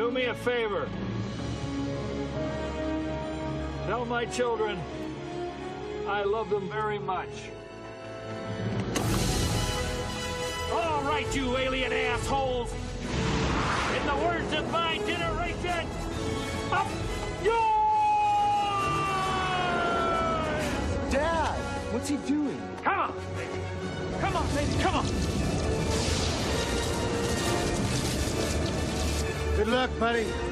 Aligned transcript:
Do 0.00 0.10
me 0.10 0.24
a 0.24 0.34
favor. 0.34 0.88
Tell 3.86 4.06
my 4.06 4.24
children 4.24 4.80
I 6.08 6.22
love 6.22 6.48
them 6.48 6.70
very 6.70 6.98
much. 6.98 7.28
All 10.72 11.02
right, 11.02 11.26
you 11.36 11.54
alien 11.54 11.92
assholes! 11.92 12.72
In 13.94 14.06
the 14.06 14.16
words 14.24 14.50
of 14.54 14.72
my 14.72 14.96
generation, 15.06 15.86
up 16.72 16.88
yours! 17.44 17.52
Dad, 21.12 21.58
what's 21.92 22.08
he 22.08 22.16
doing? 22.16 22.58
Come 22.82 22.98
on, 22.98 23.14
baby. 23.36 23.60
Come 24.18 24.36
on, 24.36 24.46
baby, 24.54 24.82
come 24.82 24.94
on. 24.94 25.39
Good 29.60 29.68
luck, 29.68 29.90
buddy. 30.00 30.49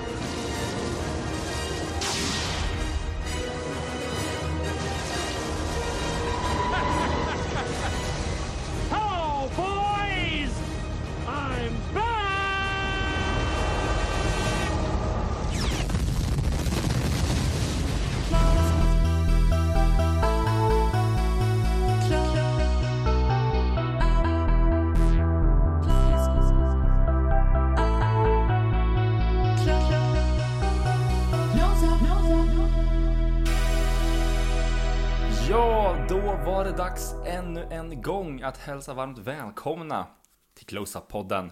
Dags 36.79 37.15
ännu 37.27 37.63
en 37.71 38.03
gång 38.03 38.43
att 38.43 38.57
hälsa 38.57 38.95
varmt 38.95 39.19
välkomna 39.19 40.07
till 40.55 40.67
Close-Up-podden. 40.67 41.51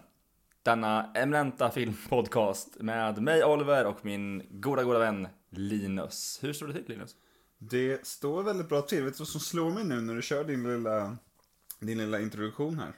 Denna 0.62 1.12
eminenta 1.14 1.70
filmpodcast 1.70 2.77
med 2.80 3.22
mig 3.22 3.44
Oliver 3.44 3.86
och 3.86 4.04
min 4.04 4.42
goda, 4.50 4.84
goda 4.84 4.98
vän 4.98 5.28
Linus. 5.50 6.38
Hur 6.42 6.52
står 6.52 6.66
det 6.66 6.72
till 6.72 6.84
Linus? 6.88 7.16
Det 7.58 8.06
står 8.06 8.42
väldigt 8.42 8.69
bra 8.69 8.82
till. 8.82 9.04
Vet 9.04 9.14
du 9.14 9.19
vad 9.19 9.28
som 9.28 9.41
slår 9.41 9.70
mig 9.70 9.84
nu 9.84 10.00
när 10.00 10.14
du 10.14 10.22
kör 10.22 10.44
din 10.44 10.62
lilla, 10.62 11.16
din 11.80 11.98
lilla 11.98 12.20
introduktion 12.20 12.78
här? 12.78 12.92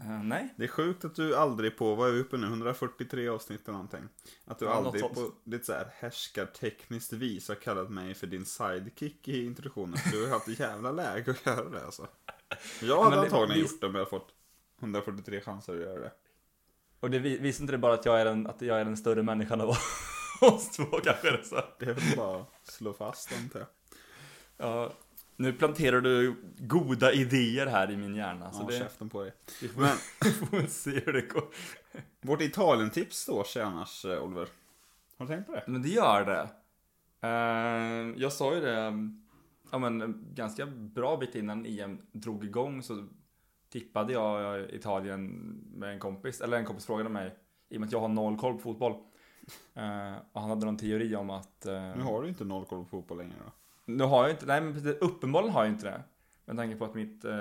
Eh, 0.00 0.22
nej? 0.22 0.54
Det 0.56 0.64
är 0.64 0.68
sjukt 0.68 1.04
att 1.04 1.14
du 1.14 1.36
aldrig 1.36 1.76
på, 1.76 1.94
vad 1.94 2.08
är 2.08 2.12
vi 2.12 2.20
uppe 2.20 2.36
nu, 2.36 2.46
143 2.46 3.28
avsnitt 3.28 3.60
eller 3.68 3.72
någonting. 3.72 4.08
Att 4.44 4.58
du 4.58 4.64
Ja, 4.64 4.72
aldrig 4.72 5.02
på 5.02 5.32
lite 5.44 5.64
så 5.64 5.72
här 5.72 5.90
härskartekniskt 5.94 7.12
vis 7.12 7.48
har 7.48 7.54
kallat 7.54 7.90
mig 7.90 8.14
för 8.14 8.26
din 8.26 8.46
sidekick 8.46 9.28
i 9.28 9.44
introduktionen. 9.44 9.96
För 9.98 10.10
du 10.10 10.22
har 10.26 10.30
haft 10.32 10.48
jävla 10.48 10.92
läge 10.92 11.30
att 11.30 11.46
göra 11.46 11.68
det 11.70 11.84
alltså. 11.84 12.06
Jag 12.82 13.04
hade 13.04 13.16
det- 13.16 13.22
antagligen 13.22 13.62
visst- 13.62 13.72
gjort 13.72 13.80
det 13.80 13.86
om 13.86 13.94
jag 13.94 14.10
fått 14.10 14.28
143 14.80 15.40
chanser 15.40 15.72
att 15.74 15.80
göra 15.80 16.00
det. 16.00 16.12
Och 17.00 17.10
det 17.10 17.18
vi- 17.18 17.38
visar 17.38 17.62
inte 17.62 17.72
det 17.72 17.78
bara 17.78 17.94
att 17.94 18.04
jag 18.04 18.20
är 18.20 18.24
den, 18.24 18.46
att 18.46 18.62
jag 18.62 18.80
är 18.80 18.84
den 18.84 18.96
större 18.96 19.22
människan 19.22 19.60
av 19.60 19.68
oss 20.40 20.70
två 20.76 20.84
kanske? 20.84 21.30
det 21.30 21.44
Så. 21.44 21.64
Det 21.78 21.86
är 21.86 21.94
väl 21.94 22.16
bara 22.16 22.40
att 22.40 22.66
slå 22.66 22.92
fast 22.92 23.32
antar 23.36 23.58
jag. 23.60 23.68
Ja, 24.56 24.92
nu 25.38 25.52
planterar 25.52 26.00
du 26.00 26.34
goda 26.58 27.12
idéer 27.12 27.66
här 27.66 27.90
i 27.90 27.96
min 27.96 28.14
hjärna. 28.14 28.52
Så 28.52 28.62
Ja, 28.62 28.66
det, 28.70 28.78
käften 28.78 29.08
på 29.08 29.22
dig. 29.22 29.32
vi 29.62 29.68
får, 29.68 29.80
Men- 29.80 29.96
vi 30.24 30.30
får 30.30 30.66
se 30.66 30.90
hur 30.90 31.12
det 31.12 31.20
går. 31.32 31.44
Vårt 32.20 32.42
Italien-tips 32.42 33.16
står 33.16 33.44
sig 33.44 33.62
annars, 33.62 34.04
eh, 34.04 34.22
Oliver. 34.22 34.48
Har 35.18 35.26
du 35.26 35.32
tänkt 35.32 35.46
på 35.46 35.52
det? 35.52 35.64
Men 35.66 35.82
det 35.82 35.88
gör 35.88 36.24
det. 36.24 36.48
Eh, 37.20 38.22
jag 38.22 38.32
sa 38.32 38.54
ju 38.54 38.60
det, 38.60 39.08
ja 39.70 39.78
men 39.78 40.00
en 40.02 40.24
ganska 40.34 40.66
bra 40.66 41.16
bit 41.16 41.34
innan 41.34 41.66
EM 41.66 41.98
drog 42.12 42.44
igång 42.44 42.82
så 42.82 43.04
tippade 43.72 44.12
jag 44.12 44.70
Italien 44.70 45.26
med 45.74 45.92
en 45.92 45.98
kompis, 45.98 46.40
eller 46.40 46.56
en 46.58 46.64
kompis 46.64 46.86
frågade 46.86 47.08
mig, 47.08 47.34
i 47.68 47.76
och 47.76 47.80
med 47.80 47.86
att 47.86 47.92
jag 47.92 48.00
har 48.00 48.08
noll 48.08 48.38
koll 48.38 48.52
på 48.54 48.58
fotboll. 48.60 48.92
Eh, 49.74 50.14
och 50.32 50.40
han 50.40 50.50
hade 50.50 50.66
någon 50.66 50.76
teori 50.76 51.16
om 51.16 51.30
att... 51.30 51.66
eh, 51.66 51.72
Nu 51.96 52.02
har 52.02 52.22
du 52.22 52.28
inte 52.28 52.44
noll 52.44 52.64
koll 52.64 52.78
på 52.78 52.84
fotboll 52.88 53.18
längre 53.18 53.34
då. 53.44 53.52
Nu 53.88 54.04
har 54.04 54.22
jag 54.22 54.30
inte, 54.30 54.46
nej 54.46 54.60
men 54.60 54.86
uppenbarligen 55.00 55.54
har 55.54 55.64
jag 55.64 55.72
inte 55.72 55.84
det. 55.86 56.02
Med 56.44 56.56
tanke 56.56 56.76
på 56.76 56.84
att 56.84 56.94
mitt, 56.94 57.24
eh, 57.24 57.32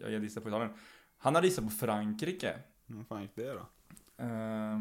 jag 0.00 0.10
gissar 0.10 0.40
på 0.40 0.48
Italien. 0.48 0.70
Han 1.18 1.34
hade 1.34 1.46
gissat 1.46 1.64
på 1.64 1.70
Frankrike. 1.70 2.58
Hur 2.86 3.04
fan 3.04 3.22
gick 3.22 3.34
det 3.36 3.52
då? 3.52 3.66
Eh, 4.24 4.76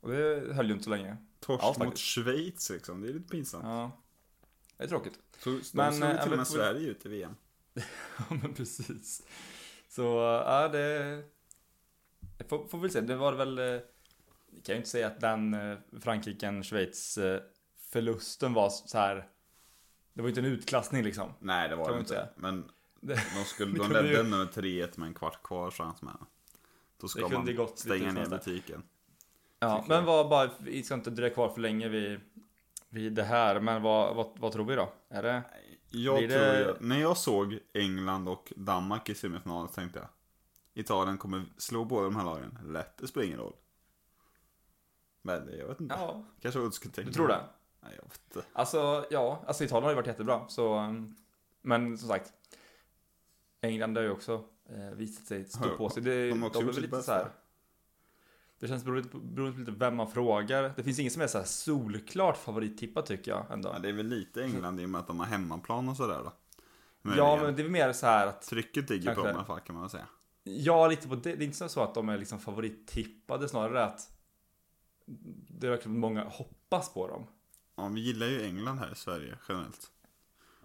och 0.00 0.10
det 0.10 0.54
höll 0.54 0.66
ju 0.66 0.72
inte 0.72 0.84
så 0.84 0.90
länge. 0.90 1.16
Torsk 1.40 1.64
Ja, 1.64 1.68
mot 1.68 1.76
faktiskt. 1.78 2.04
Schweiz 2.06 2.70
liksom, 2.70 3.00
det 3.00 3.08
är 3.08 3.12
lite 3.12 3.28
pinsamt. 3.28 3.64
Ja. 3.64 3.90
Det 4.76 4.84
är 4.84 4.88
tråkigt. 4.88 5.18
Så 5.38 5.50
de 5.50 5.60
Men, 5.72 5.92
slog 5.94 6.10
eh, 6.10 6.22
till 6.22 6.32
och 6.32 6.38
med 6.38 6.46
Sverige 6.46 6.88
ut 6.88 7.06
i 7.06 7.08
VM. 7.08 7.36
Ja 8.18 8.36
men 8.42 8.54
precis. 8.54 9.22
Så 9.88 10.02
ja 10.46 10.68
det... 10.68 11.22
jag 12.38 12.48
Får, 12.48 12.66
får 12.66 12.78
vi 12.78 12.88
se, 12.88 13.00
det 13.00 13.16
var 13.16 13.32
väl... 13.32 13.58
eh, 13.58 13.80
Vi 14.50 14.60
kan 14.60 14.72
ju 14.74 14.76
inte 14.76 14.88
säga 14.88 15.06
att 15.06 15.20
den 15.20 15.54
eh, 15.54 15.78
Frankrike-Schweiz 16.00 17.18
förlusten 17.90 18.54
var 18.54 18.70
så 18.70 18.98
här. 18.98 19.28
Det 20.16 20.22
var 20.22 20.28
ju 20.28 20.30
inte 20.30 20.40
en 20.40 20.46
utklassning 20.52 21.02
liksom. 21.02 21.32
Nej, 21.38 21.68
det 21.68 21.76
var 21.76 21.92
det 21.92 21.98
inte. 21.98 22.08
säga. 22.08 22.28
Men 22.36 22.70
de, 23.00 23.16
skulle, 23.46 23.78
de 23.78 23.92
ledde 23.92 24.08
ju- 24.08 24.22
med 24.22 24.46
3-1 24.48 24.98
med 25.00 25.06
en 25.06 25.14
kvart 25.14 25.42
kvar 25.42 25.70
chans 25.70 26.02
med. 26.02 26.16
Då 27.00 27.08
ska 27.08 27.20
Det 27.22 27.28
kunde 27.34 27.52
man 27.52 27.56
gått 27.56 27.78
stänga 27.78 28.12
ner 28.12 28.26
butiken. 28.26 28.82
ja, 29.58 29.84
men 29.88 29.96
jag. 29.96 30.02
var 30.04 30.28
bara, 30.28 30.50
vi 30.58 30.82
ska 30.82 30.94
inte 30.94 31.10
dröja 31.10 31.34
kvar 31.34 31.48
för 31.48 31.60
länge 31.60 31.88
vid, 31.88 32.20
vid 32.88 33.12
det 33.12 33.22
här. 33.24 33.60
Men 33.60 33.82
vad, 33.82 34.16
vad, 34.16 34.30
vad 34.38 34.52
tror 34.52 34.64
vi 34.64 34.74
då? 34.74 34.92
Är 35.08 35.22
det? 35.22 35.42
Jag 35.90 36.18
tror 36.18 36.28
det- 36.28 36.58
ju, 36.60 36.74
när 36.86 37.00
jag 37.00 37.16
såg 37.16 37.58
England 37.72 38.28
och 38.28 38.52
Danmark 38.56 39.08
i 39.08 39.14
semifinalen 39.14 39.68
tänkte 39.68 39.98
jag 39.98 40.08
Italien 40.74 41.18
kommer 41.18 41.44
slå 41.56 41.84
båda 41.84 42.04
de 42.04 42.16
här 42.16 42.24
lagen. 42.24 42.58
Lätt, 42.66 42.98
det 42.98 43.06
spelar 43.06 43.26
ingen 43.26 43.38
roll. 43.38 43.52
Men 45.22 45.50
jag 45.58 45.66
vet 45.68 45.80
inte. 45.80 45.94
Ja, 45.98 46.24
Kanske 46.40 46.60
jag 46.60 46.72
tänka. 46.72 47.02
du 47.02 47.12
tror 47.12 47.28
det? 47.28 47.40
Nej, 47.86 47.98
jag 48.02 48.08
vet 48.08 48.20
inte. 48.28 48.48
Alltså, 48.52 49.06
ja, 49.10 49.44
alltså 49.46 49.64
Italien 49.64 49.84
har 49.84 49.90
ju 49.90 49.96
varit 49.96 50.06
jättebra. 50.06 50.48
Så, 50.48 50.78
um, 50.78 51.16
men 51.62 51.98
som 51.98 52.08
sagt, 52.08 52.32
England 53.60 53.96
har 53.96 54.04
ju 54.04 54.10
också 54.10 54.44
eh, 54.68 54.96
visat 54.96 55.26
sig 55.26 55.44
stå 55.44 55.76
på 55.76 55.90
sig. 55.90 56.02
Det, 56.02 56.28
de 56.28 56.30
de, 56.30 56.42
har 56.42 56.48
också 56.48 56.60
är 56.60 56.64
gjort 56.64 56.74
sitt 56.74 56.82
lite 56.82 56.92
så 56.92 56.96
bästa. 56.96 57.14
här. 57.14 57.30
Det 58.58 58.68
känns 58.68 58.84
beroende 58.84 59.08
på, 59.08 59.18
beroende 59.18 59.52
på 59.52 59.58
lite 59.58 59.72
vem 59.72 59.96
man 59.96 60.10
frågar. 60.10 60.72
Det 60.76 60.82
finns 60.82 60.98
ingen 60.98 61.12
som 61.12 61.22
är 61.22 61.26
så 61.26 61.38
här 61.38 61.44
solklart 61.44 62.36
favorittippat 62.36 63.06
tycker 63.06 63.30
jag 63.30 63.46
ändå. 63.50 63.70
Ja, 63.72 63.78
det 63.78 63.88
är 63.88 63.92
väl 63.92 64.06
lite 64.06 64.44
England 64.44 64.80
i 64.80 64.84
och 64.84 64.90
med 64.90 65.00
att 65.00 65.06
de 65.06 65.20
har 65.20 65.26
hemmaplan 65.26 65.88
och 65.88 65.96
sådär 65.96 66.20
då. 66.24 66.32
Men 67.02 67.16
ja, 67.16 67.38
men 67.42 67.56
det 67.56 67.62
är 67.62 67.64
väl 67.64 67.72
mer 67.72 67.92
så 67.92 68.06
här 68.06 68.26
att, 68.26 68.42
Trycket 68.42 68.90
ligger 68.90 69.14
på 69.14 69.14
Kanske. 69.14 69.22
dem 69.22 69.36
i 69.36 69.38
alla 69.38 69.44
fall 69.44 69.60
kan 69.60 69.74
man 69.74 69.82
väl 69.82 69.90
säga. 69.90 70.06
ja 70.44 70.88
lite 70.88 71.08
på 71.08 71.14
det. 71.14 71.34
Det 71.34 71.44
är 71.44 71.46
inte 71.46 71.68
så 71.68 71.80
att 71.80 71.94
de 71.94 72.08
är 72.08 72.18
liksom 72.18 72.38
favorittippade, 72.38 73.48
snarare 73.48 73.84
att 73.84 74.10
det 75.48 75.66
är 75.66 75.70
verkligen 75.70 75.98
många 75.98 76.24
hoppas 76.24 76.94
på 76.94 77.08
dem. 77.08 77.26
Ja, 77.76 77.88
vi 77.88 78.00
gillar 78.00 78.26
ju 78.26 78.42
England 78.44 78.78
här 78.78 78.92
i 78.92 78.94
Sverige 78.94 79.38
generellt. 79.48 79.90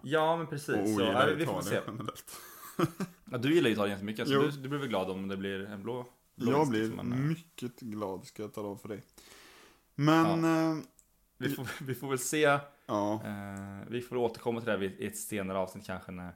Ja, 0.02 0.36
men 0.36 0.46
precis. 0.46 0.68
Och 0.68 0.88
så, 0.88 0.94
ogillar 0.94 1.28
ja, 1.28 1.34
vi 1.34 1.46
får 1.46 1.60
se. 1.62 1.68
Italien 1.76 1.84
generellt. 1.98 2.36
Ja, 3.30 3.38
du 3.38 3.54
gillar 3.54 3.70
Italien 3.70 3.98
så 3.98 4.04
mycket, 4.04 4.28
så 4.28 4.34
Jo. 4.34 4.42
du, 4.42 4.50
du 4.50 4.68
blir 4.68 4.78
väl 4.78 4.88
glad 4.88 5.10
om 5.10 5.28
det 5.28 5.36
blir 5.36 5.64
en 5.66 5.82
blå, 5.82 6.06
blå 6.34 6.52
Jag 6.52 6.68
blir 6.68 6.80
liksom, 6.88 7.08
men, 7.08 7.18
eh, 7.18 7.24
mycket 7.28 7.80
glad 7.80 8.24
ska 8.26 8.42
jag 8.42 8.54
tala 8.54 8.68
om 8.68 8.78
för 8.78 8.88
dig. 8.88 9.02
Men, 9.94 10.44
ja. 10.44 10.76
Vi 11.38 11.48
får, 11.48 11.68
vi 11.84 11.94
får 11.94 12.08
väl 12.08 12.18
se. 12.18 12.58
ja. 12.86 13.22
Eh, 13.24 13.88
vi 13.88 14.00
får 14.02 14.16
återkomma 14.16 14.60
till 14.60 14.66
det 14.66 14.72
här 14.72 14.78
vid- 14.78 15.00
i 15.00 15.06
ett 15.06 15.18
senare 15.18 15.58
avsnitt 15.58 15.86
kanske 15.86 16.12
när, 16.12 16.32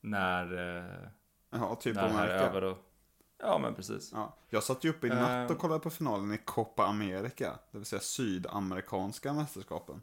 när, 0.00 0.76
eh, 0.78 1.08
Ja, 1.50 1.74
typ 1.74 1.94
när 1.94 2.02
Amerika. 2.08 2.34
över. 2.34 2.64
Och, 2.64 2.87
ja, 3.38 3.58
men 3.58 3.74
precis. 3.74 4.10
Ja. 4.14 4.36
Jag 4.48 4.62
satt 4.62 4.84
ju 4.84 4.90
uppe 4.90 5.06
i 5.06 5.10
natt 5.10 5.50
Eh. 5.50 5.56
och 5.56 5.58
kollade 5.60 5.80
på 5.80 5.90
finalen 5.90 6.32
i 6.32 6.38
Copa 6.44 6.86
America. 6.86 7.58
Det 7.72 7.78
vill 7.78 7.86
säga 7.86 8.00
sydamerikanska 8.00 9.32
mästerskapen. 9.32 10.02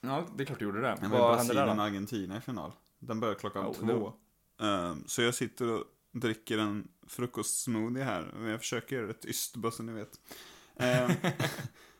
Ja, 0.00 0.24
det 0.36 0.42
är 0.42 0.46
klart 0.46 0.58
du 0.58 0.64
gjorde 0.64 0.80
det. 0.80 0.96
Det 1.00 1.08
var 1.08 1.18
Vad 1.18 1.34
Brasilien 1.36 1.78
och 1.78 1.84
Argentina 1.84 2.36
i 2.36 2.40
final. 2.40 2.72
Den 2.98 3.20
börjar 3.20 3.34
klockan 3.34 3.66
Oh, 3.66 3.72
två. 3.72 4.12
Ehm, 4.60 5.04
så 5.06 5.22
jag 5.22 5.34
sitter 5.34 5.70
och 5.72 5.84
dricker 6.12 6.58
en 6.58 6.88
frukostsmoothie 7.06 8.04
här. 8.04 8.34
Och 8.40 8.48
jag 8.48 8.60
försöker 8.60 8.96
göra 8.96 9.06
det 9.06 9.14
tyst, 9.14 9.56
bara 9.56 9.72
så 9.72 9.82
ni 9.82 9.92
vet. 9.92 10.20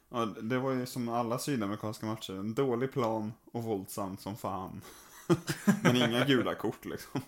Ja, 0.08 0.24
det 0.26 0.58
var 0.58 0.72
ju 0.72 0.86
som 0.86 1.08
alla 1.08 1.38
sydamerikanska 1.38 2.06
matcher. 2.06 2.32
En 2.32 2.54
dålig 2.54 2.92
plan 2.92 3.32
och 3.52 3.62
våldsamt 3.62 4.20
som 4.20 4.36
fan. 4.36 4.80
men 5.82 5.96
inga 5.96 6.24
gula 6.24 6.54
kort 6.54 6.84
liksom. 6.84 7.20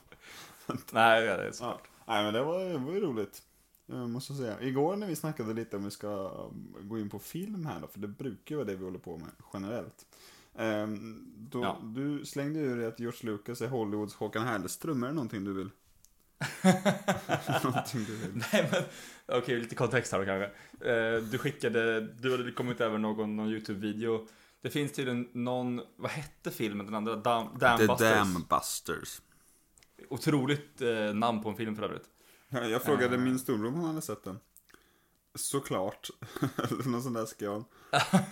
Nej, 0.93 1.23
det 1.27 1.49
är 1.49 1.53
så. 1.53 1.65
Ja. 1.65 1.81
Nej 2.07 2.25
men 2.25 2.35
det 2.35 2.43
var, 2.43 2.65
det 2.65 2.79
var 2.79 2.93
ju 2.93 3.01
roligt. 3.01 3.43
Jag 3.87 4.11
måste 4.11 4.35
säga. 4.35 4.61
Igår 4.61 4.97
när 4.97 5.07
vi 5.07 5.17
snackade 5.17 5.55
lite 5.55 5.77
om 5.77 5.85
vi 5.85 5.91
ska 5.91 6.09
um, 6.09 6.89
gå 6.89 6.99
in 6.99 7.11
på 7.11 7.19
film 7.19 7.67
här 7.67 7.81
då, 7.81 7.87
för 7.87 8.01
det 8.01 8.09
brukar 8.09 8.55
ju 8.55 8.57
vara 8.57 8.67
det 8.67 8.77
vi 8.77 8.85
håller 8.85 8.99
på 8.99 9.17
med 9.17 9.31
generellt. 9.53 10.07
Ehm, 10.55 11.25
då, 11.37 11.63
Ja. 11.63 11.81
Du 11.83 12.25
slängde 12.25 12.61
ur 12.61 12.77
dig 12.77 12.87
att 12.87 13.01
George 13.01 13.19
Lucas 13.23 13.61
är 13.61 13.69
Hollywoods 13.69 14.15
Håkan 14.15 14.47
Hellström. 14.47 15.03
Är 15.03 15.07
det 15.07 15.13
någonting 15.13 15.45
du 15.45 15.53
vill 15.53 15.71
Någonting 17.65 18.05
du 18.05 18.17
vill. 18.17 18.43
Nej 18.53 18.69
men, 18.73 18.83
okej 19.39 19.61
lite 19.61 19.75
kontext 19.75 20.13
här 20.13 20.19
då 20.19 20.25
kanske. 20.25 20.47
Eh, 20.91 21.23
du 21.23 21.39
skickade, 21.39 22.01
du 22.01 22.31
hade 22.31 22.53
kommit 22.53 22.81
över 22.81 22.99
någon, 22.99 23.37
någon 23.37 23.49
YouTube-video. 23.49 24.29
Det 24.63 24.71
finns 24.71 24.93
tydligen 24.93 25.29
någon, 25.33 25.81
vad 25.97 26.11
hette 26.11 26.51
filmen 26.51 26.87
den 26.87 26.95
andra? 26.95 27.17
Dam, 27.17 27.49
Dam 27.59 27.79
The 27.79 27.87
Busters. 28.49 29.21
Otroligt 30.11 30.81
eh, 30.83 31.15
namn 31.15 31.43
på 31.43 31.49
en 31.49 31.57
film 31.57 31.77
för 31.77 31.83
övrigt. 31.83 32.05
Ja, 32.49 32.65
Jag 32.69 32.83
frågade 32.83 33.15
Eh. 33.15 33.21
min 33.21 33.39
storbror 33.39 33.67
om 33.69 33.75
han 33.75 33.85
hade 33.85 34.03
sett 34.03 34.25
den. 34.25 34.39
Såklart. 35.35 36.09
Eller 36.59 36.89
någon 36.89 37.03
sån 37.03 37.13
där 37.13 37.27
skål. 37.27 37.65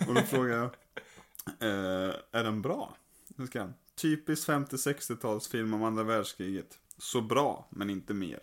Och 0.07 0.13
då 0.15 0.21
frågade 0.21 0.55
jag. 0.55 0.65
Eh, 1.59 2.15
är 2.31 2.43
den 2.43 2.61
bra? 2.61 2.95
Ska 3.47 3.59
han. 3.59 3.73
Typisk 3.95 4.49
50-60-talsfilm 4.49 5.73
om 5.75 5.83
andra 5.83 6.03
världskriget. 6.03 6.79
Så 6.97 7.21
bra, 7.21 7.67
men 7.69 7.89
inte 7.89 8.13
mer. 8.13 8.39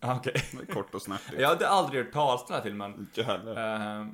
Ah, 0.00 0.16
Okej. 0.16 0.42
Är 0.62 0.72
Kort 0.72 0.94
och 0.94 1.02
snärtigt. 1.02 1.32
Jag 1.40 1.48
hade 1.48 1.68
aldrig 1.68 2.04
hört 2.04 2.12
talas 2.12 2.40
om 2.40 2.46
den 2.48 2.56
här 2.56 2.62
filmen. 2.62 2.94
Inte 2.98 3.22
heller. 3.22 3.50
Eh, 4.00 4.06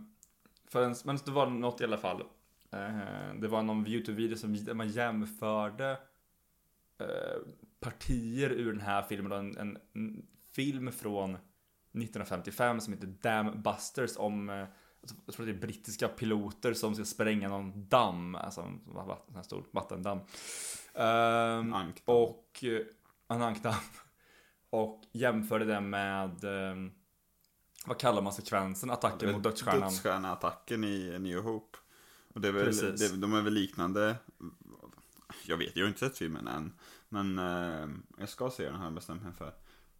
förrän, 0.68 0.94
men 1.04 1.18
det 1.24 1.30
var 1.30 1.46
något 1.46 1.80
i 1.80 1.84
alla 1.84 1.98
fall. 1.98 2.20
Eh, 2.70 3.34
det 3.40 3.48
var 3.48 3.62
någon 3.62 3.86
YouTube-video 3.86 4.36
som 4.36 4.76
man 4.76 4.88
jämförde 4.88 5.90
eh, 6.98 7.06
partier 7.82 8.50
ur 8.50 8.72
den 8.72 8.80
här 8.80 9.02
filmen. 9.02 9.32
En, 9.32 9.56
en, 9.56 9.78
en 9.92 10.26
film 10.52 10.92
från 10.92 11.30
1955 11.30 12.80
som 12.80 12.92
heter 12.92 13.06
Dam 13.06 13.62
Busters 13.62 14.16
om 14.16 14.50
eh, 14.50 14.66
jag 15.26 15.34
tror 15.34 15.46
det 15.46 15.52
är 15.52 15.56
brittiska 15.56 16.08
piloter 16.08 16.74
som 16.74 16.94
ska 16.94 17.04
spränga 17.04 17.48
någon 17.48 17.88
damm, 17.88 18.34
alltså 18.34 18.60
en 18.60 18.80
en 19.36 19.44
stor 19.44 19.64
vattendamm. 19.70 20.18
Ehm, 20.94 21.74
Ankdamm. 21.74 22.16
och 22.16 22.64
eh, 22.64 22.86
en 23.28 23.42
ankdamm. 23.42 23.74
Och 24.70 25.02
jämförde 25.12 25.64
det 25.64 25.80
med, 25.80 26.44
eh, 26.44 26.74
vad 27.86 27.98
kallar 27.98 28.22
man 28.22 28.32
sekvensen? 28.32 28.90
Attacken 28.90 29.32
mot 29.32 29.42
dödsstjärnan. 29.42 29.80
Dödsstjärneattacken 29.80 30.84
i 30.84 31.18
New 31.18 31.40
Hope. 31.40 31.78
Och 32.34 32.40
det 32.40 32.48
är 32.48 32.52
väl, 32.52 32.96
det, 32.96 33.16
de 33.16 33.34
är 33.34 33.42
väl 33.42 33.52
liknande. 33.52 34.16
Jag 35.46 35.56
vet, 35.56 35.76
jag 35.76 35.84
har 35.84 35.88
inte 35.88 36.00
sett 36.00 36.18
filmen 36.18 36.48
än. 36.48 36.72
Men 37.12 37.38
eh, 37.38 37.88
jag 38.18 38.28
ska 38.28 38.50
se 38.50 38.70
den, 38.70 38.80
jag 38.82 38.92
bestämt 38.92 39.22
mig 39.22 39.32
för. 39.32 39.54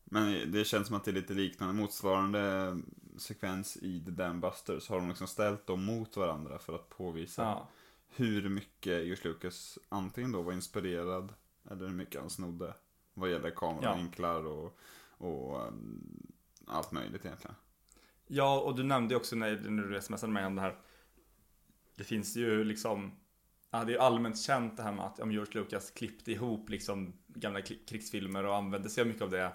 Men 0.05 0.53
det 0.53 0.64
känns 0.64 0.87
som 0.87 0.97
att 0.97 1.05
det 1.05 1.11
är 1.11 1.14
lite 1.14 1.35
liknande. 1.35 1.75
Motsvarande 1.75 2.76
sekvens 3.17 3.76
i 3.76 4.05
The 4.05 4.11
Dam 4.11 4.41
Busters 4.41 4.88
har 4.88 4.97
de 4.97 5.09
liksom 5.09 5.26
ställt 5.26 5.67
dem 5.67 5.85
mot 5.85 6.17
varandra 6.17 6.59
för 6.59 6.75
att 6.75 6.88
påvisa 6.88 7.43
Ja. 7.43 7.69
hur 8.09 8.49
mycket 8.49 9.05
George 9.06 9.19
Lucas 9.25 9.79
antingen 9.88 10.32
då 10.32 10.43
var 10.43 10.53
inspirerad 10.53 11.35
eller 11.70 11.87
hur 11.87 11.94
mycket 11.94 12.20
han 12.20 12.31
snodde. 12.31 12.75
Vad 13.15 13.31
gäller 13.31 13.50
kameravinklar 13.50 14.47
och, 14.47 14.79
och 15.08 15.67
um, 15.69 16.32
allt 16.67 16.93
möjligt 16.93 17.25
egentligen. 17.25 17.56
Ja, 18.26 18.61
och 18.61 18.76
du 18.76 18.82
nämnde 18.82 19.15
ju 19.15 19.17
också 19.20 19.37
när, 19.37 19.61
när 19.61 19.82
du 19.82 20.00
smsade 20.00 20.32
mig 20.32 20.47
om 20.47 20.55
det 20.55 20.62
här. 20.62 20.76
Det 21.94 22.05
finns 22.05 22.37
ju 22.37 22.65
liksom, 22.65 23.12
ja, 23.72 23.84
det 23.84 23.94
är 23.94 23.98
allmänt 23.98 24.38
känt 24.40 24.76
det 24.76 24.82
här 24.82 24.92
med 24.92 25.04
att 25.04 25.20
om 25.20 25.32
George 25.32 25.60
Lucas 25.60 25.90
klippte 25.90 26.32
ihop 26.32 26.70
liksom 26.70 27.12
gamla 27.26 27.60
kri- 27.60 27.84
krigsfilmer 27.88 28.44
och 28.44 28.56
använde 28.56 28.90
sig 28.90 29.04
mycket 29.04 29.22
av 29.22 29.30
det 29.30 29.52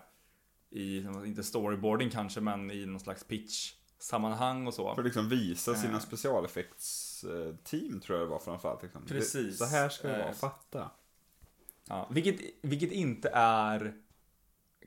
i, 0.70 0.98
inte 1.26 1.44
storyboarding 1.44 2.10
kanske, 2.10 2.42
men 2.42 2.72
i 2.72 2.86
någon 2.86 3.00
slags 3.00 3.24
pitch-sammanhang 3.24 4.68
och 4.68 4.74
så. 4.74 4.96
För 4.96 5.02
att 5.02 5.06
liksom 5.06 5.30
visa 5.30 5.76
sina 5.76 5.94
Eh. 5.94 6.00
specialeffektsteam 6.00 8.00
tror 8.00 8.18
jag 8.20 8.28
det 8.28 8.32
var 8.32 8.40
framförallt. 8.40 8.84
Liksom. 8.84 9.02
Det- 9.02 9.08
Precis. 9.14 9.58
Så 9.58 9.66
här 9.66 9.90
ska 9.90 10.08
det 10.08 10.18
vara, 10.18 10.28
Eh. 10.30 10.34
fatta. 10.34 10.92
Ja, 11.88 12.08
vilket, 12.12 12.36
vilket 12.62 12.92
inte 12.92 13.30
är, 13.34 13.94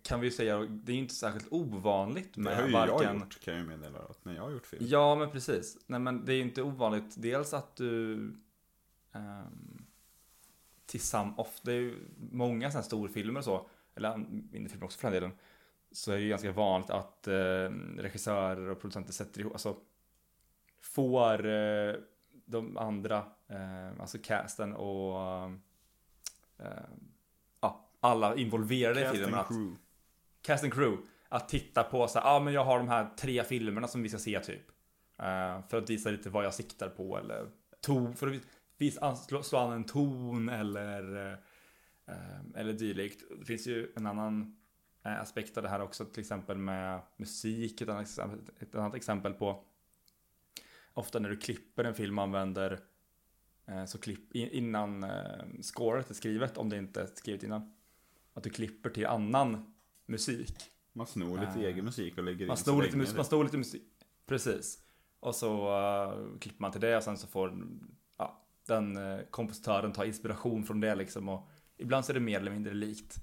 kan 0.02 0.20
vi 0.20 0.26
ju 0.26 0.30
säga, 0.30 0.58
det 0.58 0.92
är 0.92 0.94
ju 0.94 1.00
inte 1.02 1.14
särskilt 1.14 1.46
ovanligt 1.52 2.34
Det 2.34 2.40
med 2.40 2.56
har 2.56 2.66
ju 2.66 2.72
varken... 2.72 2.96
jag 3.02 3.14
gjort 3.14 3.40
kan 3.40 3.54
jag 3.54 3.62
ju 3.62 3.68
meddela 3.68 3.98
när 4.22 4.34
jag 4.34 4.42
har 4.42 4.50
gjort 4.50 4.66
film. 4.66 4.84
Ja, 4.88 5.14
men 5.14 5.30
precis. 5.30 5.76
Nej, 5.86 6.00
men 6.00 6.24
det 6.24 6.32
är 6.32 6.36
ju 6.36 6.42
inte 6.42 6.62
ovanligt. 6.62 7.14
Dels 7.16 7.54
att 7.54 7.76
du 7.76 8.16
um, 9.12 9.86
tillsammans, 10.86 11.38
ofta, 11.38 11.60
det 11.64 11.72
är 11.72 11.80
ju 11.80 12.08
många 12.16 12.70
sådana 12.70 12.82
storfilmer 12.82 13.38
och 13.38 13.44
så, 13.44 13.66
eller 13.94 14.16
mindre 14.52 14.68
filmer 14.68 14.84
också 14.84 14.98
för 14.98 15.10
den 15.10 15.22
delen, 15.22 15.38
så 15.92 16.12
är 16.12 16.16
det 16.16 16.22
ju 16.22 16.28
ganska 16.28 16.52
vanligt 16.52 16.90
att 16.90 17.28
eh, 17.28 17.70
regissörer 17.96 18.68
och 18.68 18.80
producenter 18.80 19.12
sätter 19.12 19.40
ihop, 19.40 19.52
alltså 19.52 19.76
får 20.80 21.46
eh, 21.46 21.94
de 22.44 22.76
andra, 22.76 23.16
eh, 23.48 24.00
alltså 24.00 24.18
casten 24.18 24.74
och 24.74 25.20
eh, 26.58 26.88
ja, 27.60 27.90
alla 28.00 28.36
involverade 28.36 29.00
i 29.00 29.02
Cast 29.02 29.14
filmen 29.14 29.34
and 29.34 29.40
att 29.40 29.48
crew. 29.48 29.76
cast 30.42 30.64
and 30.64 30.72
crew 30.72 31.06
att 31.28 31.48
titta 31.48 31.82
på 31.82 32.08
så 32.08 32.18
ja 32.18 32.24
ah, 32.24 32.40
men 32.40 32.52
jag 32.52 32.64
har 32.64 32.78
de 32.78 32.88
här 32.88 33.10
tre 33.18 33.44
filmerna 33.44 33.88
som 33.88 34.02
vi 34.02 34.08
ska 34.08 34.18
se 34.18 34.40
typ. 34.40 34.68
Eh, 35.18 35.68
för 35.68 35.78
att 35.78 35.90
visa 35.90 36.10
lite 36.10 36.30
vad 36.30 36.44
jag 36.44 36.54
siktar 36.54 36.88
på 36.88 37.18
eller 37.18 37.48
ton, 37.80 38.16
för 38.16 38.26
att 38.26 38.42
visa, 38.80 39.00
an- 39.06 39.16
slå, 39.16 39.42
slå 39.42 39.58
an 39.58 39.72
en 39.72 39.84
ton 39.84 40.48
eller 40.48 41.32
eh, 42.06 42.40
eller 42.54 42.72
dylikt. 42.72 43.22
Det 43.38 43.44
finns 43.44 43.66
ju 43.66 43.92
en 43.96 44.06
annan 44.06 44.56
eh, 45.04 45.20
aspekt 45.20 45.56
av 45.56 45.62
det 45.62 45.68
här 45.68 45.80
också, 45.80 46.04
till 46.04 46.20
exempel 46.20 46.58
med 46.58 47.00
musik, 47.16 47.80
ett 47.80 47.88
annat, 47.88 48.18
ett 48.58 48.74
annat 48.74 48.94
exempel 48.94 49.34
på 49.34 49.64
ofta 50.94 51.18
när 51.18 51.28
du 51.30 51.36
klipper 51.36 51.84
en 51.84 51.94
film 51.94 52.18
och 52.18 52.24
använder 52.24 52.80
eh, 53.66 53.84
så 53.84 53.98
klipp 53.98 54.34
in- 54.36 54.50
innan 54.50 55.06
scoret 55.62 56.10
är 56.10 56.14
skrivet, 56.14 56.58
om 56.58 56.68
det 56.68 56.76
inte 56.76 57.02
är 57.02 57.06
skrivet 57.06 57.42
innan. 57.42 57.74
Att 58.34 58.42
du 58.42 58.50
klipper 58.50 58.90
till 58.90 59.06
annan 59.06 59.74
musik. 60.06 60.70
Man 60.92 61.06
snor 61.06 61.38
lite 61.38 61.52
Eh, 61.52 61.64
egen 61.64 61.84
musik 61.84 62.18
och 62.18 62.24
lägger 62.24 62.46
Man 62.46 62.56
in 62.56 62.62
snor 62.62 62.82
lite, 62.82 62.96
man 63.16 63.24
snor 63.24 63.44
lite 63.44 63.56
musik. 63.56 63.82
Precis. 64.26 64.82
Och 65.20 65.34
så 65.34 65.78
uh, 65.78 66.38
klipper 66.38 66.60
man 66.62 66.72
till 66.72 66.80
det 66.80 66.96
och 66.96 67.02
sen 67.02 67.18
så 67.18 67.26
får 67.26 67.48
den 68.70 68.96
uh, 68.96 69.20
kompositören 69.31 69.93
ta 69.93 70.05
inspiration 70.05 70.64
från 70.64 70.81
det 70.81 70.94
liksom. 70.94 71.28
Och 71.28 71.50
ibland 71.78 72.05
så 72.05 72.12
är 72.12 72.14
det 72.14 72.20
mer 72.20 72.40
eller 72.40 72.50
mindre 72.50 72.75
likt. 72.75 73.17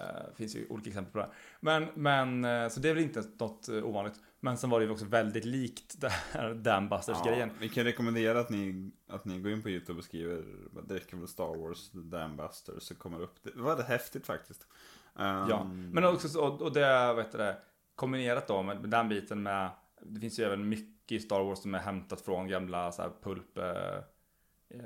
Uh, 0.00 0.28
det 0.30 0.36
finns 0.36 0.56
ju 0.56 0.66
olika 0.68 0.88
exempel 0.88 1.12
på 1.12 1.18
det. 1.18 1.30
Men, 1.60 1.88
men 1.94 2.44
uh, 2.44 2.68
så 2.68 2.80
det 2.80 2.88
är 2.88 2.94
väl 2.94 3.02
inte 3.02 3.22
något 3.38 3.68
uh, 3.68 3.84
ovanligt. 3.84 4.14
Men 4.40 4.58
sen 4.58 4.70
var 4.70 4.80
det 4.80 4.86
ju 4.86 4.92
också 4.92 5.04
väldigt 5.04 5.44
likt 5.44 5.96
Dambusters-grejen. 6.54 7.48
Ja, 7.48 7.54
vi 7.60 7.68
kan 7.68 7.84
rekommendera 7.84 8.40
att 8.40 8.50
ni, 8.50 8.92
att 9.08 9.24
ni 9.24 9.40
går 9.40 9.52
in 9.52 9.62
på 9.62 9.70
YouTube 9.70 9.98
och 9.98 10.04
skriver 10.04 10.44
det 10.88 10.94
räcker 10.94 11.16
väl 11.16 11.28
Star 11.28 11.56
Wars 11.56 11.90
Dambusters 11.92 12.82
så 12.82 12.94
kommer 12.94 13.18
det 13.18 13.24
upp. 13.24 13.42
Det 13.42 13.50
var 13.54 13.76
det 13.76 13.82
häftigt 13.82 14.26
faktiskt. 14.26 14.66
Um, 15.14 15.24
Ja, 15.24 15.64
men 15.64 16.04
också 16.04 16.28
så, 16.28 16.46
och 16.46 16.72
det, 16.72 17.14
vad 17.14 17.24
heter 17.24 17.38
det, 17.38 17.56
kombinerat 17.94 18.48
då 18.48 18.62
med, 18.62 18.80
med 18.80 18.90
den 18.90 19.08
biten 19.08 19.42
med, 19.42 19.70
det 20.02 20.20
finns 20.20 20.38
ju 20.38 20.44
även 20.44 20.68
mycket 20.68 21.12
i 21.12 21.20
Star 21.20 21.44
Wars 21.44 21.58
som 21.58 21.74
är 21.74 21.78
hämtat 21.78 22.20
från 22.20 22.48
gamla 22.48 22.92
så 22.92 23.02
här 23.02 23.10
pulp, 23.22 23.58
eh, 23.58 23.64
eh, 23.64 24.00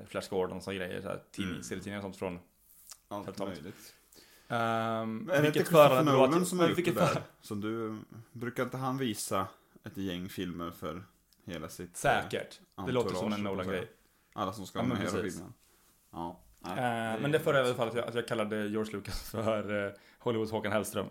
Flash 0.06 0.30
Gordon 0.30 0.60
och 0.66 0.74
grejer, 0.74 1.00
så 1.02 1.08
här, 1.08 1.22
tidning, 1.30 1.50
Mm. 1.52 1.62
serietidningar 1.62 1.98
och 1.98 2.02
sånt 2.02 2.16
från. 2.16 2.38
allt 3.08 3.38
möjligt. 3.38 3.94
Um, 4.50 4.56
är 5.30 5.40
det 5.42 5.46
inte 5.46 5.52
Christopher 5.52 6.04
Nolan 6.04 6.46
som 6.46 6.58
har 6.58 6.68
gjort 6.68 6.84
det 6.84 6.90
där? 6.92 7.22
Som 7.40 7.60
du, 7.60 7.98
brukar 8.32 8.62
inte 8.62 8.76
han 8.76 8.98
visa 8.98 9.46
ett 9.84 9.96
gäng 9.96 10.28
filmer 10.28 10.70
för 10.70 11.04
hela 11.44 11.68
sitt... 11.68 11.88
eh, 12.04 12.22
Säkert. 12.22 12.60
Det 12.86 12.92
låter 12.92 13.14
som 13.14 13.32
en 13.32 13.42
Nolan-grej. 13.42 13.90
Alla 14.32 14.52
som 14.52 14.66
ska 14.66 14.78
Ja, 14.78 14.84
med 14.84 14.98
hela 14.98 15.10
filmen. 15.10 15.54
Ja. 16.12 16.40
nej, 16.60 16.72
Eh, 16.72 17.14
det- 17.14 17.18
men 17.22 17.32
det 17.32 17.40
förra 17.40 17.58
i 17.58 17.64
alla 17.64 17.74
fall 17.74 17.88
att 17.88 17.94
jag, 17.94 18.04
att 18.08 18.14
jag 18.14 18.28
kallade 18.28 18.66
George 18.68 18.92
Lucas 18.92 19.22
för 19.30 19.72
uh, 19.86 19.92
Hollywoods 20.18 20.52
Håkan 20.52 20.72
Hellström. 20.72 21.06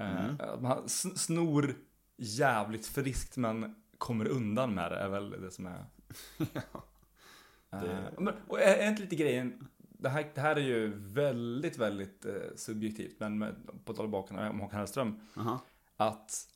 Uh, 0.00 0.24
Mm. 0.24 0.64
Han 0.64 0.88
snor 0.88 1.74
jävligt 2.16 2.86
friskt 2.86 3.36
men 3.36 3.74
kommer 3.98 4.28
undan 4.28 4.74
med 4.74 4.92
det 4.92 4.96
är 4.98 5.08
väl 5.08 5.30
det 5.30 5.50
som 5.50 5.66
är 5.66 5.84
Det- 7.80 7.92
Eh, 7.92 8.20
men, 8.20 8.34
och 8.48 8.60
är 8.60 8.88
inte 8.88 9.02
lite 9.02 9.16
grejen, 9.16 9.68
det 9.78 10.08
här, 10.08 10.30
det 10.34 10.40
här 10.40 10.56
är 10.56 10.60
ju 10.60 10.92
väldigt, 10.96 11.78
väldigt 11.78 12.24
eh, 12.24 12.32
subjektivt, 12.56 13.16
men 13.20 13.38
med, 13.38 13.54
på 13.84 13.92
tal 13.94 14.04
tillbaka 14.06 14.50
om 14.50 14.60
Håkan 14.60 14.78
Hellström, 14.78 15.20
Aha. 15.36 15.64
att, 15.96 16.48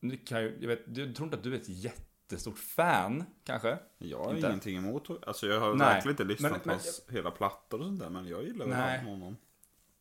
nu 0.00 0.16
kan 0.16 0.42
jag, 0.42 0.52
jag, 0.62 0.68
vet, 0.68 0.80
jag 0.96 1.14
tror 1.16 1.26
inte 1.26 1.36
att 1.36 1.42
du 1.42 1.52
är 1.54 1.58
ett 1.58 1.68
jättestort 1.68 2.58
fan, 2.58 3.24
kanske? 3.44 3.78
Jag 3.98 4.18
har 4.24 4.34
Inte? 4.34 4.46
ingenting 4.46 4.76
emot 4.76 5.10
Alltså 5.26 5.46
jag 5.46 5.60
har 5.60 5.74
Nej, 5.74 5.78
verkligen 5.86 6.12
inte 6.12 6.24
lyssnat 6.24 6.50
men- 6.52 6.60
på 6.60 6.70
hans 6.70 7.06
hela 7.10 7.30
plattor 7.30 7.78
och 7.78 7.84
sånt 7.84 8.00
där. 8.00 8.10
Men 8.10 8.28
jag 8.28 8.44
gillar 8.44 8.66
väl 8.66 9.00
honom. 9.06 9.36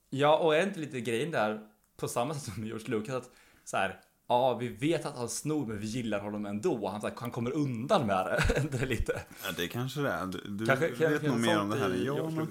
Ja, 0.10 0.38
och 0.38 0.56
är 0.56 0.64
inte 0.68 0.80
lite 0.80 1.02
grejen 1.02 1.32
där, 1.32 1.68
på 1.98 2.08
samma 2.08 2.34
sätt 2.34 2.54
som 2.54 2.66
George 2.66 2.88
Lucas, 2.88 3.16
att 3.16 3.32
så 3.64 3.78
här, 3.78 4.00
ja, 4.30 4.58
vi 4.58 4.68
vet 4.68 5.06
att 5.06 5.18
han 5.18 5.30
snor, 5.30 5.66
men 5.66 5.80
vi 5.80 5.86
gillar 5.88 6.20
honom 6.20 6.46
ändå. 6.46 6.88
Han, 6.88 7.02
här, 7.02 7.14
han 7.18 7.32
kommer 7.32 7.52
undan 7.52 8.08
med 8.08 8.26
det. 8.26 8.68
det 8.78 8.86
lite. 8.86 9.22
Ja, 9.44 9.52
det 9.58 9.68
kanske 9.68 10.02
det 10.02 10.10
är. 10.12 10.26
Du, 10.26 10.38
du 10.48 10.66
Kanske, 10.66 10.88
vet 11.10 11.22
nog 11.24 11.40
mer 11.40 11.60
om 11.60 11.70
det 11.70 11.78
här 11.80 11.90
än 11.90 12.04
jag. 12.06 12.34
Men. 12.34 12.48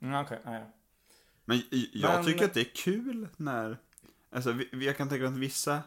Mm, 0.00 0.20
okej, 0.24 0.40
ja, 0.44 0.52
ja. 0.54 0.66
men 1.44 1.62
jag 1.92 2.14
Men- 2.16 2.24
tycker 2.24 2.44
att 2.44 2.54
det 2.54 2.60
är 2.60 2.74
kul 2.74 3.28
när... 3.36 3.78
Alltså 4.30 4.52
vi- 4.52 4.86
jag 4.86 4.96
kan 4.96 5.08
tänka 5.08 5.22
mig 5.24 5.32
att 5.32 5.38
vissa 5.38 5.80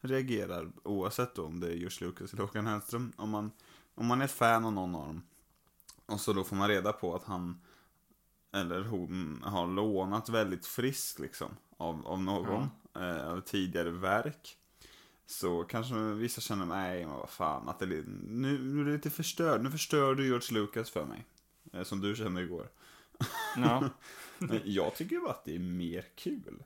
reagerar 0.00 0.72
oavsett 0.84 1.38
om 1.38 1.60
det 1.60 1.66
är 1.66 1.74
George 1.74 2.06
Lucas 2.06 2.32
eller 2.32 2.42
Håkan 2.42 2.66
Hellström. 2.66 3.12
Om 3.16 3.30
man, 3.30 3.50
om 3.94 4.06
man 4.06 4.22
är 4.22 4.26
fan 4.26 4.64
av 4.64 4.72
någon 4.72 4.94
av 4.94 5.06
dem. 5.06 5.22
Och 6.06 6.20
så 6.20 6.32
då 6.32 6.44
får 6.44 6.56
man 6.56 6.68
reda 6.68 6.92
på 6.92 7.14
att 7.14 7.24
han 7.24 7.60
eller 8.52 8.84
hon 8.84 9.42
har 9.44 9.66
lånat 9.66 10.28
väldigt 10.28 10.66
friskt 10.66 11.18
liksom 11.18 11.48
av, 11.76 12.06
av 12.06 12.22
någon, 12.22 12.70
eh, 13.02 13.28
av 13.32 13.40
tidigare 13.40 13.90
verk. 13.90 14.56
Så 15.26 15.64
kanske 15.64 15.94
vissa 15.94 16.40
känner, 16.40 16.66
nej 16.66 17.06
men 17.06 17.14
vad 17.14 17.30
fan, 17.30 17.68
att 17.68 17.78
det, 17.78 17.84
är 17.84 18.04
nu, 18.28 18.58
nu 18.58 18.80
är 18.80 18.84
det 18.84 18.92
lite 18.92 19.10
förstörd, 19.10 19.62
nu 19.62 19.70
förstör 19.70 20.14
du 20.14 20.26
George 20.26 20.60
Lucas 20.60 20.90
för 20.90 21.04
mig. 21.04 21.24
Eh, 21.72 21.82
som 21.82 22.00
du 22.00 22.16
kände 22.16 22.42
igår. 22.42 22.68
Ja. 23.56 23.88
Men 24.38 24.60
jag 24.64 24.94
tycker 24.94 25.20
bara 25.20 25.30
att 25.30 25.44
det 25.44 25.54
är 25.54 25.58
mer 25.58 26.04
kul. 26.14 26.62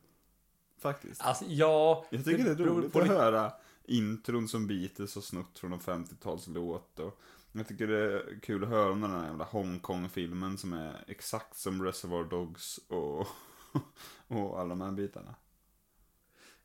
Faktiskt. 0.78 1.20
Alltså, 1.22 1.44
ja. 1.48 2.06
Jag 2.10 2.24
tycker 2.24 2.44
det 2.44 2.50
är 2.50 2.54
beror 2.54 2.76
roligt 2.76 2.92
på 2.92 3.00
att 3.00 3.08
det- 3.08 3.14
höra 3.14 3.52
intron 3.84 4.48
som 4.48 4.66
Beatles 4.66 5.14
har 5.14 5.22
snott 5.22 5.58
från 5.58 5.72
en 5.72 5.80
50-talslåt. 5.80 6.98
Och 6.98 7.20
jag 7.52 7.68
tycker 7.68 7.86
det 7.86 7.98
är 7.98 8.40
kul 8.42 8.62
att 8.64 8.68
höra 8.70 8.92
om 8.92 9.00
den 9.00 9.10
här 9.10 9.26
jävla 9.26 9.44
Hongkong-filmen 9.44 10.58
som 10.58 10.72
är 10.72 11.04
exakt 11.06 11.56
som 11.56 11.84
Reservoir 11.84 12.24
Dogs 12.24 12.78
och, 12.88 13.26
och 14.28 14.60
alla 14.60 14.68
de 14.68 14.80
här 14.80 14.92
bitarna. 14.92 15.34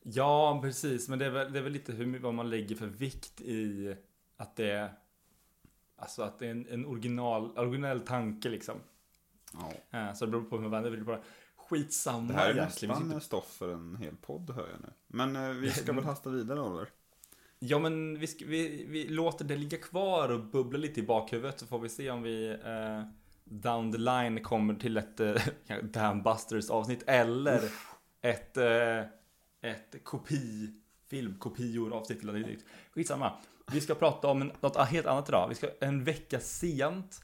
Ja, 0.07 0.59
precis. 0.61 1.09
Men 1.09 1.19
det 1.19 1.25
är 1.25 1.29
väl, 1.29 1.53
det 1.53 1.59
är 1.59 1.63
väl 1.63 1.71
lite 1.73 1.91
hur, 1.93 2.19
vad 2.19 2.33
man 2.33 2.49
lägger 2.49 2.75
för 2.75 2.87
vikt 2.87 3.41
i 3.41 3.95
att 4.37 4.55
det 4.55 4.71
är 4.71 4.93
Alltså 5.97 6.23
att 6.23 6.39
det 6.39 6.47
är 6.47 6.51
en, 6.51 6.67
en 6.69 6.85
original, 6.85 7.57
originell 7.57 8.01
tanke 8.01 8.49
liksom. 8.49 8.75
Ja. 9.53 9.99
Eh, 9.99 10.13
Så 10.13 10.25
det 10.25 10.31
beror 10.31 10.43
på 10.43 10.55
hur 10.55 10.61
man 10.69 10.71
vänder 10.71 11.03
på 11.03 11.11
det. 11.11 11.21
Skitsamma 11.55 12.27
Det 12.27 12.33
här 12.33 12.49
är 12.49 12.53
egentligen. 12.55 12.91
Nästan 12.95 13.11
inte- 13.11 13.25
stoff 13.25 13.51
för 13.57 13.73
en 13.73 13.95
hel 13.95 14.15
podd 14.15 14.49
hör 14.55 14.67
jag 14.71 14.81
nu. 14.81 14.89
Men 15.07 15.35
eh, 15.35 15.49
vi 15.49 15.71
ska 15.71 15.93
väl 15.93 16.03
hasta 16.03 16.29
vidare 16.29 16.61
Oliver? 16.61 16.89
Ja, 17.59 17.79
men 17.79 18.19
vi, 18.19 18.27
ska, 18.27 18.45
vi, 18.45 18.85
vi 18.89 19.07
låter 19.07 19.45
det 19.45 19.55
ligga 19.57 19.77
kvar 19.77 20.29
och 20.29 20.39
bubbla 20.45 20.77
lite 20.77 20.99
i 20.99 21.03
bakhuvudet 21.03 21.59
så 21.59 21.65
får 21.65 21.79
vi 21.79 21.89
se 21.89 22.09
om 22.09 22.21
vi 22.21 22.49
eh, 22.49 23.03
down 23.43 23.91
the 23.91 23.97
line 23.97 24.43
kommer 24.43 24.75
till 24.75 24.97
ett 24.97 25.19
eh, 25.19 25.35
Dambusters 25.83 26.69
avsnitt 26.69 27.03
eller 27.07 27.61
ett, 28.21 28.57
eh, 28.57 28.99
ett 29.69 30.03
kopi, 30.03 30.69
filmkopior 31.09 31.93
avsnitt 31.93 32.23
eller 32.23 32.33
dylikt. 32.33 32.65
Skitsamma. 32.91 33.31
Vi 33.71 33.81
ska 33.81 33.95
prata 33.95 34.27
om 34.27 34.51
något 34.61 34.77
helt 34.77 35.07
annat 35.07 35.29
idag. 35.29 35.47
Vi 35.49 35.55
ska 35.55 35.67
en 35.79 36.03
vecka 36.03 36.39
sent 36.39 37.21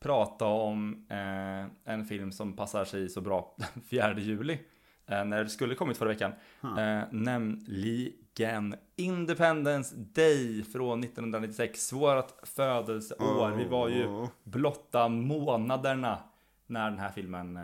prata 0.00 0.46
om 0.46 1.06
eh, 1.10 1.92
en 1.94 2.04
film 2.04 2.32
som 2.32 2.56
passar 2.56 2.84
sig 2.84 3.08
så 3.08 3.20
bra 3.20 3.56
den 3.74 3.82
4 3.82 4.18
juli. 4.18 4.58
Eh, 5.06 5.24
när 5.24 5.44
det 5.44 5.50
skulle 5.50 5.74
kommit 5.74 5.96
förra 5.96 6.08
veckan. 6.08 6.32
Eh, 6.78 7.02
nämligen 7.10 8.74
Independence 8.96 9.96
Day 9.96 10.64
från 10.64 11.04
1996. 11.04 11.92
Vårt 11.92 12.48
födelseår. 12.48 13.50
Vi 13.50 13.64
var 13.64 13.88
ju 13.88 14.06
Åh. 14.06 14.28
blotta 14.44 15.08
månaderna 15.08 16.18
när 16.66 16.90
den 16.90 16.98
här 16.98 17.10
filmen 17.10 17.56
eh, 17.56 17.62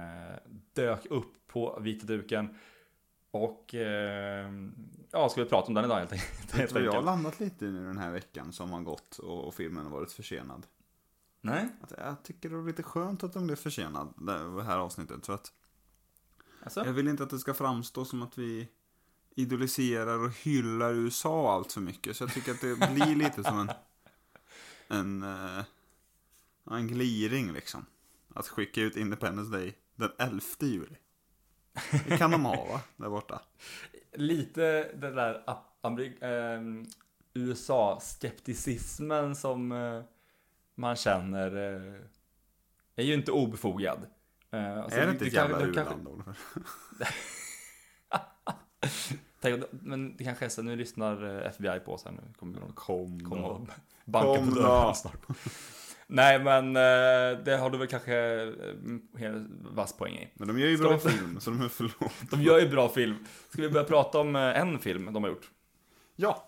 dök 0.73 1.07
upp 1.07 1.33
på 1.47 1.79
vita 1.81 2.07
duken. 2.07 2.49
Och 3.31 3.75
eh, 3.75 4.53
ja, 5.11 5.29
ska 5.29 5.43
vi 5.43 5.49
prata 5.49 5.69
om 5.69 5.75
den 5.75 5.85
idag 5.85 5.99
helt 5.99 6.13
enkelt. 6.13 6.55
Vet 6.55 6.69
du 6.69 6.75
vad 6.75 6.83
jag 6.87 6.93
har 6.93 7.03
landat 7.03 7.41
lite 7.41 7.67
i 7.67 7.71
nu 7.71 7.87
den 7.87 7.99
här 7.99 8.11
veckan 8.11 8.53
som 8.53 8.71
har 8.71 8.81
gått 8.81 9.19
och, 9.19 9.45
och 9.45 9.55
filmen 9.55 9.85
har 9.85 9.91
varit 9.91 10.13
försenad? 10.13 10.67
Nej, 11.41 11.69
Att 11.81 11.93
jag 11.99 12.23
tycker 12.23 12.51
det 12.51 12.57
är 12.57 12.63
lite 12.63 12.83
skönt 12.83 13.25
att 13.25 13.33
den 13.33 13.47
blev 13.47 13.57
försenad, 13.57 14.15
det 14.17 14.63
här 14.63 14.79
avsnittet. 14.79 15.27
För 15.27 15.33
att 15.35 15.53
alltså. 16.63 16.85
jag 16.85 16.93
vill 16.93 17.09
inte 17.09 17.23
att 17.23 17.31
det 17.31 17.39
ska 17.39 17.55
framstå 17.55 18.05
som 18.05 18.23
att 18.23 18.39
vi 18.39 18.69
idoliserar 19.35 20.25
och 20.25 20.33
hyllar 20.33 20.95
USA 20.95 21.55
allt 21.55 21.73
för 21.73 21.81
mycket. 21.81 22.17
Så 22.17 22.25
jag 22.25 22.33
tycker 22.33 22.53
att 22.53 22.61
det 22.61 22.95
blir 22.95 23.17
lite 23.17 23.45
som 23.45 23.59
en, 23.59 23.71
en, 24.99 25.23
eh, 25.23 25.65
en 26.71 26.89
gliring 26.89 27.53
liksom. 27.53 27.87
Att 28.35 28.49
skicka 28.49 28.81
ut 28.81 28.97
Independence 28.97 29.53
Day 29.53 29.79
den 29.97 30.11
11 30.19 30.41
juli. 30.61 30.97
Det 32.09 32.19
kan 32.19 32.31
de 32.31 32.45
ha 32.45 32.65
va, 32.65 32.81
där 32.97 33.09
borta. 33.09 33.41
Lite 34.13 34.91
den 34.95 35.15
där 35.15 35.43
ehm, 36.21 36.87
USA-skepticismen 37.35 39.37
som 39.37 39.73
eh, 39.73 40.03
man 40.75 40.97
känner 40.97 41.57
eh, 41.57 41.95
är 42.97 43.03
ju 43.03 43.15
inte 43.15 43.33
obefogad. 43.33 43.99
Eh, 44.51 44.79
alltså, 44.79 44.99
är 44.99 45.07
det 45.07 45.13
inte 45.13 45.27
ett 45.27 45.33
jävla 45.33 45.61
u-land? 45.61 46.09
Tänk, 49.41 49.65
Men 49.71 50.17
det 50.17 50.25
kanske 50.25 50.45
är 50.45 50.49
så, 50.49 50.63
nu 50.63 50.77
lyssnar 50.77 51.37
eh, 51.37 51.47
FBI 51.47 51.81
på 51.81 51.93
oss 51.93 52.05
här 52.05 52.13
nu. 52.13 52.23
Kommer 52.39 52.61
de 52.61 52.73
Kom 52.73 53.21
komma 53.21 53.43
då. 53.49 53.49
och 53.49 53.69
banka 54.05 54.39
Kom 54.39 54.49
på 54.49 54.55
dörren 54.55 54.95
snart. 54.95 55.27
Nej 56.11 56.39
men 56.39 56.77
eh, 56.77 57.45
det 57.45 57.57
har 57.61 57.71
du 57.71 57.79
väl 57.79 57.89
kanske 57.89 58.43
eh, 58.43 58.49
helt 59.19 59.49
vass 59.75 59.93
poäng 59.93 60.15
i. 60.15 60.29
Men 60.35 60.49
de 60.49 60.59
gör 60.59 60.69
ju 60.69 60.77
Ska 60.77 60.89
bra 60.89 60.99
film, 60.99 61.41
så 61.41 61.51
de 61.51 61.63
är 61.63 61.69
förlåt. 61.69 62.31
De 62.31 62.43
gör 62.43 62.61
ju 62.61 62.69
bra 62.69 62.89
film. 62.89 63.15
Ska 63.53 63.63
vi 63.63 63.69
börja 63.69 63.87
prata 63.87 64.19
om 64.19 64.37
eh, 64.37 64.61
en 64.61 64.79
film 64.79 65.13
de 65.13 65.23
har 65.23 65.31
gjort? 65.31 65.51
Ja. 66.17 66.45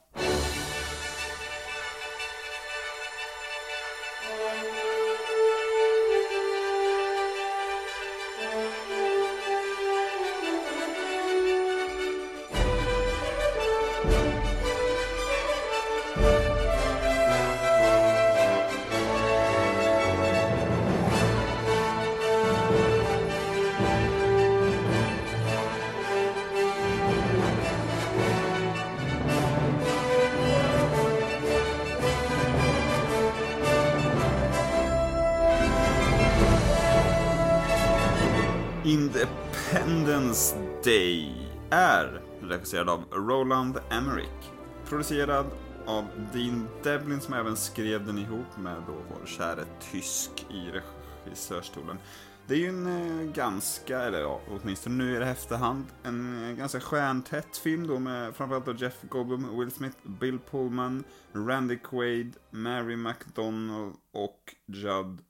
Independence 40.10 40.56
Day 40.84 41.32
är 41.70 42.22
regisserad 42.42 42.88
av 42.88 43.04
Roland 43.10 43.78
Emmerich. 43.90 44.50
Producerad 44.84 45.46
av 45.86 46.04
Dean 46.32 46.68
Devlin 46.82 47.20
som 47.20 47.34
även 47.34 47.56
skrev 47.56 48.06
den 48.06 48.18
ihop 48.18 48.56
med 48.58 48.82
då 48.86 48.92
vår 48.92 49.26
käre 49.26 49.64
tysk 49.92 50.46
i 50.50 50.80
regissörstolen. 51.24 51.98
Det 52.46 52.54
är 52.54 52.58
ju 52.58 52.68
en 52.68 52.86
eh, 52.86 53.32
ganska, 53.32 53.98
eller 53.98 54.20
ja, 54.20 54.40
åtminstone 54.48 55.04
nu 55.04 55.16
i 55.16 55.18
det 55.18 55.26
efterhand, 55.26 55.84
en 56.02 56.48
eh, 56.48 56.56
ganska 56.56 56.80
stjärntätt 56.80 57.56
film 57.56 57.86
då 57.86 57.98
med 57.98 58.36
framförallt 58.36 58.66
då 58.66 58.74
Jeff 58.74 59.02
Goldblum, 59.02 59.58
Will 59.58 59.70
Smith, 59.70 59.96
Bill 60.02 60.38
Pullman, 60.50 61.04
Randy 61.32 61.78
Quaid, 61.78 62.36
Mary 62.50 62.96
McDonald 62.96 63.94
och 64.12 64.54
Judd 64.66 65.20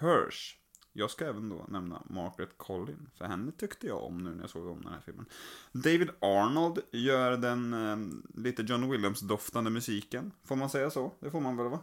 Hirsch. 0.00 0.59
Jag 1.00 1.10
ska 1.10 1.26
även 1.26 1.48
då 1.48 1.64
nämna 1.68 2.02
Margaret 2.04 2.50
Collin, 2.56 3.10
för 3.14 3.24
henne 3.24 3.52
tyckte 3.52 3.86
jag 3.86 4.02
om 4.02 4.24
nu 4.24 4.30
när 4.30 4.40
jag 4.40 4.50
såg 4.50 4.66
om 4.66 4.82
den 4.82 4.92
här 4.92 5.00
filmen. 5.00 5.26
David 5.72 6.10
Arnold 6.20 6.78
gör 6.90 7.36
den 7.36 7.74
eh, 7.74 7.96
lite 8.42 8.62
John 8.62 8.90
Williams-doftande 8.90 9.70
musiken. 9.70 10.32
Får 10.44 10.56
man 10.56 10.70
säga 10.70 10.90
så? 10.90 11.12
Det 11.20 11.30
får 11.30 11.40
man 11.40 11.56
väl 11.56 11.68
va? 11.68 11.78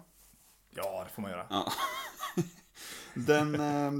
Ja, 0.69 1.03
det 1.07 1.13
får 1.13 1.21
man 1.21 1.31
göra. 1.31 1.45
Ja. 1.49 1.71
Den 3.13 3.55
eh, 3.55 3.91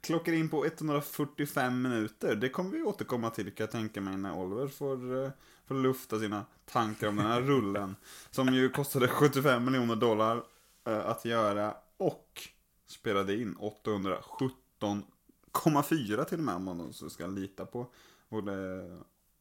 klockar 0.00 0.32
in 0.32 0.48
på 0.48 0.66
145 0.66 1.82
minuter. 1.82 2.34
Det 2.34 2.48
kommer 2.48 2.70
vi 2.70 2.82
återkomma 2.82 3.30
till 3.30 3.44
kan 3.44 3.64
jag 3.64 3.70
tänka 3.70 4.00
mig 4.00 4.16
när 4.16 4.34
Oliver 4.34 4.68
får, 4.68 5.24
eh, 5.24 5.30
får 5.66 5.74
lufta 5.74 6.18
sina 6.18 6.44
tankar 6.64 7.08
om 7.08 7.16
den 7.16 7.26
här 7.26 7.40
rullen. 7.40 7.96
Som 8.30 8.54
ju 8.54 8.68
kostade 8.68 9.08
75 9.08 9.64
miljoner 9.64 9.96
dollar 9.96 10.42
eh, 10.86 11.06
att 11.06 11.24
göra 11.24 11.74
och 11.96 12.48
spelade 12.86 13.40
in 13.40 13.56
817,4 13.56 16.24
till 16.24 16.38
och 16.38 16.44
med 16.44 16.54
om 16.54 16.64
man 16.64 16.92
så 16.92 17.10
ska 17.10 17.26
lita 17.26 17.66
på 17.66 17.86
vår 18.28 18.48
eh, 18.48 18.98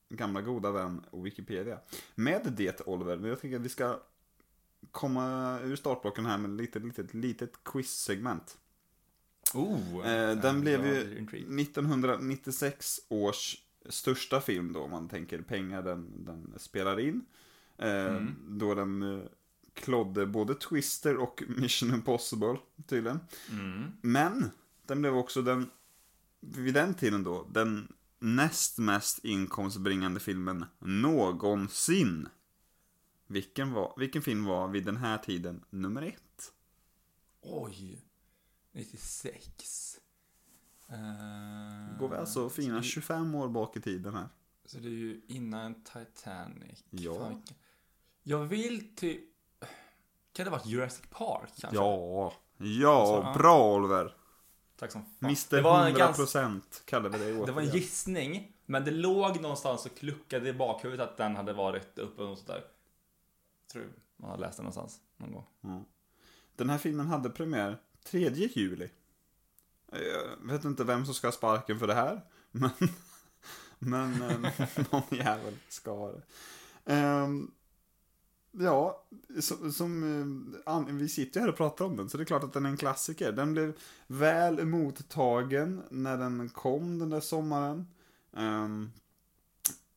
gamla 0.09 0.41
goda 0.41 0.71
vän 0.71 1.05
Wikipedia. 1.11 1.79
Med 2.15 2.53
det 2.57 2.81
Oliver, 2.87 3.27
jag 3.27 3.41
tänker 3.41 3.57
att 3.57 3.63
vi 3.65 3.69
ska 3.69 3.99
komma 4.91 5.59
ur 5.59 5.75
startblocken 5.75 6.25
här 6.25 6.37
med 6.37 6.51
ett 6.51 6.57
litet, 6.57 6.83
litet, 6.83 7.13
litet 7.13 7.63
quiz-segment. 7.63 8.57
Oh, 9.53 10.07
Eh, 10.07 10.37
den 10.37 10.61
blev 10.61 10.85
ju 10.85 11.05
blir 11.05 11.17
intrigued. 11.17 11.59
1996 11.59 12.99
års 13.09 13.57
största 13.89 14.41
film 14.41 14.73
då, 14.73 14.79
om 14.79 14.91
man 14.91 15.09
tänker 15.09 15.41
pengar 15.41 15.81
den, 15.81 16.25
den 16.25 16.53
spelar 16.57 16.99
in. 16.99 17.25
Eh, 17.77 18.05
Mm. 18.05 18.35
Då 18.59 18.75
den 18.75 19.23
klodde 19.73 20.25
både 20.25 20.55
Twister 20.55 21.17
och 21.17 21.43
Mission 21.47 21.93
Impossible, 21.93 22.57
tydligen. 22.87 23.19
Mm. 23.51 23.91
Men, 24.01 24.49
den 24.85 25.01
blev 25.01 25.15
också 25.15 25.41
den, 25.41 25.69
vid 26.39 26.73
den 26.73 26.93
tiden 26.93 27.23
då, 27.23 27.47
den 27.51 27.93
näst 28.19 28.77
mest 28.77 29.25
inkomstbringande 29.25 30.19
filmen 30.19 30.65
någonsin. 30.79 32.29
Vilken, 33.27 33.73
var, 33.73 33.93
vilken 33.97 34.21
film 34.21 34.45
var 34.45 34.67
vid 34.67 34.85
den 34.85 34.97
här 34.97 35.17
tiden 35.17 35.63
nummer 35.69 36.01
ett? 36.01 36.53
Oj. 37.41 38.05
96. 38.71 39.99
Uh, 40.91 41.99
Går 41.99 42.09
vi 42.09 42.15
alltså 42.15 42.49
fina 42.49 42.83
25 42.83 43.35
år 43.35 43.49
bak 43.49 43.77
i 43.77 43.81
tiden 43.81 44.13
här? 44.13 44.27
Så 44.65 44.77
det 44.77 44.87
är 44.87 44.91
ju 44.91 45.21
innan 45.27 45.83
Titanic. 45.83 46.83
Ja. 46.89 47.19
Fan, 47.19 47.43
Jag 48.23 48.45
vill 48.45 48.95
till... 48.95 49.21
Kan 50.33 50.45
det 50.45 50.51
ha 50.51 50.57
varit 50.57 50.65
Jurassic 50.65 51.05
Park 51.09 51.49
kanske? 51.61 51.77
Ja, 51.77 52.33
ja, 52.57 52.99
Alltså, 52.99 53.27
ja. 53.27 53.33
bra 53.37 53.75
Oliver. 53.75 54.15
Tack 54.79 54.91
som 54.91 55.01
fan. 55.01 55.29
Mr 55.29 55.55
Det 55.55 55.61
var 55.61 55.87
en 55.87 55.95
100% 55.95 56.61
kallar 56.85 57.09
vi 57.09 57.17
dig 57.17 57.27
Det 57.33 57.39
var 57.39 57.47
en 57.47 57.53
återigen. 57.53 57.71
gissning, 57.75 58.55
men 58.65 58.85
det 58.85 58.91
låg 58.91 59.41
någonstans 59.41 59.85
och 59.85 59.97
kluckade 59.97 60.49
i 60.49 60.53
bakhuvudet 60.53 61.09
att 61.09 61.17
den 61.17 61.35
hade 61.35 61.53
varit 61.53 61.97
uppe 61.99 62.21
och 62.23 62.37
sånt 62.37 62.47
där. 62.47 62.63
Tror 63.71 63.85
man 64.17 64.29
har 64.29 64.37
läst 64.37 64.57
det 64.57 64.63
någonstans 64.63 64.99
någon 65.17 65.31
gång. 65.31 65.85
Den 66.55 66.69
här 66.69 66.77
filmen 66.77 67.07
hade 67.07 67.29
premiär 67.29 67.77
3 68.03 68.29
juli. 68.29 68.89
Jag 69.91 70.47
vet 70.53 70.65
inte 70.65 70.83
vem 70.83 71.05
som 71.05 71.13
ska 71.13 71.27
ha 71.27 71.31
sparken 71.31 71.79
för 71.79 71.87
det 71.87 71.93
här. 71.93 72.21
Men, 72.51 72.69
men 73.79 74.21
eh, 74.21 74.51
någon 74.91 75.03
jävel 75.09 75.57
ska 75.69 75.91
ha 75.91 76.11
det. 76.11 76.21
Ehm, 76.85 77.51
ja, 78.59 79.03
som, 79.39 79.71
som 79.71 80.55
an- 80.65 80.97
vi 80.97 81.09
sitter 81.09 81.39
ju 81.39 81.41
här 81.41 81.51
och 81.51 81.57
pratar 81.57 81.85
om 81.85 81.97
den, 81.97 82.09
så 82.09 82.17
det 82.17 82.23
är 82.23 82.25
klart 82.25 82.43
att 82.43 82.53
den 82.53 82.65
är 82.65 82.69
en 82.69 82.77
klassiker. 82.77 83.31
Den 83.31 83.53
blev 83.53 83.73
väl 84.07 84.65
mottagen 84.65 85.81
när 85.89 86.17
den 86.17 86.49
kom 86.49 86.99
den 86.99 87.09
där 87.09 87.21
sommaren. 87.21 87.87
Um, 88.31 88.91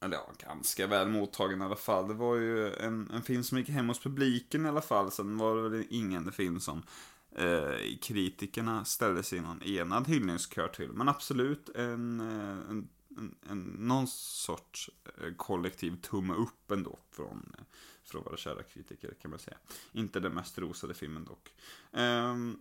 eller 0.00 0.16
ja, 0.16 0.32
ganska 0.38 0.86
väl 0.86 1.08
mottagen 1.08 1.62
i 1.62 1.64
alla 1.64 1.76
fall. 1.76 2.08
Det 2.08 2.14
var 2.14 2.36
ju 2.36 2.75
en, 2.75 3.10
en 3.10 3.22
film 3.22 3.42
som 3.44 3.58
gick 3.58 3.68
hem 3.68 3.88
hos 3.88 4.00
publiken 4.00 4.66
i 4.66 4.68
alla 4.68 4.80
fall. 4.80 5.10
Sen 5.10 5.38
var 5.38 5.56
det 5.56 5.68
väl 5.68 5.84
ingen 5.90 6.32
film 6.32 6.60
som 6.60 6.82
eh, 7.30 7.98
kritikerna 8.02 8.84
ställde 8.84 9.22
sig 9.22 9.38
i 9.38 9.42
någon 9.42 9.62
enad 9.62 10.08
hyllningskör 10.08 10.68
till. 10.68 10.92
Men 10.92 11.08
absolut 11.08 11.68
en, 11.68 12.20
eh, 12.20 12.70
en, 12.70 12.88
en, 13.18 13.34
en, 13.50 13.60
någon 13.78 14.06
sorts 14.08 14.90
eh, 15.04 15.34
kollektiv 15.36 15.96
tumme 16.00 16.34
upp 16.34 16.70
ändå 16.70 16.98
från, 17.10 17.52
eh, 18.06 18.10
från 18.10 18.25
våra 18.25 18.36
kära 18.36 18.62
kritiker 18.62 19.14
kan 19.22 19.30
man 19.30 19.38
säga. 19.40 19.56
Inte 19.92 20.20
den 20.20 20.34
mest 20.34 20.58
rosade 20.58 20.94
filmen 20.94 21.25
dock. 21.25 21.54
Ehm, 21.92 22.58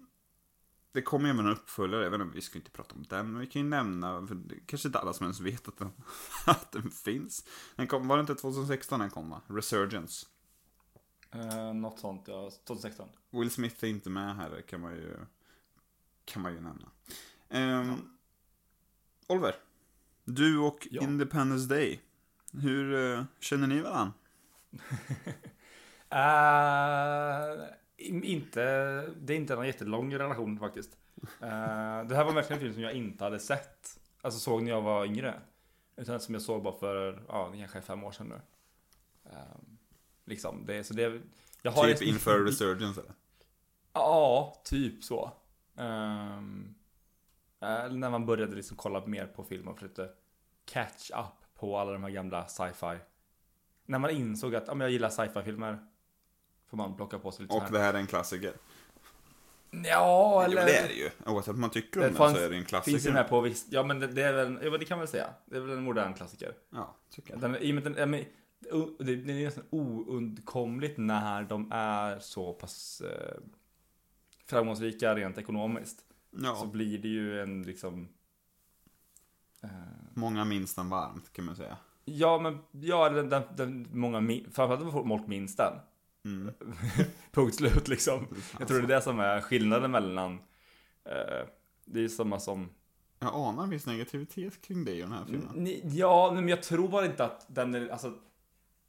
det 0.91 1.01
kommer 1.01 1.29
även 1.29 1.45
en 1.45 1.51
uppföljare, 1.51 2.09
vet 2.09 2.21
inte, 2.21 2.35
vi 2.35 2.41
ska 2.41 2.57
inte 2.57 2.71
prata 2.71 2.95
om 2.95 3.03
den, 3.09 3.31
men 3.31 3.41
vi 3.41 3.47
kan 3.47 3.61
ju 3.61 3.67
nämna, 3.67 4.27
för 4.27 4.37
kanske 4.65 4.87
inte 4.87 4.99
alla 4.99 5.13
som 5.13 5.23
ens 5.23 5.39
vet 5.39 5.67
att 5.67 5.77
den, 5.77 5.91
att 6.45 6.71
den 6.71 6.91
finns. 6.91 7.45
Den 7.75 7.87
kom, 7.87 8.07
var 8.07 8.17
det 8.17 8.21
inte 8.21 8.35
2016 8.35 8.99
den 8.99 9.09
kom 9.09 9.29
va? 9.29 9.41
Resurgence. 9.47 10.25
Eh, 11.31 11.73
något 11.73 11.99
sånt, 11.99 12.23
ja. 12.27 12.51
2016. 12.63 13.09
Will 13.31 13.51
Smith 13.51 13.83
är 13.83 13.87
inte 13.87 14.09
med 14.09 14.35
här, 14.35 14.61
kan 14.61 14.81
man 14.81 14.95
ju, 14.95 15.17
kan 16.25 16.41
man 16.41 16.53
ju 16.53 16.61
nämna. 16.61 16.91
Ehm, 17.49 17.95
Oliver, 19.27 19.55
du 20.25 20.57
och 20.57 20.87
Ja. 20.91 21.01
Independence 21.01 21.67
Day, 21.67 22.01
hur 22.51 22.93
eh, 22.93 23.23
känner 23.39 23.67
ni 23.67 23.81
varandra? 23.81 24.13
In- 27.97 28.23
inte, 28.23 28.61
det 29.21 29.33
är 29.33 29.37
inte 29.37 29.53
en 29.53 29.65
jättelång 29.65 30.15
relation 30.15 30.59
faktiskt. 30.59 30.97
Eh, 31.41 32.03
det 32.03 32.15
här 32.15 32.23
var 32.23 32.33
verkligen 32.33 32.53
en 32.53 32.59
film 32.59 32.73
som 32.73 32.83
jag 32.83 32.93
inte 32.93 33.23
hade 33.23 33.39
sett. 33.39 33.99
Alltså 34.21 34.39
såg 34.39 34.63
när 34.63 34.71
jag 34.71 34.81
var 34.81 35.05
yngre. 35.05 35.41
Utan 35.95 36.19
som 36.19 36.33
jag 36.33 36.41
såg 36.41 36.63
bara 36.63 36.79
för, 36.79 37.23
ja, 37.27 37.53
kanske 37.57 37.81
fem 37.81 38.03
år 38.03 38.11
sedan 38.11 38.27
nu. 38.27 38.41
Eh, 39.31 39.57
liksom, 40.25 40.65
det, 40.65 40.83
så 40.83 40.93
det, 40.93 41.21
jag 41.61 41.71
har 41.71 41.87
Typ 41.87 42.01
inför 42.01 42.39
Resurgence 42.39 43.01
eller? 43.01 43.13
Ja, 43.93 44.61
typ 44.65 45.03
så. 45.03 45.31
Eh, 45.77 46.41
när 47.91 48.09
man 48.09 48.25
började 48.25 48.55
liksom 48.55 48.77
kolla 48.77 49.05
mer 49.05 49.27
på 49.27 49.43
film 49.43 49.67
och 49.67 49.75
försökte 49.75 50.09
catch 50.65 51.11
up 51.11 51.55
på 51.55 51.77
alla 51.77 51.91
de 51.91 52.03
här 52.03 52.09
gamla 52.09 52.47
sci-fi. 52.47 52.97
När 53.85 53.99
man 53.99 54.09
insåg 54.09 54.55
att 54.55 54.69
om 54.69 54.81
jag 54.81 54.89
gillar 54.89 55.09
sci-fi-filmer 55.09 55.79
får 56.69 56.77
man 56.77 56.95
plocka 56.95 57.19
på 57.19 57.31
sig 57.31 57.43
lite 57.43 57.55
Och 57.55 57.63
så 57.67 57.73
det 57.73 57.79
här. 57.79 57.85
här 57.85 57.93
är 57.93 57.97
en 57.99 58.07
klassiker. 58.07 58.53
Ja, 59.83 60.43
Jo, 60.45 60.51
eller... 60.51 60.65
det 60.65 60.77
är 60.77 60.87
det 60.87 60.93
ju. 60.93 61.09
Oavsett 61.25 61.53
om 61.53 61.61
man 61.61 61.69
tycker 61.69 61.99
om 61.99 62.05
den 62.05 62.15
så 62.15 62.37
är 62.37 62.49
det 62.49 62.55
en 62.55 62.65
klassiker. 62.65 62.91
Finns 62.97 63.07
ju 63.07 63.13
med 63.13 63.29
på 63.29 63.41
visst. 63.41 63.67
Ja, 63.69 63.83
men 63.83 63.99
det, 63.99 64.07
det 64.07 64.23
är 64.23 64.33
väl, 64.33 64.59
ja, 64.63 64.77
det 64.77 64.85
kan 64.85 64.97
man 64.97 64.99
väl 64.99 65.07
säga. 65.07 65.29
Det 65.45 65.57
är 65.57 65.61
väl 65.61 65.77
en 65.77 65.83
modern 65.83 66.13
klassiker. 66.13 66.53
Ja, 66.69 66.95
tycker 67.09 67.31
jag. 67.33 67.41
Den, 67.41 67.55
i 67.55 67.71
och 67.71 67.75
med 67.75 67.83
den, 67.83 67.95
ja, 67.97 68.05
men, 68.05 68.25
det, 68.99 69.13
är 69.13 69.45
nästan 69.45 69.63
oundkomligt 69.69 70.97
när 70.97 71.43
de 71.43 71.71
är 71.71 72.19
så 72.19 72.53
pass 72.53 73.01
eh, 73.01 73.37
framgångsrika 74.45 75.15
rent 75.15 75.37
ekonomiskt. 75.37 75.99
Så 75.99 76.05
Ja, 76.43 76.69
blir 76.71 76.97
det 76.97 77.07
ju 77.07 77.41
en 77.41 77.63
liksom... 77.63 78.07
Eh, 79.63 79.69
många 80.13 80.45
minns 80.45 80.75
den 80.75 80.89
varmt 80.89 81.33
kan 81.33 81.45
man 81.45 81.55
säga. 81.55 81.77
Ja, 82.05 82.39
men 82.39 82.59
ja, 82.71 83.09
den, 83.09 83.29
den, 83.29 83.43
den 83.55 83.87
många 83.91 84.41
framförallt 84.51 84.91
folk 84.91 85.27
minns 85.27 85.55
den. 85.55 85.73
Mm. 86.25 86.53
Punkt 87.31 87.55
slut 87.55 87.87
liksom. 87.87 88.27
Jag 88.59 88.67
tror 88.67 88.77
det 88.77 88.85
är 88.85 88.95
det 88.95 89.01
som 89.01 89.19
är 89.19 89.41
skillnaden 89.41 89.91
mellan... 89.91 90.33
Eh, 91.05 91.47
det 91.85 92.03
är 92.03 92.07
samma 92.07 92.39
som... 92.39 92.69
Jag 93.19 93.33
anar 93.33 93.63
en 93.63 93.69
viss 93.69 93.85
negativitet 93.85 94.61
kring 94.61 94.85
dig 94.85 94.97
i 94.97 95.01
den 95.01 95.11
här 95.11 95.25
filmen. 95.25 95.81
Ja, 95.83 96.31
men 96.35 96.49
jag 96.49 96.63
tror 96.63 96.87
bara 96.87 97.05
inte 97.05 97.25
att 97.25 97.45
den 97.47 97.75
är, 97.75 97.89
alltså... 97.89 98.13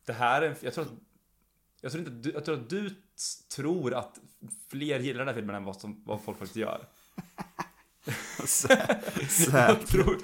Det 0.06 0.12
här 0.12 0.42
är 0.42 0.50
en, 0.50 0.56
jag 0.60 0.74
tror 0.74 0.84
att... 0.84 0.92
Jag 1.80 1.92
tror, 1.92 2.04
inte, 2.04 2.10
att 2.16 2.22
du, 2.22 2.30
jag 2.30 2.44
tror 2.44 2.54
att 2.54 2.70
du 2.70 2.90
tror 3.56 3.94
att 3.94 4.20
fler 4.70 5.00
gillar 5.00 5.18
den 5.18 5.28
här 5.28 5.34
filmen 5.34 5.56
än 5.56 5.64
vad, 5.64 5.76
som, 5.76 6.02
vad 6.06 6.22
folk 6.22 6.38
faktiskt 6.38 6.56
gör. 6.56 6.86
Jag 8.38 8.48
Säkert. 8.48 9.86
tror... 9.86 10.18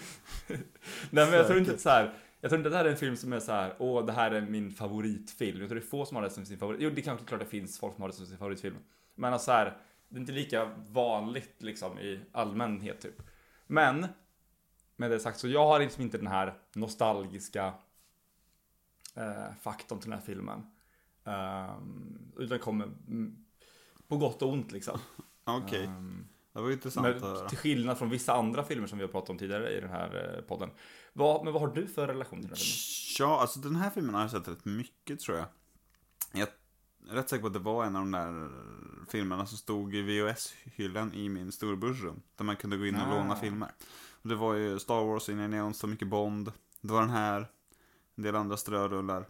Nej 1.10 1.26
men 1.26 1.32
jag 1.32 1.46
tror 1.46 1.58
inte 1.58 1.72
att 1.74 1.80
så 1.80 1.88
här. 1.88 2.14
Jag 2.42 2.50
tror 2.50 2.58
inte 2.58 2.70
det 2.70 2.76
här 2.76 2.84
är 2.84 2.90
en 2.90 2.96
film 2.96 3.16
som 3.16 3.32
är 3.32 3.40
så 3.40 3.52
här, 3.52 3.74
åh 3.78 4.06
det 4.06 4.12
här 4.12 4.30
är 4.30 4.40
min 4.40 4.70
favoritfilm. 4.70 5.60
Jag 5.60 5.68
tror 5.68 5.80
det 5.80 5.84
är 5.84 5.88
få 5.88 6.06
som 6.06 6.16
har 6.16 6.22
det 6.22 6.30
som 6.30 6.46
sin 6.46 6.58
favorit. 6.58 6.80
Jo, 6.80 6.90
det 6.90 7.02
kanske 7.02 7.26
klart 7.26 7.40
det 7.40 7.46
finns 7.46 7.78
folk 7.78 7.94
som 7.94 8.02
har 8.02 8.08
det 8.08 8.14
som 8.14 8.26
sin 8.26 8.38
favoritfilm. 8.38 8.76
Men 9.14 9.32
alltså 9.32 9.44
så 9.44 9.52
här, 9.52 9.76
det 10.08 10.16
är 10.16 10.20
inte 10.20 10.32
lika 10.32 10.70
vanligt 10.90 11.62
liksom 11.62 11.98
i 11.98 12.20
allmänhet 12.32 13.00
typ. 13.00 13.22
Men, 13.66 14.06
med 14.96 15.10
det 15.10 15.20
sagt 15.20 15.38
så 15.38 15.48
jag 15.48 15.66
har 15.66 15.80
liksom 15.80 16.02
inte 16.02 16.18
den 16.18 16.26
här 16.26 16.58
nostalgiska 16.74 17.74
eh, 19.16 19.54
faktorn 19.60 19.98
till 20.00 20.10
den 20.10 20.18
här 20.18 20.26
filmen. 20.26 20.66
Um, 21.24 22.32
utan 22.38 22.58
kommer 22.58 22.84
mm, 22.84 23.44
på 24.08 24.16
gott 24.16 24.42
och 24.42 24.52
ont 24.52 24.72
liksom. 24.72 24.98
Okej, 25.44 25.84
Ehm, 25.84 26.28
det 26.52 26.60
var 26.60 26.70
intressant 26.70 27.06
men, 27.06 27.16
att 27.16 27.22
höra. 27.22 27.48
till 27.48 27.58
skillnad 27.58 27.98
från 27.98 28.10
vissa 28.10 28.32
andra 28.34 28.64
filmer 28.64 28.86
som 28.86 28.98
vi 28.98 29.04
har 29.04 29.10
pratat 29.12 29.30
om 29.30 29.38
tidigare 29.38 29.70
i 29.70 29.80
den 29.80 29.90
här 29.90 30.34
eh, 30.36 30.42
podden. 30.44 30.70
Vad, 31.12 31.44
men 31.44 31.52
vad 31.52 31.62
har 31.62 31.68
du 31.68 31.86
för 31.86 32.06
relation 32.06 32.40
till 32.40 32.48
den 32.48 32.56
här 32.58 32.64
filmen? 32.64 33.28
Ja, 33.30 33.40
alltså 33.40 33.60
den 33.60 33.76
här 33.76 33.90
filmen 33.90 34.14
har 34.14 34.22
jag 34.22 34.30
sett 34.30 34.48
rätt 34.48 34.64
mycket 34.64 35.20
tror 35.20 35.36
jag. 35.38 35.46
Jag 36.32 36.48
är 37.10 37.14
rätt 37.14 37.28
säker 37.28 37.40
på 37.40 37.46
att 37.46 37.52
det 37.52 37.58
var 37.58 37.84
en 37.84 37.96
av 37.96 38.02
de 38.02 38.10
där 38.10 38.50
filmerna 39.10 39.46
som 39.46 39.58
stod 39.58 39.94
i 39.94 40.02
VHS-hyllan 40.02 41.14
i 41.14 41.28
min 41.28 41.52
storebrors 41.52 42.00
Där 42.36 42.44
man 42.44 42.56
kunde 42.56 42.76
gå 42.76 42.86
in 42.86 42.94
och 42.94 43.02
Ah. 43.02 43.18
låna 43.18 43.36
filmer. 43.36 43.74
Och 44.22 44.28
det 44.28 44.34
var 44.34 44.54
ju 44.54 44.78
Star 44.78 45.04
Wars, 45.04 45.28
Indiana 45.28 45.56
Jones, 45.56 45.78
så 45.78 45.86
mycket 45.86 46.08
Bond. 46.08 46.52
Det 46.80 46.92
var 46.92 47.00
den 47.00 47.10
här, 47.10 47.46
en 48.14 48.22
del 48.22 48.36
andra 48.36 48.56
strörullar. 48.56 49.26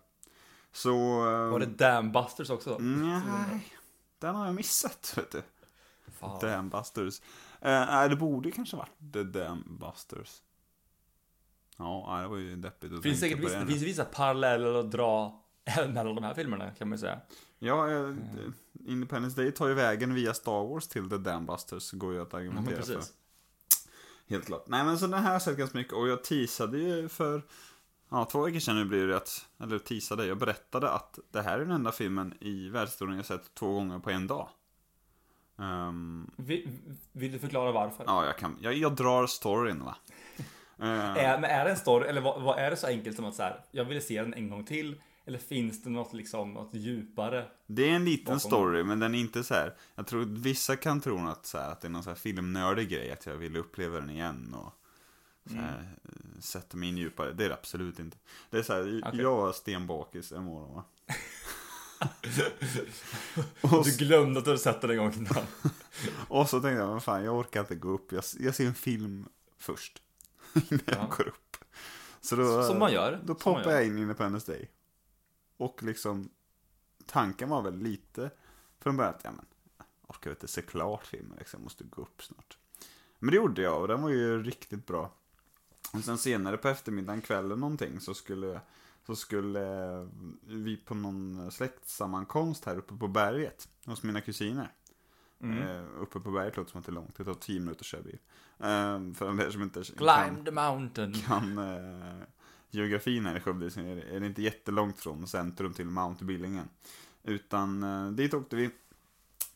Så... 0.73 0.95
Var 1.51 1.59
det 1.61 1.67
Damn 1.67 2.13
Busters 2.13 2.51
också? 2.51 2.79
Nej, 2.81 3.67
den 4.19 4.35
har 4.35 4.47
jag 4.47 4.55
missat, 4.55 5.15
vet 5.17 5.31
du. 5.31 5.43
Fan. 6.13 6.39
Damn 6.41 6.69
Busters. 6.69 7.21
Eh, 7.61 7.87
nej, 7.87 8.09
det 8.09 8.17
borde 8.17 8.51
kanske 8.51 8.77
varit 8.77 9.13
The 9.13 9.23
Damn 9.23 9.79
Busters. 9.81 10.43
Ja, 11.77 12.19
det 12.23 12.29
var 12.29 12.37
ju 12.37 12.57
deppigt 12.57 12.93
att 12.93 13.03
Finns 13.03 13.21
tänka 13.21 13.37
säkert 13.37 13.37
på 13.37 13.43
vissa, 13.43 13.55
det 13.59 13.61
det 13.61 13.65
nu. 13.65 13.71
finns 13.73 13.83
vissa 13.83 14.05
paralleller 14.05 14.75
att 14.75 14.91
dra 14.91 15.43
mellan 15.89 16.15
de 16.15 16.25
här 16.25 16.35
filmerna 16.35 16.71
kan 16.71 16.89
man 16.89 16.97
ju 16.99 17.01
säga. 17.01 17.21
Ja, 17.59 17.91
eh, 17.91 18.15
Independence 18.87 19.43
Day 19.43 19.53
tar 19.53 19.69
ju 19.69 19.75
vägen 19.75 20.15
via 20.15 20.35
Star 20.35 20.67
Wars 20.69 20.89
till 20.89 21.11
The 21.11 21.17
Damn 21.19 21.47
Busters, 21.47 21.91
går 21.93 22.13
ju 22.13 22.23
att 22.23 22.33
Ja, 22.33 22.39
men 22.39 22.49
argumentera 22.49 22.83
för. 22.83 22.95
precis. 22.95 23.13
Helt 24.29 24.47
klart. 24.47 24.65
Nej, 24.67 24.85
men 24.85 24.99
så 24.99 25.07
den 25.07 25.15
här 25.15 25.27
har 25.27 25.33
jag 25.33 25.43
sett 25.43 25.57
ganska 25.59 25.79
mycket 25.79 25.93
och 25.93 26.09
jag 26.09 26.25
teasade 26.25 26.79
ju 26.79 27.09
för 27.09 27.43
Ja, 28.11 28.25
två 28.25 28.43
veckor 28.43 28.59
sedan 28.59 28.77
nu 28.77 28.85
blir 28.85 29.07
det 29.07 29.17
att, 29.17 29.47
eller 29.61 29.79
teasade, 29.79 30.27
jag 30.27 30.39
berättade 30.39 30.91
att 30.91 31.19
det 31.31 31.43
här 31.43 31.55
är 31.55 31.59
den 31.61 31.71
enda 31.71 31.93
filmen 31.93 32.35
i 32.41 32.69
världshistorien 32.69 33.17
jag 33.17 33.27
sett 33.27 33.55
två 33.55 33.73
gånger 33.75 33.99
på 33.99 34.11
en 34.11 34.27
dag. 34.27 34.49
Ehm, 35.63 36.31
Vill, 36.37 36.69
vill 37.13 37.33
du 37.33 37.39
förklara 37.39 37.73
varför? 37.73 38.05
ja, 38.07 38.27
jag 38.27 38.39
kan, 38.39 38.57
jag, 38.61 38.75
jag 38.75 38.97
drar 38.97 39.27
storyn 39.27 39.85
va. 39.85 39.97
Eh, 40.79 40.89
Är, 41.17 41.39
men 41.41 41.51
är 41.51 41.65
det 41.65 41.71
en 41.71 41.77
story, 41.77 42.09
eller 42.09 42.21
vad, 42.21 42.43
vad 42.43 42.59
är 42.59 42.71
det 42.71 42.77
så 42.77 42.87
enkelt 42.87 43.17
som 43.17 43.25
att 43.25 43.35
så 43.35 43.43
här, 43.43 43.61
jag 43.71 43.85
vill 43.85 44.03
se 44.03 44.23
den 44.23 44.35
en 44.35 44.51
gång 44.51 44.65
till? 44.65 45.01
Eller 45.25 45.39
finns 45.39 45.83
det 45.83 45.91
något 45.91 46.13
liksom, 46.13 46.53
något 46.53 46.75
djupare? 46.75 47.45
Det 47.67 47.89
är 47.91 47.93
en 47.93 48.05
liten 48.05 48.41
story, 48.41 48.85
men 48.85 48.99
den 49.01 49.15
är 49.15 49.19
inte 49.19 49.45
så 49.45 49.55
här. 49.55 49.75
Jag 49.95 50.07
tror 50.07 50.25
vissa 50.25 50.77
kan 50.77 51.01
tro 51.01 51.27
att, 51.29 51.47
så 51.47 51.59
här, 51.59 51.73
att 51.73 51.81
det 51.81 51.89
är 51.89 51.91
någon 51.91 52.03
så 52.03 52.11
här 52.11 52.15
filmnördig 52.17 52.89
grej, 52.89 53.13
att 53.13 53.27
jag 53.27 53.35
vill 53.37 53.57
uppleva 53.57 54.01
den 54.01 54.11
igen 54.11 54.55
och 54.55 54.73
så 55.51 55.57
här, 55.57 55.79
Mm. 56.05 56.41
sätta 56.43 56.77
mig 56.77 56.89
in 56.89 56.97
djupare. 56.99 57.33
Det 57.33 57.45
är 57.45 57.49
det 57.49 57.55
absolut 57.55 57.99
inte. 57.99 58.17
Det 58.51 58.59
är 58.59 58.63
så 58.63 58.73
här, 58.73 59.01
Okej. 59.07 59.21
jag 59.21 59.37
var 59.37 59.53
stenbakis 59.53 60.33
en 60.33 60.45
morgon 60.45 60.75
va. 60.75 60.85
Du 63.85 63.97
glömde 63.99 64.39
att 64.39 64.45
du 64.45 64.51
hade 64.51 64.59
sett 64.63 64.81
den 64.81 64.91
en 64.91 64.97
gång 64.97 65.13
innan. 65.15 65.45
Och 66.29 66.49
så 66.49 66.61
tänkte 66.61 66.81
jag, 66.81 66.91
men 66.91 67.01
fan 67.01 67.25
jag 67.25 67.37
orkar 67.39 67.61
inte 67.61 67.75
gå 67.75 67.89
upp, 67.89 68.13
jag, 68.13 68.25
jag 68.39 68.55
ser 68.55 68.67
en 68.67 68.75
film 68.75 69.29
först. 69.59 70.03
Innan 70.55 70.81
Ja. 70.87 70.93
jag 70.97 71.09
går 71.11 71.29
upp. 71.29 71.57
Så 72.21 72.37
då, 72.37 72.63
Som 72.63 72.79
man 72.79 72.93
gör. 72.93 73.21
Då 73.25 73.35
gör. 73.69 73.77
jag 73.77 73.87
in 73.87 73.99
i 73.99 74.01
Independence 74.01 74.53
Day. 74.53 74.71
Och 75.57 75.83
liksom, 75.83 76.29
tanken 77.07 77.49
var 77.49 77.63
väl 77.63 77.79
lite 77.79 78.31
från 78.81 78.97
början 78.97 79.15
att, 79.15 79.21
ja 79.25 79.31
men, 79.31 79.45
jag 79.79 79.87
orkar 80.17 80.31
inte 80.31 80.49
se 80.49 80.63
klart 80.63 81.07
filmen 81.07 81.37
liksom, 81.39 81.61
jag 81.61 81.65
måste 81.65 81.85
gå 81.85 82.03
upp 82.03 82.23
snart. 82.23 82.59
Men 83.19 83.31
det 83.31 83.37
gjorde 83.37 83.63
jag 83.63 83.81
och 83.81 83.89
den 83.89 84.03
var 84.03 84.11
ju 84.11 84.43
riktigt 84.43 84.87
bra. 84.87 85.13
Och 85.93 86.05
sen 86.05 86.19
senare 86.19 86.57
på 86.57 86.69
eftermiddagen, 86.69 87.21
kvällen 87.21 87.61
någonting, 87.61 88.01
så 88.01 88.15
skulle, 88.15 88.61
så 89.07 89.17
skulle 89.17 89.93
eh, 89.93 90.07
vi 90.43 90.77
på 90.77 90.95
någon 90.95 91.51
släktsammankomst 91.53 92.65
här 92.65 92.77
uppe 92.77 92.95
på 92.95 93.09
berget, 93.09 93.69
hos 93.87 94.03
mina 94.03 94.21
kusiner. 94.21 94.73
Mm. 95.41 95.59
Eh, 95.59 95.85
uppe 95.99 96.21
på 96.21 96.31
berget 96.31 96.57
låter 96.57 96.71
som 96.71 96.81
att 96.81 96.87
det 96.87 96.91
är 96.91 96.95
långt, 96.95 97.17
det 97.17 97.25
tar 97.25 97.35
tio 97.35 97.61
minuter 97.61 97.81
att 97.81 97.87
köra 97.87 98.03
bil. 98.03 98.19
Eh, 98.59 99.15
för 99.15 99.37
de 99.37 99.53
som 99.53 99.63
inte 99.63 99.83
Climb 99.85 100.45
the 100.45 100.51
mountain. 100.51 101.15
kan 101.15 101.59
eh, 101.59 102.27
geografin 102.71 103.27
här 103.27 103.37
i 103.37 103.41
Skövde 103.41 103.71
så 103.71 103.81
är 103.81 104.21
det, 104.21 104.27
inte 104.27 104.43
jättelångt 104.43 105.01
från 105.01 105.27
centrum 105.27 105.73
till 105.73 105.87
Mount 105.87 106.25
Billingen. 106.25 106.69
Utan 107.23 107.83
eh, 107.83 108.11
dit 108.11 108.35
åkte 108.35 108.57
vi. 108.57 108.71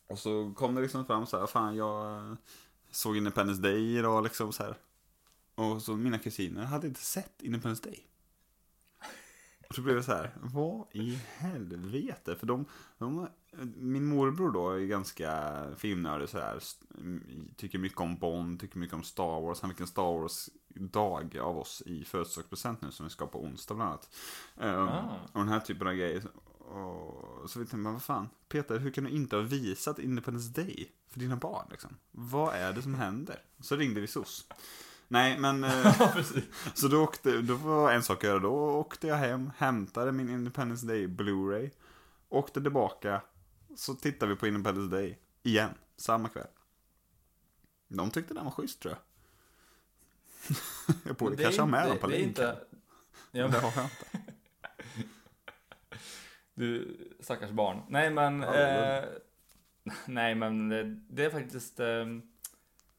Och 0.09 0.19
så 0.19 0.53
kom 0.57 0.75
det 0.75 0.81
liksom 0.83 1.07
fram 1.07 1.27
så 1.27 1.39
här, 1.39 1.47
fan 1.47 1.77
jag 1.77 2.37
såg 2.91 3.17
Independence 3.17 3.63
Day 3.63 3.99
idag 3.99 4.23
liksom 4.25 4.53
så 4.53 4.63
här. 4.63 4.77
Och 5.55 5.83
så 5.83 5.97
mina 5.97 6.19
kusiner 6.19 6.65
hade 6.65 6.87
inte 6.87 7.01
sett 7.01 7.43
Independence 7.43 7.89
Day. 7.89 8.07
Och 9.69 9.75
så 9.75 9.83
blev 9.83 9.97
det 9.97 10.03
så 10.03 10.13
här, 10.13 10.35
vad 10.41 10.87
i 10.93 11.19
helvete? 11.37 12.37
För 12.37 12.47
de, 12.47 12.65
de 12.99 13.29
min 13.77 14.05
morbror 14.05 14.53
då 14.53 14.71
är 14.71 14.79
ganska 14.87 15.63
filmnördig 15.77 16.29
så 16.29 16.39
här. 16.39 16.63
Tycker 17.57 17.79
mycket 17.79 18.01
om 18.01 18.17
Bond, 18.17 18.61
tycker 18.61 18.79
mycket 18.79 18.95
om 18.95 19.03
Star 19.03 19.41
Wars. 19.41 19.61
Han 19.61 19.71
fick 19.71 19.81
en 19.81 19.87
Star 19.87 20.21
Wars-dag 20.21 21.39
av 21.39 21.59
oss 21.59 21.83
i 21.87 22.05
födelsedagspresent 22.05 22.83
nu 22.83 22.91
som 22.91 23.07
vi 23.07 23.11
ska 23.11 23.27
på 23.27 23.43
onsdag 23.45 23.75
bland 23.75 23.91
annat. 23.91 24.09
Um, 24.57 24.89
Ah. 24.89 25.19
Och 25.33 25.41
den 25.41 25.49
här 25.49 25.61
typen 25.61 25.87
av 25.87 25.95
grejer. 25.95 26.23
Och 26.59 27.51
så 27.51 27.59
vi 27.59 27.65
tänkte, 27.65 27.77
men 27.77 27.93
vad 27.93 28.03
fan, 28.03 28.29
Peter, 28.49 28.79
hur 28.79 28.91
kan 28.91 29.05
du 29.05 29.11
inte 29.11 29.37
ha 29.37 29.43
visat 29.43 29.99
Independence 29.99 30.63
Day 30.63 30.91
för 31.09 31.21
dina 31.21 31.37
barn 31.37 31.67
liksom? 31.71 31.97
Vad 32.11 32.55
är 32.55 32.73
det 32.73 32.83
som 32.83 32.95
händer? 32.95 33.43
Så 33.61 33.77
ringde 33.77 34.01
vi 34.01 34.07
SOS. 34.07 34.47
Nej, 35.09 35.39
men... 35.39 35.65
eh, 35.65 36.17
så 36.75 36.89
då 36.89 37.03
åkte, 37.05 37.43
då 37.43 37.55
var 37.55 37.93
en 37.93 38.03
sak 38.03 38.19
att 38.19 38.25
göra. 38.31 38.39
Då 38.39 38.55
åkte 38.55 39.07
jag 39.07 39.17
hem, 39.17 39.51
hämtade 39.57 40.13
min 40.13 40.29
Independence 40.31 40.87
Day 40.87 41.07
Blu-ray. 41.07 41.71
Åkte 42.29 42.61
tillbaka, 42.63 43.23
så 43.77 43.95
tittade 43.95 44.33
vi 44.35 44.39
på 44.41 44.47
Independence 44.47 44.97
Day 44.97 45.19
igen, 45.43 45.71
samma 45.97 46.29
kväll. 46.29 46.47
De 47.89 48.11
tyckte 48.11 48.35
den 48.35 48.45
var 48.45 48.51
schysst 48.53 48.81
tror 48.81 48.95
jag. 48.95 49.03
jag 51.05 51.17
borde 51.17 51.37
Det 51.37 51.43
kanske 51.43 51.61
ha 51.63 51.67
med 51.69 51.89
dem 51.89 51.99
på 51.99 52.07
det 52.07 52.13
länken. 52.13 52.29
inte- 52.29 52.59
Ja, 53.31 53.43
Det 53.47 53.49
men, 53.53 53.61
har 53.61 53.73
jag 53.77 53.85
inte. 53.85 54.33
du 56.55 56.97
stackars 57.21 57.51
barn. 57.51 57.83
Nej 57.89 58.11
men, 58.11 58.41
Ja, 58.41 58.55
eh, 58.55 59.05
nej 60.07 60.35
men 60.35 60.69
det, 60.69 60.85
det 61.09 61.25
är 61.25 61.31
faktiskt, 61.31 61.81
eh, 61.81 61.87
vad 61.87 62.23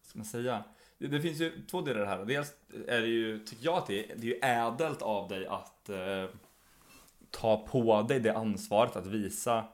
ska 0.09 0.17
man 0.19 0.25
säga? 0.25 0.63
Det, 0.97 1.21
finns 1.21 1.41
ju 1.41 1.65
två 1.71 1.81
delar 1.81 2.05
här. 2.05 2.25
Dels 2.25 2.53
är 2.87 3.01
det 3.01 3.07
ju, 3.07 3.39
tycker 3.39 3.65
jag 3.65 3.77
att 3.77 3.87
det 3.87 4.11
är, 4.11 4.15
det 4.15 4.27
är 4.27 4.31
ju 4.31 4.39
ädelt 4.41 5.01
av 5.01 5.27
dig 5.27 5.47
att 5.47 5.89
eh, 5.89 6.25
ta 7.31 7.67
på 7.67 8.01
dig 8.01 8.19
det 8.19 8.33
ansvaret 8.33 8.95
att 8.95 9.05
visa 9.07 9.65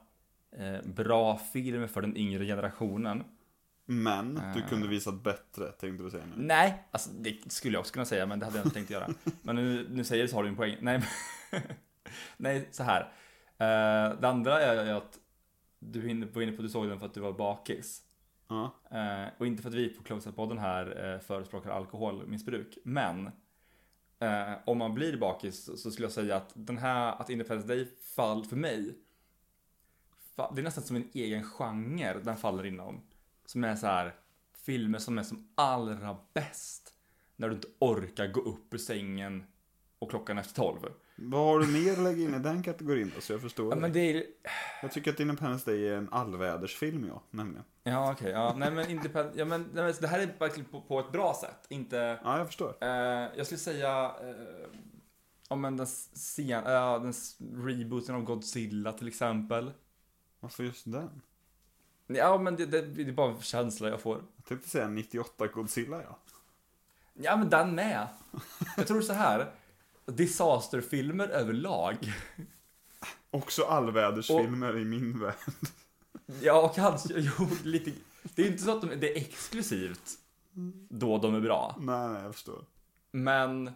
eh, 0.56 0.82
bra 0.84 1.36
film 1.52 1.88
för 1.88 2.00
den 2.02 2.16
yngre 2.16 2.46
generationen. 2.46 3.24
Men 3.86 4.34
du 4.54 4.60
Eh. 4.60 4.68
kunde 4.68 4.88
visat 4.88 5.22
bättre, 5.22 5.72
tänkte 5.72 6.04
du 6.04 6.10
säga 6.10 6.24
nu. 6.26 6.32
Nej, 6.36 6.84
alltså 6.90 7.10
det 7.10 7.52
skulle 7.52 7.74
jag 7.74 7.80
också 7.80 7.92
kunna 7.92 8.04
säga, 8.06 8.26
men 8.26 8.38
det 8.38 8.44
hade 8.46 8.58
jag 8.58 8.66
inte 8.66 8.74
tänkt 8.74 8.90
göra. 8.90 9.08
Men 9.42 9.56
nu, 9.56 9.86
nu 9.90 10.04
säger 10.04 10.22
du 10.22 10.28
så 10.28 10.36
har 10.36 10.42
du 10.42 10.48
en 10.48 10.56
poäng. 10.56 10.76
Nej, 10.80 11.02
men, 11.50 11.60
nej 12.36 12.68
så 12.70 12.82
här. 12.82 13.00
Eh, 13.58 14.18
det 14.20 14.28
andra 14.28 14.60
är 14.60 14.94
att 14.94 15.18
du 15.78 16.00
var 16.00 16.08
inne 16.08 16.26
på 16.26 16.40
att 16.40 16.58
du 16.58 16.68
såg 16.68 16.88
den 16.88 16.98
för 16.98 17.06
att 17.06 17.14
du 17.14 17.20
var 17.20 17.32
bakis. 17.32 18.02
Ja. 18.48 18.74
Eh, 18.90 19.28
och 19.38 19.46
inte 19.46 19.62
för 19.62 19.68
att 19.68 19.74
vi 19.74 19.88
på 19.88 20.02
Close-Up-podden 20.02 20.58
här 20.58 21.14
eh, 21.14 21.20
förespråkar 21.20 21.70
alkoholmissbruk. 21.70 22.78
Men 22.84 23.26
eh, 24.18 24.52
om 24.64 24.78
man 24.78 24.94
blir 24.94 25.16
bakis 25.16 25.64
så, 25.64 25.76
så 25.76 25.90
skulle 25.90 26.04
jag 26.04 26.12
säga 26.12 26.36
att 26.36 26.52
den 26.54 26.78
här, 26.78 27.12
att 27.12 27.30
Independence 27.30 27.68
Day 27.68 27.88
fall 28.16 28.44
för 28.44 28.56
mig. 28.56 28.98
Fa, 30.36 30.52
det 30.54 30.60
är 30.60 30.64
nästan 30.64 30.84
som 30.84 30.96
en 30.96 31.10
egen 31.12 31.44
genre 31.44 32.20
den 32.22 32.36
faller 32.36 32.66
inom. 32.66 33.02
Som 33.46 33.64
är 33.64 33.76
så 33.76 33.86
här 33.86 34.14
filmer 34.52 34.98
som 34.98 35.18
är 35.18 35.22
som 35.22 35.48
allra 35.54 36.16
bäst. 36.32 36.94
När 37.36 37.48
du 37.48 37.54
inte 37.54 37.68
orkar 37.78 38.26
gå 38.26 38.40
upp 38.40 38.74
ur 38.74 38.78
sängen 38.78 39.44
och 39.98 40.10
klockan 40.10 40.38
är 40.38 40.40
efter 40.40 40.54
tolv. 40.54 40.80
Vad 41.16 41.40
har 41.40 41.58
du 41.60 41.66
mer 41.66 41.92
att 41.92 41.98
lägga 41.98 42.22
in 42.22 42.34
i 42.34 42.38
den 42.38 42.62
kategorin 42.62 43.12
då, 43.14 43.20
så 43.20 43.32
jag 43.32 43.40
förstår 43.40 43.66
Ja 43.66 43.74
det. 43.74 43.80
men 43.80 43.92
det 43.92 44.00
är 44.00 44.24
Jag 44.82 44.92
tycker 44.92 45.10
att 45.12 45.20
Independence 45.20 45.70
Day 45.70 45.88
är 45.88 45.96
en 45.96 46.08
allvädersfilm, 46.12 47.06
ja, 47.08 47.22
nämligen. 47.30 47.64
Ja 47.82 48.12
okej, 48.12 48.30
ja 48.30 48.54
nej 48.56 48.70
men 48.70 48.90
Independence, 48.90 49.38
ja 49.38 49.44
men 49.44 49.70
nej, 49.72 49.84
men 49.84 49.94
det 50.00 50.08
här 50.08 50.18
är 50.18 50.34
verkligen 50.38 50.70
på, 50.70 50.80
på 50.80 51.00
ett 51.00 51.12
bra 51.12 51.34
sätt. 51.40 51.66
Inte 51.68 52.18
Ja, 52.24 52.38
jag 52.38 52.46
förstår. 52.46 52.76
Eh, 52.80 52.88
jag 53.36 53.46
skulle 53.46 53.58
säga 53.58 54.04
eh, 54.04 54.68
om 55.48 55.60
men 55.60 55.76
den, 55.76 55.86
sen, 55.86 56.50
uh, 56.50 57.02
den 57.02 57.12
rebooten 57.66 58.14
av 58.14 58.22
Godzilla 58.22 58.92
till 58.92 59.08
exempel. 59.08 59.72
Varför 60.40 60.64
just 60.64 60.92
den? 60.92 61.20
Ja 62.06 62.38
men 62.38 62.56
det, 62.56 62.66
det, 62.66 62.80
det 62.82 63.02
är 63.02 63.12
bara 63.12 63.30
en 63.30 63.40
känsla 63.40 63.88
jag 63.88 64.00
får. 64.00 64.22
Jag 64.36 64.44
tänkte 64.44 64.68
säga 64.68 64.88
98 64.88 65.46
Godzilla, 65.46 66.02
ja. 66.02 66.18
Ja 67.14 67.36
men 67.36 67.48
den 67.50 67.74
med. 67.74 68.08
Jag 68.76 68.86
tror 68.86 69.00
så 69.00 69.12
här. 69.12 69.52
Disasterfilmer 70.06 71.28
överlag. 71.28 72.12
Också 73.30 73.64
allvädersfilmer 73.64 74.78
i 74.78 74.84
min 74.84 75.20
värld. 75.20 75.34
Ja 76.40 76.68
kanske, 76.68 77.14
jo 77.16 77.48
lite. 77.64 77.92
Det 78.34 78.42
är 78.42 78.46
inte 78.46 78.62
så 78.62 78.70
att 78.70 78.80
de, 78.80 78.86
det 78.86 79.12
är 79.12 79.16
exklusivt 79.16 80.18
då 80.88 81.18
de 81.18 81.34
är 81.34 81.40
bra. 81.40 81.76
Nej, 81.80 82.08
nej, 82.08 82.22
jag 82.22 82.34
förstår. 82.34 82.64
Men 83.10 83.70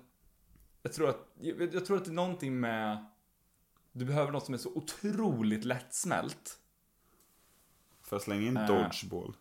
jag 0.83 0.93
tror 0.93 1.09
att, 1.09 1.29
jag, 1.41 1.75
jag 1.75 1.87
tror 1.87 1.97
att 1.97 2.05
det 2.05 2.11
är 2.11 2.15
någonting 2.15 2.61
med 2.61 3.07
du 3.93 4.05
behöver 4.05 4.33
något 4.33 4.45
som 4.45 4.55
är 4.55 4.59
så 4.59 4.73
otroligt 4.75 5.65
lättsmält. 5.65 6.59
Får 8.03 8.17
jag 8.17 8.23
slänga 8.23 8.47
in 8.47 8.57
Äh. 8.57 8.67
Dodgeball? 8.67 9.35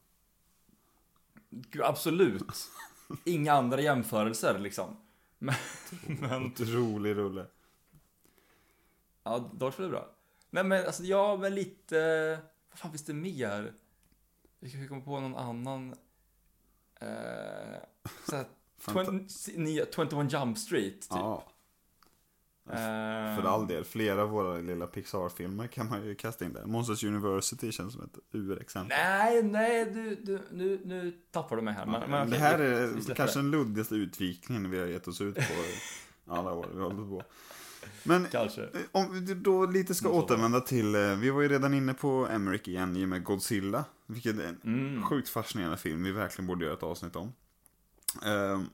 Absolut. 1.84 2.70
Inga 3.26 3.54
andra 3.54 3.82
jämförelser 3.82 4.60
liksom. 4.60 4.98
Men, 5.38 5.56
men 6.20 6.46
Otrolig 6.46 7.16
rulle. 7.16 7.46
ja, 9.24 9.40
Dodgeball 9.54 9.86
är 9.86 9.90
bra. 9.90 10.10
Nej 10.50 10.64
men 10.64 10.86
alltså, 10.86 11.04
ja 11.04 11.38
men 11.38 11.56
lite, 11.56 12.30
vad 12.70 12.80
fan 12.80 12.92
finns 12.92 13.06
det 13.06 13.14
mer? 13.14 13.74
Vi 14.60 14.72
kan 14.72 14.88
komma 14.88 15.02
på 15.02 15.20
någon 15.20 15.36
annan. 15.36 15.96
Eh, 17.00 17.80
såhär, 18.30 18.46
Fanta- 18.82 19.52
20, 19.52 19.58
nya 19.58 19.86
21 19.96 20.34
Jump 20.34 20.58
Street 20.58 21.02
typ. 21.02 21.10
Ja, 21.12 21.44
för 22.76 23.44
all 23.44 23.68
del. 23.68 23.84
Flera 23.84 24.22
av 24.24 24.30
våra 24.30 24.58
lilla 24.58 24.88
Pixar-filmer 24.88 25.68
kan 25.68 25.90
man 25.90 26.06
ju 26.06 26.16
kasta 26.16 26.46
in 26.46 26.54
där. 26.54 26.66
Monsters 26.66 27.04
University 27.04 27.72
känns 27.72 27.94
som 27.94 28.04
ett 28.04 28.18
urexempel. 28.32 28.98
Nej, 28.98 29.44
nej, 29.44 29.86
du, 29.86 30.16
du, 30.16 30.40
nu, 30.52 30.82
nu 30.86 31.18
tappar 31.32 31.56
du 31.56 31.62
mig 31.62 31.74
här. 31.74 31.86
Men, 31.86 32.12
men 32.12 32.30
det 32.30 32.38
här 32.38 32.58
vi- 32.58 32.66
vi 33.06 33.12
är 33.12 33.16
kanske 33.16 33.40
den 33.40 33.52
luddigaste 33.52 33.96
utvikningen 33.96 34.70
vi 34.72 34.80
har 34.80 34.86
gett 34.88 35.08
oss 35.08 35.22
ut 35.22 35.36
på 35.36 35.42
alla 36.34 36.52
år 36.54 36.68
vi 36.74 36.82
hållit 36.82 36.98
på. 37.10 37.24
Men 38.04 38.26
Kanske. 38.32 38.70
om 38.92 39.26
vi 39.26 39.34
då 39.34 39.66
lite 39.66 39.96
ska 39.96 40.10
återvända 40.10 40.60
till, 40.60 40.96
eh, 40.96 41.02
vi 41.16 41.30
var 41.30 41.42
ju 41.42 41.48
redan 41.48 41.74
inne 41.74 41.94
på 41.94 42.28
Emmerich 42.32 42.68
igen 42.68 42.98
i 42.98 43.06
och 43.06 43.10
med 43.10 43.24
Godzilla. 43.24 43.86
Vilket 44.06 44.40
är 44.40 44.44
en 44.48 44.60
Mm. 44.64 45.04
sjukt 45.04 45.30
fascinerande 45.30 45.78
film 45.78 46.04
vi 46.04 46.12
verkligen 46.12 46.48
borde 46.48 46.66
göra 46.66 46.74
ett 46.76 46.84
avsnitt 46.84 47.16
om. 47.16 47.34
Ehm, 48.26 48.66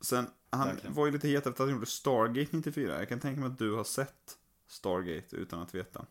sen, 0.00 0.26
han 0.50 0.68
Verkligen. 0.68 0.94
var 0.94 1.06
ju 1.06 1.12
lite 1.12 1.28
het 1.28 1.36
efter 1.38 1.50
att 1.50 1.58
han 1.58 1.70
gjorde 1.70 1.86
Stargate 1.86 2.56
94. 2.56 2.98
Jag 2.98 3.08
kan 3.08 3.20
tänka 3.20 3.40
mig 3.40 3.46
att 3.50 3.58
du 3.58 3.72
har 3.72 3.84
sett 3.84 4.38
Stargate 4.68 5.36
utan 5.36 5.60
att 5.62 5.74
veta. 5.74 6.06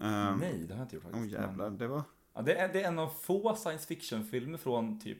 Ehm, 0.00 0.38
Nej, 0.38 0.64
det 0.68 0.74
har 0.74 0.78
jag 0.78 0.84
inte 0.84 0.96
gjort 0.96 1.04
Åh 1.06 1.12
faktiskt. 1.12 1.32
jävlar, 1.32 1.70
det 1.70 1.86
var... 1.88 2.02
Ja, 2.34 2.42
det, 2.42 2.54
är, 2.54 2.72
det 2.72 2.82
är 2.82 2.88
en 2.88 2.98
av 2.98 3.08
få 3.22 3.56
science 3.56 3.86
fiction-filmer 3.86 4.58
från 4.58 5.00
typ 5.00 5.18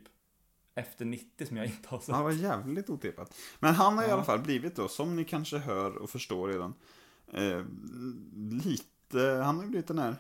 efter 0.75 1.05
90 1.05 1.47
som 1.47 1.57
jag 1.57 1.67
inte 1.67 1.89
har 1.89 1.99
sett. 2.01 2.15
Han 2.15 2.25
var 2.25 2.31
jävligt 2.33 2.91
otippat. 2.91 3.35
Men 3.61 3.75
han 3.75 3.99
har 3.99 4.05
i 4.05 4.07
Ja. 4.09 4.13
alla 4.15 4.25
fall 4.25 4.39
blivit 4.41 4.77
då, 4.77 4.89
som 4.89 5.17
ni 5.17 5.25
kanske 5.25 5.59
hör 5.59 5.97
och 5.97 6.11
förstår 6.11 6.49
redan, 6.49 6.75
eh, 7.33 7.65
lite, 8.65 9.21
han 9.45 9.57
har 9.57 9.63
ju 9.63 9.69
blivit 9.69 9.87
den 9.89 9.99
här 9.99 10.17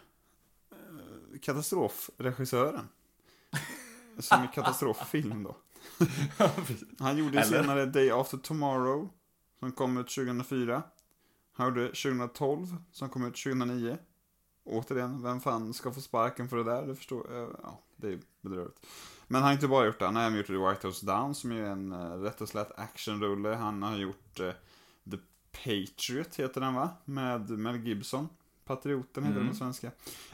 eh, 0.70 1.38
katastrofregissören. 1.40 2.88
Som 4.18 4.44
i 4.44 4.48
katastroffilm 4.54 5.42
då. 5.42 5.56
Han 6.98 7.16
gjorde 7.18 7.40
Eller? 7.40 7.62
senare 7.62 7.86
Day 7.86 8.10
After 8.10 8.38
Tomorrow, 8.38 9.08
som 9.58 9.72
kom 9.72 9.98
ut 9.98 10.08
2004. 10.14 10.82
Han 11.52 11.66
gjorde 11.68 11.86
2012, 11.86 12.76
som 12.92 13.08
kom 13.08 13.24
ut 13.26 13.36
2009. 13.44 13.98
Återigen, 14.64 15.22
vem 15.22 15.40
fan 15.40 15.74
ska 15.74 15.92
få 15.92 16.00
sparken 16.00 16.48
för 16.48 16.56
det 16.56 16.64
där? 16.64 16.86
Det 16.86 16.94
förstår 16.96 17.32
jag. 17.32 17.56
Ja, 17.62 17.80
det 17.96 18.08
är 18.08 18.18
bedrövligt. 18.40 18.86
Men 19.28 19.34
han 19.40 19.44
har 19.48 19.52
inte 19.52 19.68
bara 19.68 19.86
gjort 19.86 19.98
det, 19.98 20.04
han 20.04 20.16
har 20.16 20.22
även 20.22 20.38
gjort 20.38 20.46
The 20.46 20.52
White 20.52 20.86
House 20.86 21.06
Down, 21.06 21.34
som 21.34 21.52
är 21.52 21.62
en 21.62 21.92
uh, 21.92 22.22
rätt 22.22 22.40
och 22.40 22.48
slätt 22.48 22.78
actionrulle. 22.78 23.48
Han 23.48 23.82
har 23.82 23.96
gjort 23.96 24.40
eh, 24.40 24.50
Patriot 25.52 26.34
heter 26.36 26.60
den 26.60 26.74
va? 26.74 26.90
Med 27.04 27.50
Mel 27.50 27.86
Gibson. 27.86 28.28
Patrioten 28.64 29.24
heter 29.24 29.34
den 29.34 29.42
Mm. 29.42 29.50
på 29.52 29.56
svenska. 29.58 29.90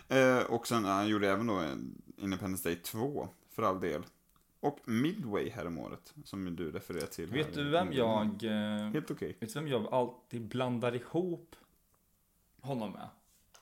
Eh, 0.08 0.38
och 0.38 0.66
sen, 0.66 0.84
han 0.84 1.08
gjorde 1.08 1.28
även 1.30 1.46
då 1.46 1.54
en 1.54 2.02
Independence 2.16 2.68
Day 2.68 2.76
2, 2.82 3.28
för 3.50 3.62
all 3.62 3.80
del. 3.80 4.02
Och 4.60 4.78
Midway 4.88 5.50
häromåret, 5.50 6.14
som 6.24 6.56
du 6.56 6.70
refererar 6.72 7.06
till. 7.06 7.26
Vet 7.26 7.54
du 7.54 7.70
vem 7.70 7.92
jag... 7.92 8.44
eh, 8.44 8.90
Helt 8.92 9.10
okej. 9.10 9.36
Vet 9.40 9.54
du 9.54 9.60
vem 9.60 9.68
jag 9.68 9.94
alltid 9.94 10.42
blandar 10.48 10.94
ihop 10.94 11.56
honom 12.60 12.92
med? 12.92 13.08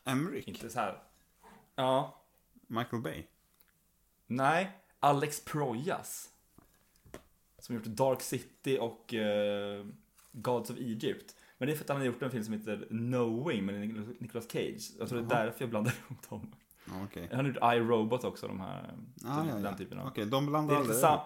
Emmerich, 0.04 0.48
Inte 0.48 0.70
så 0.70 0.80
här. 0.80 1.02
Ja. 1.74 2.22
Michael 2.66 3.02
Bay. 3.02 3.24
Nej. 4.26 4.70
Alex 5.00 5.44
Proyas. 5.44 6.32
Som 7.59 7.74
gjort 7.74 7.85
Dark 7.85 8.22
City 8.22 8.78
och 8.80 9.14
eh, 9.14 9.87
Gods 10.32 10.70
of 10.70 10.76
Egypt. 10.78 11.37
Men 11.59 11.66
det 11.66 11.72
är 11.72 11.76
för 11.76 11.85
att 11.85 11.88
han 11.88 11.98
har 11.98 12.04
gjort 12.04 12.22
en 12.22 12.30
film 12.30 12.44
som 12.44 12.52
heter 12.54 12.87
Knowing 12.88 13.64
med 13.66 13.74
Nic- 13.74 14.16
Nicolas 14.18 14.50
Cage. 14.50 14.90
Jag 14.98 15.09
tror 15.09 15.20
det 15.22 15.35
är 15.35 15.44
därför 15.44 15.61
jag 15.62 15.70
blandar 15.70 15.92
ihop 16.09 16.30
dem. 16.30 16.52
Ja, 16.87 16.92
Okej. 17.05 17.29
Han 17.33 17.44
har 17.44 17.53
gjort 17.53 17.62
iRobot 17.75 18.25
också, 18.25 18.49
de 18.49 18.61
här. 18.61 18.94
Ah, 19.25 19.37
den, 19.37 19.49
ja, 19.49 19.55
ja. 19.57 19.62
den 19.62 19.77
typen 19.77 19.99
av. 19.99 20.07
Okej, 20.07 20.27
de 20.27 20.44
Det 20.44 20.51
blandar 20.51 20.75
är, 20.75 20.79
lite 20.79 20.92
aldrig. 20.92 21.01
sam- 21.01 21.20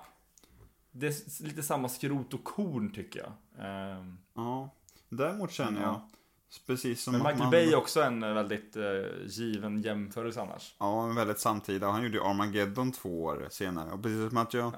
det 0.92 1.07
är 1.07 1.44
lite 1.46 1.62
samma 1.62 1.88
skrot 1.88 2.35
och 2.35 2.44
korn 2.44 2.92
tycker 2.92 3.20
jag. 3.20 3.33
Ehm, 3.66 4.18
Ja. 4.35 4.70
Däremot 5.09 5.51
känner 5.53 5.83
Ja. 5.83 5.87
jag, 5.87 6.66
precis 6.66 7.03
som 7.03 7.12
Men 7.12 7.23
Michael 7.23 7.38
man... 7.38 7.51
Bay 7.51 7.73
är 7.73 7.77
också 7.77 8.03
en 8.03 8.23
eh, 8.23 8.35
väldigt 8.35 8.77
eh, 8.77 8.83
given 9.27 9.83
jämförelse 9.83 10.40
annars. 10.42 10.75
Ja, 10.79 11.07
men 11.07 11.16
väldigt 11.16 11.38
samtida. 11.40 11.90
Han 11.90 12.03
gjorde 12.03 12.14
ju 12.16 12.25
Armageddon 12.25 12.92
två 12.92 13.23
år 13.25 13.46
senare. 13.51 13.92
Och 13.92 14.03
precis 14.03 14.29
som 14.29 14.38
att 14.38 14.55
jag 14.55 14.73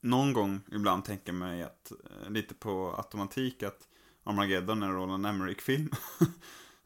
någon 0.00 0.32
gång 0.32 0.60
ibland 0.72 1.04
tänker 1.04 1.32
mig 1.32 1.62
att, 1.62 1.92
eh, 2.24 2.30
lite 2.30 2.54
på 2.54 2.94
automatik 2.96 3.62
att 3.62 3.88
Armageddon 4.24 4.82
är 4.82 4.86
en 4.86 4.94
Roland 4.94 5.26
Emmerich-film. 5.26 5.90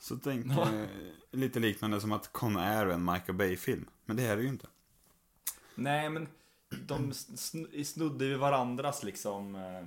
Så 0.05 0.17
tänker 0.17 0.51
Ja. 0.51 0.75
jag 0.75 0.89
lite 1.31 1.61
liknande 1.61 2.01
som 2.01 2.13
att 2.13 2.33
Con 2.33 2.57
Air 2.57 2.87
är 2.87 2.91
en 2.91 3.05
Michael 3.05 3.39
Bay-film. 3.39 3.91
Men 4.05 4.17
det 4.17 4.23
är 4.27 4.37
det 4.37 4.43
ju 4.43 4.49
inte. 4.49 4.67
Nej, 5.75 6.11
men 6.11 6.29
de 6.87 7.13
sn- 7.13 7.85
snuddar 7.85 8.27
vid 8.27 8.39
varandras 8.39 9.03
liksom. 9.03 9.55
eh, 9.55 9.87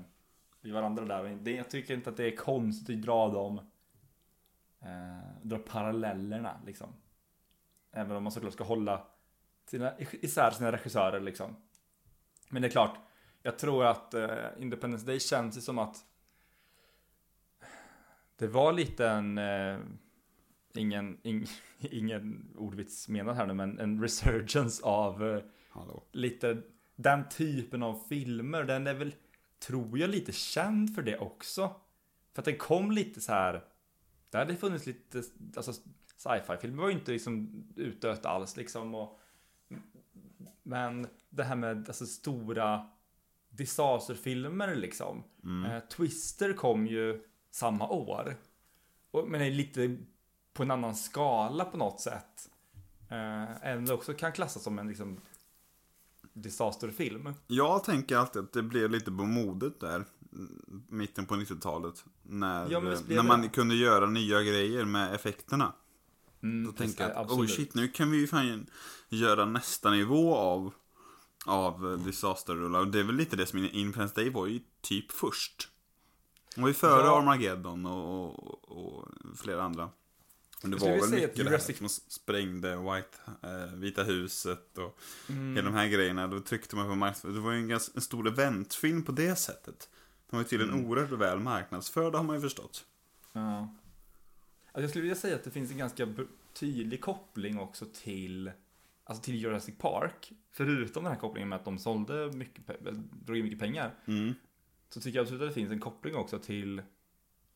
Vid 0.61 0.73
varandra 0.73 1.05
där. 1.05 1.49
Jag 1.49 1.69
tycker 1.69 1.93
inte 1.93 2.09
att 2.09 2.17
det 2.17 2.23
är 2.33 2.35
konstigt 2.35 2.95
att 2.99 3.01
dra 3.05 3.29
dem. 3.29 3.57
Eh, 4.81 5.41
dra 5.41 5.57
parallellerna 5.57 6.61
liksom. 6.65 6.93
Även 7.91 8.17
om 8.17 8.23
man 8.23 8.31
såklart 8.31 8.53
ska 8.53 8.63
hålla 8.63 9.07
sina, 9.65 9.93
isär 9.99 10.51
sina 10.51 10.71
regissörer 10.71 11.19
liksom. 11.19 11.55
Men 12.49 12.61
det 12.61 12.67
är 12.67 12.71
klart. 12.71 12.97
Jag 13.43 13.59
tror 13.59 13.85
att 13.85 14.13
eh, 14.13 14.45
Independence 14.59 15.05
Day 15.05 15.19
känns 15.19 15.57
ju 15.57 15.61
som 15.61 15.79
att 15.79 15.97
det 18.35 18.47
var 18.47 18.73
lite 18.73 19.09
en 19.09 19.37
eh, 19.37 19.77
ingen, 20.73 21.17
ing, 21.23 21.47
ingen 21.79 22.55
ordvits 22.57 23.07
menad 23.07 23.35
här 23.35 23.45
nu, 23.45 23.53
men 23.53 23.79
en 23.79 24.01
resurgence 24.01 24.83
av 24.83 25.27
eh, 25.27 25.43
Hallå. 25.69 26.03
lite 26.11 26.61
den 26.95 27.29
typen 27.29 27.83
av 27.83 28.03
filmer. 28.09 28.63
Den 28.63 28.87
är 28.87 28.93
väl, 28.93 29.15
tror 29.59 29.99
jag, 29.99 30.09
lite 30.09 30.31
känd 30.31 30.95
för 30.95 31.01
det 31.01 31.17
också. 31.17 31.75
För 32.33 32.41
att 32.41 32.45
den 32.45 32.57
kom 32.57 32.91
lite 32.91 33.21
så 33.21 33.31
här. 33.31 33.63
Det 34.29 34.37
hade 34.37 34.55
funnits 34.55 34.85
lite, 34.85 35.23
alltså 35.55 35.73
sci-fi 36.17 36.57
filmer 36.61 36.81
var 36.81 36.89
ju 36.89 36.95
inte 36.95 37.11
liksom 37.11 37.63
utdött 37.75 38.25
alls 38.25 38.57
liksom. 38.57 38.95
Och, 38.95 39.19
men 40.63 41.07
det 41.29 41.43
här 41.43 41.55
med 41.55 41.87
alltså 41.87 42.05
stora 42.05 42.89
disasterfilmer 43.49 44.75
liksom. 44.75 45.23
Eh, 45.67 45.79
Twister 45.79 46.53
kom 46.53 46.87
ju 46.87 47.23
samma 47.51 47.89
år. 47.89 48.35
Och, 49.11 49.27
men 49.27 49.41
är 49.41 49.51
lite 49.51 49.97
på 50.57 50.63
en 50.63 50.71
annan 50.71 50.95
skala 50.95 51.65
på 51.65 51.77
något 51.77 52.01
sätt. 52.01 52.49
Eh, 53.09 53.65
även 53.67 53.77
om 53.77 53.85
det 53.85 53.93
också 53.93 54.13
kan 54.13 54.31
klassas 54.31 54.63
som 54.63 54.79
en 54.79 54.87
liksom 54.87 55.17
disasterfilm. 56.33 57.33
Jag 57.47 57.83
tänker 57.83 58.17
alltid 58.17 58.41
att 58.43 58.53
det 58.53 58.63
blev 58.63 58.91
lite 58.91 59.11
på 59.11 59.25
modet 59.25 59.79
där. 59.79 60.05
mm, 60.33 60.83
Mitten 60.89 61.25
på 61.25 61.35
90-talet. 61.35 62.05
När, 62.23 62.71
Ja, 62.71 62.79
när 62.79 62.95
det. 63.07 63.23
man 63.23 63.49
kunde 63.49 63.75
göra 63.75 64.05
nya 64.05 64.41
grejer 64.41 64.85
med 64.85 65.13
effekterna. 65.15 65.73
Mm, 66.43 66.65
Då 66.65 66.71
tänker 66.71 67.03
jag 67.09 67.17
att, 67.17 67.31
oh 67.31 67.45
shit, 67.47 67.73
nu 67.73 67.87
kan 67.87 68.11
vi 68.11 68.17
ju 68.17 68.27
fan 68.27 68.65
göra 69.09 69.45
nästa 69.45 69.91
nivå 69.91 70.35
av, 70.35 70.73
av 71.45 71.91
eh, 71.93 71.99
disasterrullar. 71.99 72.79
Och 72.79 72.87
det 72.87 72.99
är 72.99 73.03
väl 73.03 73.15
lite 73.15 73.35
det 73.35 73.45
som 73.45 73.59
Independence 73.59 74.15
Day 74.15 74.29
var 74.29 74.47
ju 74.47 74.59
typ 74.81 75.11
först. 75.11 75.69
Var 76.57 76.67
ju 76.67 76.73
före 76.73 77.05
Ja. 77.05 77.17
Armageddon 77.19 77.85
och, 77.85 78.39
och, 78.39 78.71
och 78.97 79.07
flera 79.37 79.63
andra. 79.63 79.89
Men 80.61 80.71
det 80.71 80.77
var 80.77 80.87
väl 80.89 81.09
mycket 81.09 81.29
att 81.29 81.35
det 81.35 81.43
här 81.43 81.49
Jurassic- 81.57 81.77
som 81.77 81.89
sprängde 81.89 82.75
White, 82.75 83.17
eh, 83.43 83.73
Vita 83.75 84.03
huset 84.03 84.77
och 84.77 84.99
Mm. 85.29 85.55
hela 85.55 85.69
de 85.69 85.75
här 85.77 85.87
grejerna. 85.87 86.27
Då 86.27 86.39
tryckte 86.39 86.75
man 86.75 86.87
på 86.87 86.95
marknadsföring. 86.95 87.35
Det 87.35 87.41
var 87.41 87.51
ju 87.51 87.57
en, 87.57 87.67
ganska, 87.67 87.91
en 87.95 88.01
stor 88.01 88.27
eventfilm 88.27 89.03
på 89.03 89.11
det 89.11 89.35
sättet. 89.35 89.89
Den 90.29 90.37
var 90.37 90.39
ju 90.39 90.47
tydligen 90.47 90.73
Mm. 90.73 90.85
oerhört 90.85 91.11
väl 91.19 91.39
marknadsförd, 91.39 92.15
har 92.15 92.23
man 92.23 92.35
ju 92.35 92.41
förstått. 92.41 92.85
Ja. 93.33 93.59
Alltså 94.71 94.81
jag 94.81 94.89
skulle 94.89 95.01
vilja 95.01 95.15
säga 95.15 95.35
att 95.35 95.43
det 95.43 95.51
finns 95.51 95.71
en 95.71 95.77
ganska 95.77 96.07
tydlig 96.53 97.01
koppling 97.01 97.59
också 97.59 97.85
till, 97.93 98.51
alltså 99.03 99.23
till 99.23 99.35
Jurassic 99.35 99.75
Park. 99.77 100.31
Förutom 100.51 101.03
den 101.03 101.13
här 101.13 101.19
kopplingen 101.19 101.49
med 101.49 101.55
att 101.55 101.65
de 101.65 101.79
sålde 101.79 102.31
mycket, 102.31 102.63
drog 103.25 103.37
in 103.37 103.43
mycket 103.43 103.59
pengar. 103.59 103.95
Mm. 104.05 104.33
Så 104.89 105.01
tycker 105.01 105.17
jag 105.17 105.23
absolut 105.23 105.41
att 105.41 105.47
det 105.47 105.53
finns 105.53 105.71
en 105.71 105.79
koppling 105.79 106.15
också 106.15 106.39
till 106.39 106.81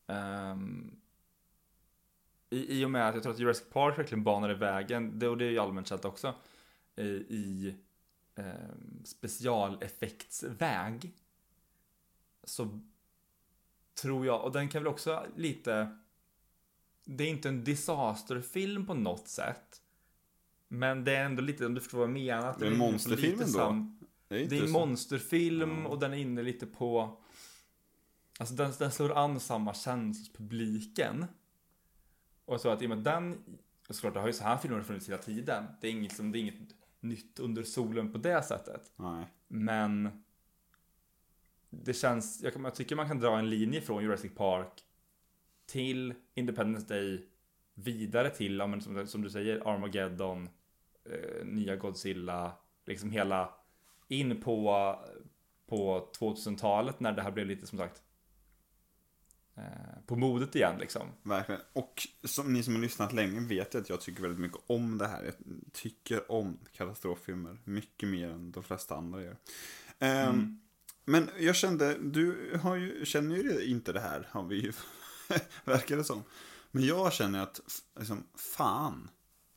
ehm, 0.07 0.91
i, 2.51 2.79
I 2.81 2.85
och 2.85 2.91
med 2.91 3.07
att 3.09 3.13
jag 3.15 3.23
tror 3.23 3.33
att 3.33 3.39
Jurassic 3.39 3.69
Park 3.69 3.99
verkligen 3.99 4.23
banade 4.23 4.55
vägen, 4.55 5.19
det, 5.19 5.27
och 5.27 5.37
det 5.37 5.45
är 5.45 5.49
ju 5.51 5.59
allmänt 5.59 5.87
känt 5.87 6.05
också, 6.05 6.33
i, 6.95 7.03
i 7.29 7.75
ehm, 8.35 9.01
specialeffektsväg. 9.05 11.11
Så 12.43 12.79
tror 14.01 14.25
jag, 14.25 14.43
och 14.43 14.51
den 14.51 14.69
kan 14.69 14.83
väl 14.83 14.91
också 14.91 15.25
lite, 15.35 15.97
det 17.05 17.23
är 17.23 17.27
inte 17.27 17.49
en 17.49 17.63
disasterfilm 17.63 18.85
på 18.85 18.93
något 18.93 19.27
sätt. 19.27 19.81
Men 20.67 21.03
det 21.03 21.15
är 21.15 21.25
ändå 21.25 21.41
lite, 21.41 21.65
om 21.65 21.73
du 21.73 21.81
förstår 21.81 21.97
vad 21.97 22.07
jag 22.07 22.13
menar. 22.13 22.47
att 22.49 22.59
Det 22.59 22.67
är 22.67 22.71
en 22.71 22.77
monsterfilm 22.77 23.41
ändå. 23.41 23.45
sam- 23.59 23.99
Det 24.27 24.43
är, 24.43 24.49
det 24.49 24.57
är 24.57 24.61
en 24.61 24.67
så- 24.67 24.73
monsterfilm 24.73 25.85
och 25.85 25.99
den 25.99 26.13
är 26.13 26.17
inne 26.17 26.43
lite 26.43 26.65
på 26.65 27.17
Alltså 28.39 28.55
den, 28.55 28.73
den 28.79 28.91
slår 28.91 29.17
an 29.17 29.39
samma 29.39 29.73
känsla 29.73 30.19
hos 30.21 30.33
publiken 30.33 31.25
Och 32.45 32.62
så 32.62 32.69
att 32.69 32.82
i 32.82 32.86
och 32.86 32.89
med 32.89 32.97
den 32.97 33.43
och 33.91 33.95
Såklart 33.95 34.13
det 34.13 34.19
har 34.19 34.27
ju 34.27 34.34
så 34.34 34.43
här 34.43 34.58
filmer 34.58 34.82
funnits 34.82 35.10
hela 35.10 35.21
tiden 35.21 35.65
Det 35.82 35.88
är 35.88 35.91
inget, 35.91 36.15
som, 36.15 36.32
det 36.32 36.38
är 36.38 36.39
inget 36.39 36.75
nytt 36.99 37.39
under 37.39 37.63
solen 37.63 38.12
på 38.12 38.17
det 38.17 38.43
sättet 38.43 38.93
Nej. 38.95 39.25
Men 39.47 40.23
Det 41.69 41.93
känns, 41.93 42.41
jag, 42.43 42.54
jag 42.63 42.75
tycker 42.75 42.95
man 42.95 43.08
kan 43.08 43.19
dra 43.19 43.39
en 43.39 43.49
linje 43.49 43.82
från 43.82 44.04
Jurassic 44.04 44.36
Park 44.36 44.84
Till 45.65 46.13
Independence 46.34 46.88
Day 46.88 47.27
Vidare 47.73 48.30
till, 48.30 48.58
ja, 48.58 48.67
men 48.67 48.82
som, 48.82 49.08
som 49.08 49.21
du 49.21 49.30
säger, 49.30 49.67
Armageddon 49.67 50.49
eh, 51.06 51.45
Nya 51.45 51.75
Godzilla 51.75 52.51
Liksom 52.86 53.12
hela 53.12 53.54
In 54.08 54.41
på 54.41 54.95
På 55.67 56.12
2000-talet 56.19 56.99
när 56.99 57.12
det 57.12 57.21
här 57.21 57.32
blev 57.32 57.47
lite 57.47 57.67
som 57.67 57.77
sagt 57.77 58.04
På 60.07 60.15
modet 60.15 60.55
igen 60.55 60.79
liksom 60.79 61.07
Verkligen. 61.23 61.61
Och 61.73 62.07
som 62.23 62.53
ni 62.53 62.63
som 62.63 62.75
har 62.75 62.81
lyssnat 62.81 63.13
länge 63.13 63.39
vet 63.39 63.75
att 63.75 63.89
jag 63.89 64.01
tycker 64.01 64.21
väldigt 64.21 64.39
mycket 64.39 64.57
om 64.67 64.97
det 64.97 65.07
här. 65.07 65.23
Jag 65.23 65.33
tycker 65.73 66.31
om 66.31 66.57
katastroffilmer 66.71 67.57
mycket 67.63 68.09
mer 68.09 68.27
än 68.29 68.51
de 68.51 68.63
flesta 68.63 68.95
andra 68.95 69.21
gör. 69.23 69.37
Ehm, 69.99 70.29
Mm. 70.29 70.59
Men 71.05 71.29
jag 71.39 71.55
kände, 71.55 71.97
du 71.97 72.57
har 72.63 72.75
ju, 72.75 73.05
känner 73.05 73.35
ju 73.35 73.65
inte 73.65 73.93
det 73.93 73.99
här, 73.99 74.27
har 74.31 74.43
vi 74.43 74.55
ju, 74.55 74.73
verkar 75.63 75.97
det 75.97 76.03
som. 76.03 76.23
Men 76.71 76.85
jag 76.85 77.13
känner 77.13 77.39
att, 77.43 77.59
liksom, 77.99 78.23
fan, 78.35 79.09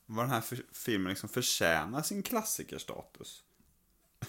vad 0.05 0.25
den 0.25 0.31
här 0.31 0.43
f- 0.51 0.59
filmen 0.71 1.09
liksom 1.09 1.29
förtjänar 1.29 2.01
sin 2.01 2.23
klassikerstatus. 2.23 3.43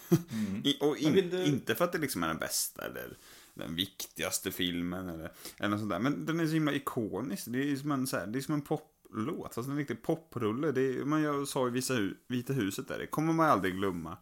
I, 0.64 0.76
och 0.81 0.96
in, 0.96 1.31
du- 1.31 1.44
inte 1.46 1.74
för 1.74 1.85
att 1.85 1.92
det 1.92 1.98
liksom 1.98 2.22
är 2.22 2.29
den 2.29 2.38
bästa 2.38 2.85
eller 2.87 3.16
den 3.57 3.75
viktigaste 3.75 4.51
filmen 4.51 5.09
eller, 5.09 5.33
eller 5.59 5.69
något 5.69 5.79
sånt 5.79 5.90
där. 5.90 5.99
Men 5.99 6.27
den 6.27 6.40
är 6.40 6.47
så 6.47 6.53
himla 6.53 6.73
ikonisk. 6.73 7.45
Det 7.47 7.73
är 7.73 7.77
som 7.77 7.90
en, 7.90 8.07
så 8.07 8.16
här, 8.16 8.27
det 8.27 8.38
är 8.38 8.40
som 8.40 8.55
en 8.55 8.62
poplåt. 8.62 9.59
Alltså 9.59 9.71
en 9.71 9.77
riktig 9.77 10.03
poprulle. 10.03 10.73
Det 10.73 10.81
är, 10.81 11.05
man 11.05 11.23
jag 11.23 11.49
sa 11.49 11.69
i 11.69 11.71
Visa 11.71 11.95
hu, 11.95 12.14
Vita 12.29 12.53
huset 12.53 12.88
där. 12.88 12.99
Det 12.99 13.07
kommer 13.07 13.33
man 13.33 13.51
aldrig 13.51 13.75
glömma. 13.75 14.16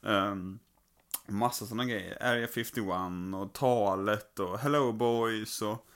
Um, 0.00 0.58
massa 1.26 1.66
sådana 1.66 1.84
grejer. 1.84 2.22
Area 2.22 2.46
51 2.46 2.86
och 3.34 3.52
talet 3.52 4.38
och 4.38 4.58
Hello 4.58 4.92
Boys 4.92 5.62
och... 5.62 5.86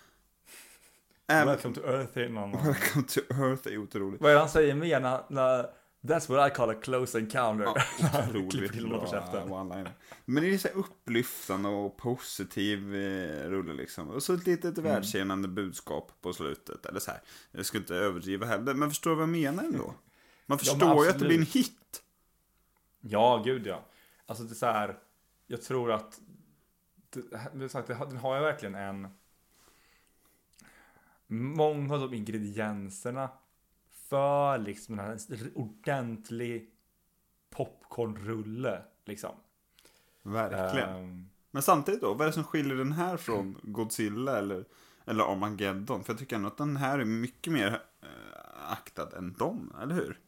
Även, 1.26 1.46
Welcome 1.46 1.74
to 1.74 1.80
Earth 1.80 2.18
är 2.18 2.28
någon 2.28 2.52
Welcome 2.52 3.06
to 3.08 3.20
Earth 3.30 3.68
är 3.68 3.78
otroligt. 3.78 4.20
Vad 4.20 4.30
är 4.30 4.34
det 4.34 4.40
han 4.40 4.48
säger 4.48 4.74
mer 4.74 5.00
när, 5.00 5.20
när 5.28 5.66
That's 6.02 6.28
what 6.28 6.52
I 6.52 6.54
call 6.54 6.70
a 6.70 6.74
close 6.82 7.18
encounter. 7.18 7.64
Ja, 7.64 8.28
otroligt 8.28 8.88
bra. 8.88 9.86
Men 10.24 10.42
det 10.42 10.54
är 10.54 10.58
så 10.58 10.68
upplyftande 10.68 11.68
och 11.68 11.96
positiv 11.96 12.94
eh, 12.94 13.48
rulle 13.48 13.72
liksom. 13.74 14.08
Och 14.10 14.22
så 14.22 14.34
ett 14.34 14.46
litet 14.46 14.78
Mm. 14.78 14.92
världskännande 14.92 15.48
budskap 15.48 16.12
på 16.20 16.32
slutet. 16.32 16.86
Eller 16.86 17.00
så 17.00 17.10
här, 17.10 17.20
jag 17.50 17.66
ska 17.66 17.78
inte 17.78 17.94
överdriva 17.94 18.46
heller, 18.46 18.74
men 18.74 18.88
förstår 18.88 19.10
du 19.10 19.16
vad 19.16 19.22
jag 19.22 19.28
menar 19.28 19.64
ändå? 19.64 19.94
Man 20.46 20.58
förstår 20.58 21.04
ju 21.04 21.10
att 21.10 21.18
det 21.18 21.26
blir 21.26 21.38
en 21.38 21.46
hit. 21.46 22.02
Ja, 23.00 23.42
gud 23.44 23.66
ja. 23.66 23.84
Alltså 24.26 24.44
det 24.44 24.52
är 24.52 24.54
så 24.54 24.66
här, 24.66 24.98
jag 25.46 25.62
tror 25.62 25.92
att, 25.92 26.20
det, 27.52 27.68
sagt, 27.68 27.88
den 27.88 28.16
har 28.16 28.36
ju 28.36 28.42
verkligen 28.42 28.74
en, 28.74 29.08
många 31.26 31.94
av 31.94 32.00
de 32.00 32.14
ingredienserna 32.14 33.30
för 34.10 34.58
liksom 34.58 34.98
en 34.98 35.18
ordentlig 35.54 36.70
popcornrulle 37.50 38.82
liksom. 39.04 39.30
Verkligen. 40.22 40.88
Ehm, 40.88 41.28
Men 41.50 41.62
samtidigt 41.62 42.00
då, 42.00 42.14
vad 42.14 42.20
är 42.20 42.26
det 42.26 42.32
som 42.32 42.44
skiljer 42.44 42.76
den 42.76 42.92
här 42.92 43.16
från 43.16 43.56
Godzilla 43.62 44.38
eller, 44.38 44.64
eller 45.04 45.32
Armageddon? 45.32 46.04
För 46.04 46.12
jag 46.12 46.18
tycker 46.18 46.36
ändå 46.36 46.48
att 46.48 46.56
den 46.56 46.76
här 46.76 46.98
är 46.98 47.04
mycket 47.04 47.52
mer 47.52 47.82
eh, 48.02 48.72
aktad 48.72 49.16
än 49.16 49.32
dem, 49.32 49.72
eller 49.82 49.94
hur? 49.94 50.20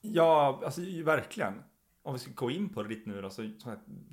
Ja, 0.00 0.62
alltså 0.64 0.80
verkligen. 1.04 1.62
Om 2.02 2.12
vi 2.12 2.18
ska 2.18 2.30
gå 2.34 2.50
in 2.50 2.68
på 2.68 2.82
det 2.82 2.88
lite 2.88 3.10
nu 3.10 3.22
då, 3.22 3.30
så, 3.30 3.50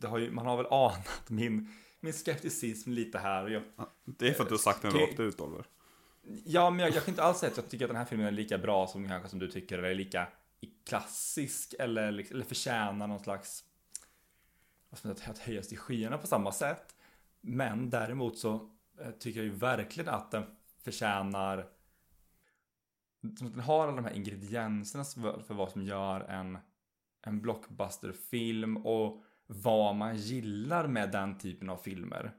har 0.04 0.18
ju, 0.18 0.32
man 0.32 0.46
har 0.46 0.58
väl 0.58 0.66
anat 0.72 1.30
min, 1.30 1.74
min 2.00 2.14
skepticism 2.14 2.92
lite 2.92 3.20
här. 3.20 3.48
Jag, 3.48 3.64
Det 4.06 4.28
är 4.28 4.34
för 4.34 4.44
att 4.44 4.50
du 4.50 4.56
har 4.56 4.60
sagt 4.60 4.82
den 4.82 4.92
rakt 4.92 5.20
ut, 5.20 5.42
Oliver 5.42 5.66
ja, 6.46 6.70
men 6.70 6.80
jag, 6.80 6.96
jag 6.96 7.06
kan 7.06 7.12
inte 7.12 7.24
alls 7.24 7.38
säga 7.38 7.52
att 7.52 7.58
jag 7.58 7.70
tycker 7.70 7.86
att 7.86 7.90
den 7.90 7.98
här 7.98 8.06
filmen 8.06 8.28
är 8.28 8.32
lika 8.32 8.58
bra 8.58 8.88
som 8.88 9.08
kanske 9.08 9.30
som 9.30 9.40
du 9.40 9.48
tycker, 9.48 9.78
eller 9.78 9.96
lika 9.96 10.28
klassisk, 10.86 11.76
eller, 11.80 12.12
liksom, 12.12 12.36
eller 12.36 12.46
förtjänar 12.46 13.08
någon 13.08 13.20
slags, 13.20 13.64
vad 14.90 15.00
säga, 15.00 15.32
att 15.32 15.38
höjas 15.38 15.68
till 15.68 15.78
skyarna 15.78 16.18
på 16.18 16.28
samma 16.28 16.52
sätt. 16.52 16.96
Men 17.42 17.90
däremot 17.90 18.38
så 18.38 18.70
eh, 19.00 19.12
tycker 19.12 19.40
jag 19.40 19.46
ju 19.46 19.56
verkligen 19.56 20.14
att 20.14 20.32
den 20.32 20.44
förtjänar 20.84 21.68
som 23.38 23.48
att 23.48 23.54
den 23.54 23.60
har 23.60 23.84
alla 23.84 23.96
de 23.96 24.06
här 24.06 24.14
ingredienserna 24.14 25.04
för, 25.04 25.54
vad 25.54 25.72
som 25.72 25.84
gör 25.84 26.22
en, 26.22 26.58
en 27.22 27.42
blockbusterfilm 27.42 28.78
och 28.78 29.24
vad 29.48 29.96
man 29.96 30.18
gillar 30.18 30.88
med 30.88 31.12
den 31.12 31.38
typen 31.38 31.70
av 31.70 31.78
filmer. 31.78 32.32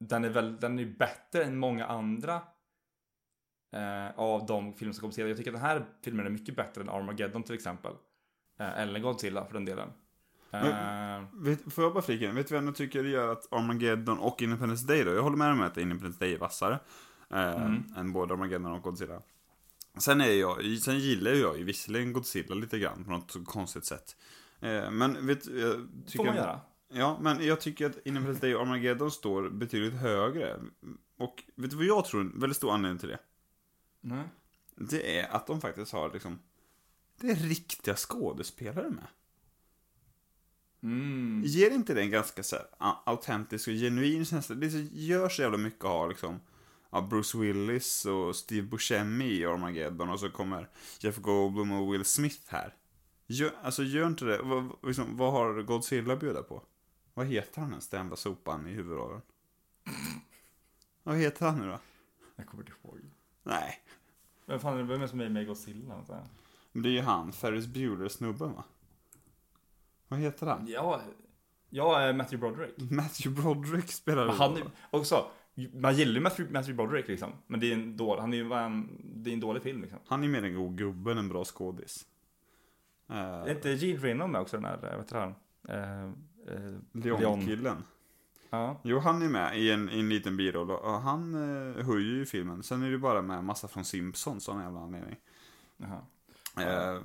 Den 0.00 0.24
är 0.24 0.28
väl, 0.28 0.60
den 0.60 0.78
är 0.78 0.82
ju 0.82 0.96
bättre 0.96 1.44
än 1.44 1.58
många 1.58 1.86
andra 1.86 2.42
eh, 3.72 4.18
av 4.20 4.46
de 4.46 4.74
filmer 4.74 4.92
som 4.94 5.00
kommer 5.00 5.12
senare. 5.14 5.30
Jag 5.30 5.38
tycker 5.38 5.50
att 5.50 5.56
den 5.60 5.64
här 5.66 5.84
filmen 6.04 6.26
är 6.26 6.30
mycket 6.30 6.56
bättre 6.56 6.80
än 6.82 6.88
Armageddon 6.88 7.42
till 7.42 7.54
exempel. 7.54 7.92
Eh, 8.60 8.78
eller 8.78 9.00
Godzilla 9.00 9.44
för 9.44 9.54
den 9.54 9.64
delen. 9.64 9.88
Eh, 10.50 11.24
Vet, 11.32 11.72
får 11.72 11.84
jag 11.84 11.94
bara 11.94 12.02
flika 12.02 12.24
in? 12.28 12.34
Vet 12.34 12.48
du 12.48 12.54
vad 12.54 12.64
jag 12.64 12.74
tycker 12.76 13.02
det 13.02 13.08
gör 13.08 13.32
att 13.32 13.52
Armageddon 13.52 14.18
och 14.18 14.42
Independence 14.42 14.86
Day 14.86 15.04
då? 15.04 15.14
Jag 15.14 15.22
håller 15.22 15.36
med 15.36 15.52
om 15.52 15.60
att 15.60 15.76
Independence 15.76 16.20
Day 16.24 16.34
är 16.34 16.38
vassare. 16.38 16.78
Eh, 17.30 17.62
Mm. 17.64 17.82
Än 17.96 18.12
både 18.12 18.34
Armageddon 18.34 18.72
och 18.72 18.82
Godzilla. 18.82 19.22
Sen, 19.98 20.20
är 20.20 20.32
jag, 20.32 20.78
sen 20.78 20.98
gillar 20.98 21.30
jag 21.30 21.58
ju 21.58 21.64
visserligen 21.64 22.12
Godzilla 22.12 22.54
lite 22.54 22.78
grann 22.78 23.04
på 23.04 23.10
något 23.10 23.36
konstigt 23.46 23.84
sätt. 23.84 24.16
Eh, 24.60 24.90
men 24.90 25.26
vet 25.26 25.46
jag 25.46 25.74
tycker 26.06 26.16
får 26.16 26.24
man 26.24 26.36
göra. 26.36 26.60
Ja, 26.92 27.18
men 27.20 27.46
jag 27.46 27.60
tycker 27.60 27.86
att 27.86 27.98
Independence 28.04 28.46
Day 28.46 28.54
och 28.54 28.62
Armageddon 28.62 29.10
står 29.10 29.50
betydligt 29.50 29.94
högre. 29.94 30.56
Och 31.18 31.44
vet 31.56 31.70
du 31.70 31.76
vad 31.76 31.86
jag 31.86 32.04
tror 32.04 32.20
är 32.20 32.24
en 32.24 32.40
väldigt 32.40 32.56
stor 32.56 32.72
anledning 32.72 32.98
till 32.98 33.08
det? 33.08 33.18
Nej. 34.00 34.24
Det 34.74 35.18
är 35.18 35.28
att 35.28 35.46
de 35.46 35.60
faktiskt 35.60 35.92
har 35.92 36.12
liksom, 36.12 36.38
det 37.20 37.30
är 37.30 37.34
riktiga 37.34 37.96
skådespelare 37.96 38.90
med. 38.90 39.06
Mm. 40.82 41.42
Ger 41.46 41.70
inte 41.70 41.94
det 41.94 42.00
en 42.00 42.10
ganska 42.10 42.42
så 42.42 42.56
här, 42.56 42.66
autentisk 43.04 43.68
och 43.68 43.74
genuin 43.74 44.24
känsla? 44.24 44.54
Det 44.54 44.66
gör 44.92 45.28
så 45.28 45.42
jävla 45.42 45.58
mycket 45.58 45.84
att 45.84 45.90
ha 45.90 46.06
liksom 46.06 46.40
ja, 46.90 47.00
Bruce 47.00 47.38
Willis 47.38 48.06
och 48.06 48.36
Steve 48.36 48.66
Buscemi 48.66 49.24
i 49.24 49.46
Armageddon 49.46 50.10
och 50.10 50.20
så 50.20 50.30
kommer 50.30 50.68
Jeff 51.00 51.16
Goldblum 51.16 51.72
och 51.72 51.94
Will 51.94 52.04
Smith 52.04 52.42
här. 52.46 52.74
Gör, 53.26 53.52
alltså 53.62 53.82
gör 53.82 54.06
inte 54.06 54.24
det, 54.24 54.42
vad, 54.42 54.72
liksom, 54.82 55.16
vad 55.16 55.32
har 55.32 55.62
Godzilla 55.62 56.14
att 56.14 56.20
bjuda 56.20 56.42
på? 56.42 56.62
Vad 57.14 57.26
heter 57.26 57.60
han 57.60 57.70
ens, 57.70 57.88
den 57.88 58.00
jävla 58.00 58.16
sopan 58.16 58.66
i 58.66 58.70
huvudrollen? 58.70 59.20
Vad 61.02 61.16
heter 61.16 61.46
han 61.46 61.58
nu 61.58 61.66
då? 61.66 61.80
Jag 62.36 62.46
kommer 62.46 62.62
inte 62.62 62.72
ihåg. 62.84 63.00
Nej, 63.42 63.82
Vem 64.48 64.60
fan 64.60 64.74
är 64.74 64.78
det, 64.78 64.84
vem 64.84 65.02
är 65.02 65.06
som 65.06 65.20
är 65.20 65.28
med 65.28 65.42
i 65.42 65.46
Godzilla? 65.46 66.04
Så 66.04 66.14
här? 66.14 66.24
men 66.72 66.82
det 66.82 66.88
är 66.88 66.92
ju 66.92 67.00
han, 67.00 67.32
Ferris 67.32 67.66
Bueller-snubben 67.66 68.54
va? 68.54 68.64
Vad 70.08 70.20
heter 70.20 70.46
han? 70.46 70.66
Ja, 70.68 71.00
jag 71.70 72.02
är 72.02 72.12
Matthew 72.12 72.38
Broderick. 72.38 72.74
Matthew 72.90 73.42
Broderick 73.42 73.92
spelar 73.92 74.26
Men 74.26 74.36
han 74.36 74.56
är, 74.56 74.62
också, 74.90 75.26
man 75.72 75.94
gillar 75.94 76.14
ju 76.14 76.20
Matthew, 76.20 76.52
Matthew 76.52 76.76
Broderick 76.76 77.08
liksom. 77.08 77.32
Men 77.46 77.60
det 77.60 77.70
är 77.70 77.74
en 77.74 77.96
dålig, 77.96 78.20
han 78.20 78.32
är 78.32 78.36
ju 78.36 78.52
en, 78.52 78.88
det 79.14 79.30
är 79.30 79.34
en 79.34 79.40
dålig 79.40 79.62
film 79.62 79.80
liksom. 79.82 79.98
Han 80.06 80.24
är 80.24 80.28
mer 80.28 80.42
en 80.42 80.54
god 80.54 80.78
gubbe 80.78 81.12
än 81.12 81.18
en 81.18 81.28
bra 81.28 81.44
skådis. 81.44 82.06
Är 83.06 83.50
inte 83.50 83.70
Gene 83.70 84.00
Reno 84.00 84.26
med 84.26 84.40
också 84.40 84.56
den 84.56 84.64
här, 84.64 84.78
vad 84.82 85.00
heter 85.00 85.16
han? 85.16 85.34
Eh, 85.68 86.04
eh, 86.54 86.74
Leon-killen. 86.92 87.82
Ja. 88.50 88.80
Jo, 88.84 88.98
han 88.98 89.22
är 89.22 89.28
med 89.28 89.58
i 89.58 89.70
en, 89.70 89.90
i 89.90 89.98
en 90.00 90.08
liten 90.08 90.36
biroll 90.36 90.70
och 90.70 91.00
han 91.00 91.34
uh, 91.34 91.84
höjer 91.86 92.14
ju 92.14 92.26
filmen. 92.26 92.62
Sen 92.62 92.82
är 92.82 92.90
det 92.90 92.98
bara 92.98 93.22
med 93.22 93.44
massa 93.44 93.68
från 93.68 93.84
Simpsons 93.84 94.48
av 94.48 94.54
någon 94.54 94.64
jävla 94.64 94.80
anledning. 94.80 95.16
Jaha. 95.76 96.00
Eh, 96.56 97.02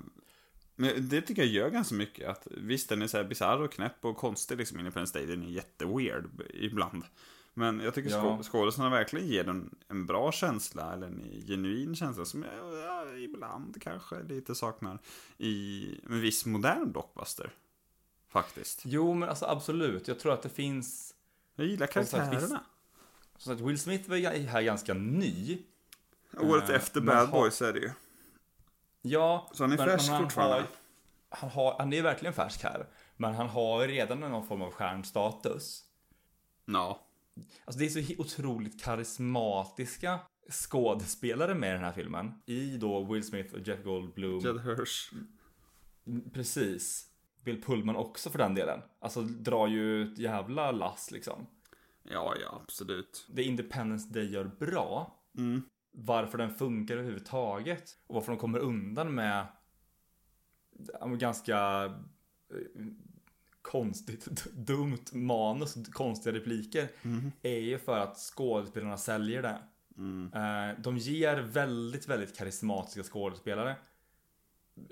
men 0.75 1.09
det 1.09 1.21
tycker 1.21 1.41
jag 1.41 1.51
gör 1.51 1.69
ganska 1.69 1.95
mycket. 1.95 2.29
Att, 2.29 2.47
visst, 2.51 2.89
den 2.89 3.01
är 3.01 3.07
så 3.07 3.17
här 3.17 3.23
bisarr 3.23 3.61
och 3.61 3.71
knäpp 3.71 4.05
och 4.05 4.17
konstig 4.17 4.57
liksom. 4.57 4.79
Independence 4.79 5.19
Day, 5.19 5.25
den 5.27 5.43
är 5.43 5.47
jätteweird 5.47 6.25
ibland. 6.53 7.03
Men 7.53 7.79
jag 7.79 7.93
tycker 7.93 8.09
Ja. 8.09 8.17
skå- 8.21 8.43
skådespelarna 8.43 8.95
verkligen 8.95 9.27
ger 9.27 9.43
den 9.43 9.75
en 9.87 10.05
bra 10.05 10.31
känsla, 10.31 10.93
eller 10.93 11.07
en 11.07 11.43
genuin 11.47 11.95
känsla 11.95 12.25
som 12.25 12.43
jag 12.43 12.73
ja, 12.83 13.17
ibland 13.17 13.81
kanske 13.81 14.23
lite 14.23 14.55
saknar 14.55 14.99
i 15.37 15.87
en 16.09 16.21
viss 16.21 16.45
modern 16.45 16.91
blockbuster. 16.91 17.53
Faktiskt. 18.29 18.81
Jo, 18.85 19.13
men 19.13 19.29
alltså 19.29 19.45
absolut. 19.45 20.07
Jag 20.07 20.19
tror 20.19 20.33
att 20.33 20.41
det 20.41 20.49
finns, 20.49 21.13
Jag 21.55 21.67
gillar 21.67 21.87
Som 21.87 22.05
sagt, 22.05 22.11
karaktärerna. 22.31 22.63
så 23.37 23.51
att 23.51 23.59
Will 23.59 23.79
Smith 23.79 24.09
var 24.09 24.17
här 24.47 24.61
ganska 24.61 24.93
ny. 24.93 25.57
Året 26.39 26.69
Eh, 26.69 26.75
efter 26.75 27.01
Bad 27.01 27.29
har- 27.29 27.39
Boys 27.41 27.61
är 27.61 27.73
det 27.73 27.79
ju. 27.79 27.91
Ja, 29.01 29.49
Så 29.53 29.63
han 29.63 29.71
är 29.71 29.77
men- 29.77 29.85
färsk 29.87 30.05
men 30.05 30.13
han 30.15 30.23
fortfarande. 30.23 30.55
Har, 30.55 30.67
han, 31.29 31.49
har, 31.49 31.75
han 31.79 31.93
är 31.93 32.01
verkligen 32.01 32.33
färsk 32.33 32.63
här. 32.63 32.87
Men 33.17 33.33
han 33.33 33.47
har 33.49 33.87
redan 33.87 34.19
någon 34.19 34.47
form 34.47 34.61
av 34.61 34.71
stjärnstatus. 34.71 35.83
Ja. 36.65 37.07
Alltså 37.65 37.79
det 37.79 37.85
är 37.85 37.89
så 37.89 38.13
otroligt 38.21 38.83
karismatiska 38.83 40.19
skådespelare 40.49 41.55
med 41.55 41.69
i 41.69 41.73
den 41.73 41.83
här 41.83 41.91
filmen. 41.91 42.41
I 42.45 42.77
då 42.77 43.03
Will 43.03 43.23
Smith 43.23 43.53
och 43.53 43.59
Jeff 43.67 43.83
Goldblum. 43.83 44.39
Jed 44.39 44.61
Hirsch. 44.61 45.11
Precis. 46.33 47.05
Bill 47.43 47.61
Pullman 47.61 47.95
också 47.95 48.29
för 48.29 48.39
den 48.39 48.55
delen. 48.55 48.81
Alltså 48.99 49.21
drar 49.21 49.67
ju 49.67 50.11
ett 50.11 50.17
jävla 50.17 50.71
lass 50.71 51.11
liksom. 51.11 51.47
Ja, 52.03 52.33
ja, 52.41 52.61
absolut. 52.63 53.27
Det 53.29 53.43
Independence 53.43 54.13
Day 54.13 54.31
gör 54.31 54.51
bra. 54.59 55.19
Mm. 55.37 55.63
Varför 55.91 56.37
den 56.37 56.55
funkar 56.55 56.95
överhuvudtaget. 56.95 57.97
Och 58.07 58.15
varför 58.15 58.31
de 58.31 58.37
kommer 58.39 58.59
undan 58.59 59.15
med 59.15 59.45
ganska 61.17 61.85
eh, 62.49 62.85
konstigt, 63.61 64.45
dumt 64.53 65.05
manus, 65.11 65.75
konstiga 65.91 66.35
repliker. 66.35 66.87
Är 67.41 67.59
ju 67.59 67.77
för 67.77 67.99
att 67.99 68.17
skådespelarna 68.17 68.97
säljer 68.97 69.41
det. 69.41 69.61
Mm. 69.97 70.31
Eh, 70.33 70.79
De 70.81 70.97
ger 70.97 71.37
väldigt, 71.37 72.07
väldigt 72.07 72.37
karismatiska 72.37 73.03
skådespelare 73.03 73.75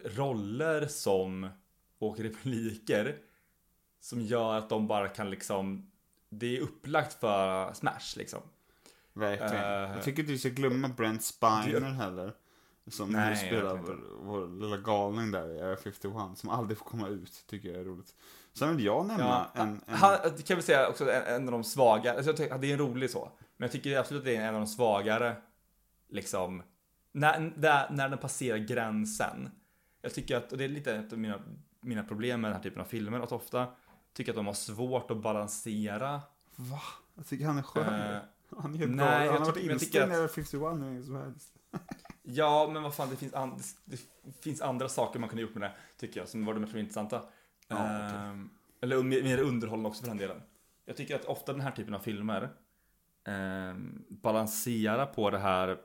roller 0.03 0.87
som 0.87 1.49
och 2.01 2.19
repliker 2.19 3.17
som 3.99 4.21
gör 4.21 4.53
att 4.57 4.69
de 4.69 4.87
bara 4.87 5.07
kan 5.07 5.29
liksom 5.29 5.91
det 6.29 6.57
är 6.57 6.61
upplagt 6.61 7.13
för 7.13 7.73
smash 7.73 8.15
liksom. 8.17 8.41
Verkligen. 9.13 9.55
Eh, 9.55 9.95
jag 9.95 10.03
tycker 10.03 10.19
inte 10.19 10.31
vi 10.31 10.37
ska 10.39 10.49
glömma 10.49 10.87
Brent 10.89 11.23
Spiner 11.23 11.79
det- 11.79 11.85
heller. 11.87 12.33
Som 12.87 13.09
Nej, 13.09 13.29
nu 13.29 13.35
spelar 13.35 13.75
vår, 13.77 13.99
vår 14.21 14.47
lilla 14.61 14.77
galning 14.77 15.31
där 15.31 15.49
i 15.49 15.61
Area 15.61 15.77
51. 15.77 16.37
Som 16.37 16.49
aldrig 16.49 16.77
får 16.77 16.85
komma 16.85 17.07
ut, 17.07 17.43
tycker 17.47 17.69
jag 17.69 17.79
är 17.81 17.85
roligt. 17.85 18.15
Sen 18.53 18.75
vill 18.75 18.85
jag 18.85 19.05
nämna 19.05 19.49
Ja, 19.53 19.61
en... 19.61 19.81
en 19.87 19.95
Han, 19.95 20.17
kan 20.45 20.57
vi 20.57 20.63
säga 20.63 20.89
också 20.89 21.11
en, 21.11 21.23
en 21.35 21.45
av 21.47 21.51
de 21.51 21.63
svaga, 21.63 22.13
alltså 22.13 22.29
jag 22.29 22.37
tycker 22.37 22.57
det 22.57 22.67
är 22.67 22.71
en 22.73 22.79
rolig 22.79 23.09
så. 23.09 23.31
Men 23.57 23.65
jag 23.65 23.71
tycker 23.71 23.97
absolut 23.97 24.21
att 24.21 24.25
det 24.25 24.35
är 24.35 24.47
en 24.47 24.55
av 24.55 24.61
de 24.61 24.67
svagare, 24.67 25.35
liksom, 26.09 26.63
när, 27.11 27.53
när, 27.55 27.89
när 27.91 28.09
den 28.09 28.17
passerar 28.17 28.57
gränsen. 28.57 29.51
Jag 30.01 30.13
tycker 30.13 30.37
att, 30.37 30.51
och 30.51 30.57
det 30.57 30.63
är 30.63 30.69
lite 30.69 30.95
ett 30.95 31.13
av 31.13 31.19
mina, 31.19 31.41
mina 31.81 32.03
problem 32.03 32.41
med 32.41 32.49
den 32.51 32.55
här 32.55 32.63
typen 32.63 32.81
av 32.81 32.85
filmer, 32.85 33.19
att 33.19 33.31
ofta 33.31 33.67
tycker 34.13 34.31
att 34.31 34.35
de 34.35 34.45
har 34.47 34.53
svårt 34.53 35.11
att 35.11 35.17
balansera. 35.17 36.21
Va? 36.55 36.81
Jag 37.15 37.25
tycker 37.27 37.45
han 37.45 37.57
är 37.57 37.61
skön. 37.63 37.93
Eh, 38.13 38.21
han 38.57 38.75
är 38.75 38.87
nej, 38.87 38.87
bra. 38.87 39.05
jag 39.05 39.17
Han 39.19 39.27
har 39.27 39.39
varit 39.39 39.53
tycker- 39.55 39.69
jag 39.69 39.79
tycker 39.79 40.01
inställd 40.01 40.11
att- 40.11 40.17
i 40.17 40.21
Area 40.21 40.27
51 40.27 40.73
hur 40.81 40.85
länge 40.85 41.03
som 41.03 41.15
helst. 41.15 41.53
Ja, 42.23 42.69
men 42.73 42.83
vad 42.83 42.95
fan, 42.95 43.09
det 43.09 43.15
finns, 43.15 43.33
an, 43.33 43.61
det, 43.85 43.97
finns 44.41 44.61
andra 44.61 44.89
saker 44.89 45.19
man 45.19 45.29
kunde 45.29 45.41
gjort 45.41 45.53
med 45.55 45.61
det, 45.61 45.73
tycker 45.97 46.19
jag, 46.19 46.29
som 46.29 46.45
var 46.45 46.53
de 46.53 46.59
mer 46.59 46.77
intressanta. 46.77 47.21
Ja. 47.67 47.77
Ehm, 47.77 48.49
eller 48.81 49.03
mer, 49.03 49.37
underhållande 49.41 49.89
också 49.89 50.01
för 50.01 50.07
den 50.07 50.17
delen. 50.17 50.41
Jag 50.85 50.97
tycker 50.97 51.15
att 51.15 51.25
ofta 51.25 51.51
den 51.51 51.61
här 51.61 51.71
typen 51.71 51.93
av 51.93 51.99
filmer 51.99 52.49
ehm, 53.27 54.03
balanserar 54.09 55.05
på 55.05 55.29
det 55.29 55.39
här 55.39 55.77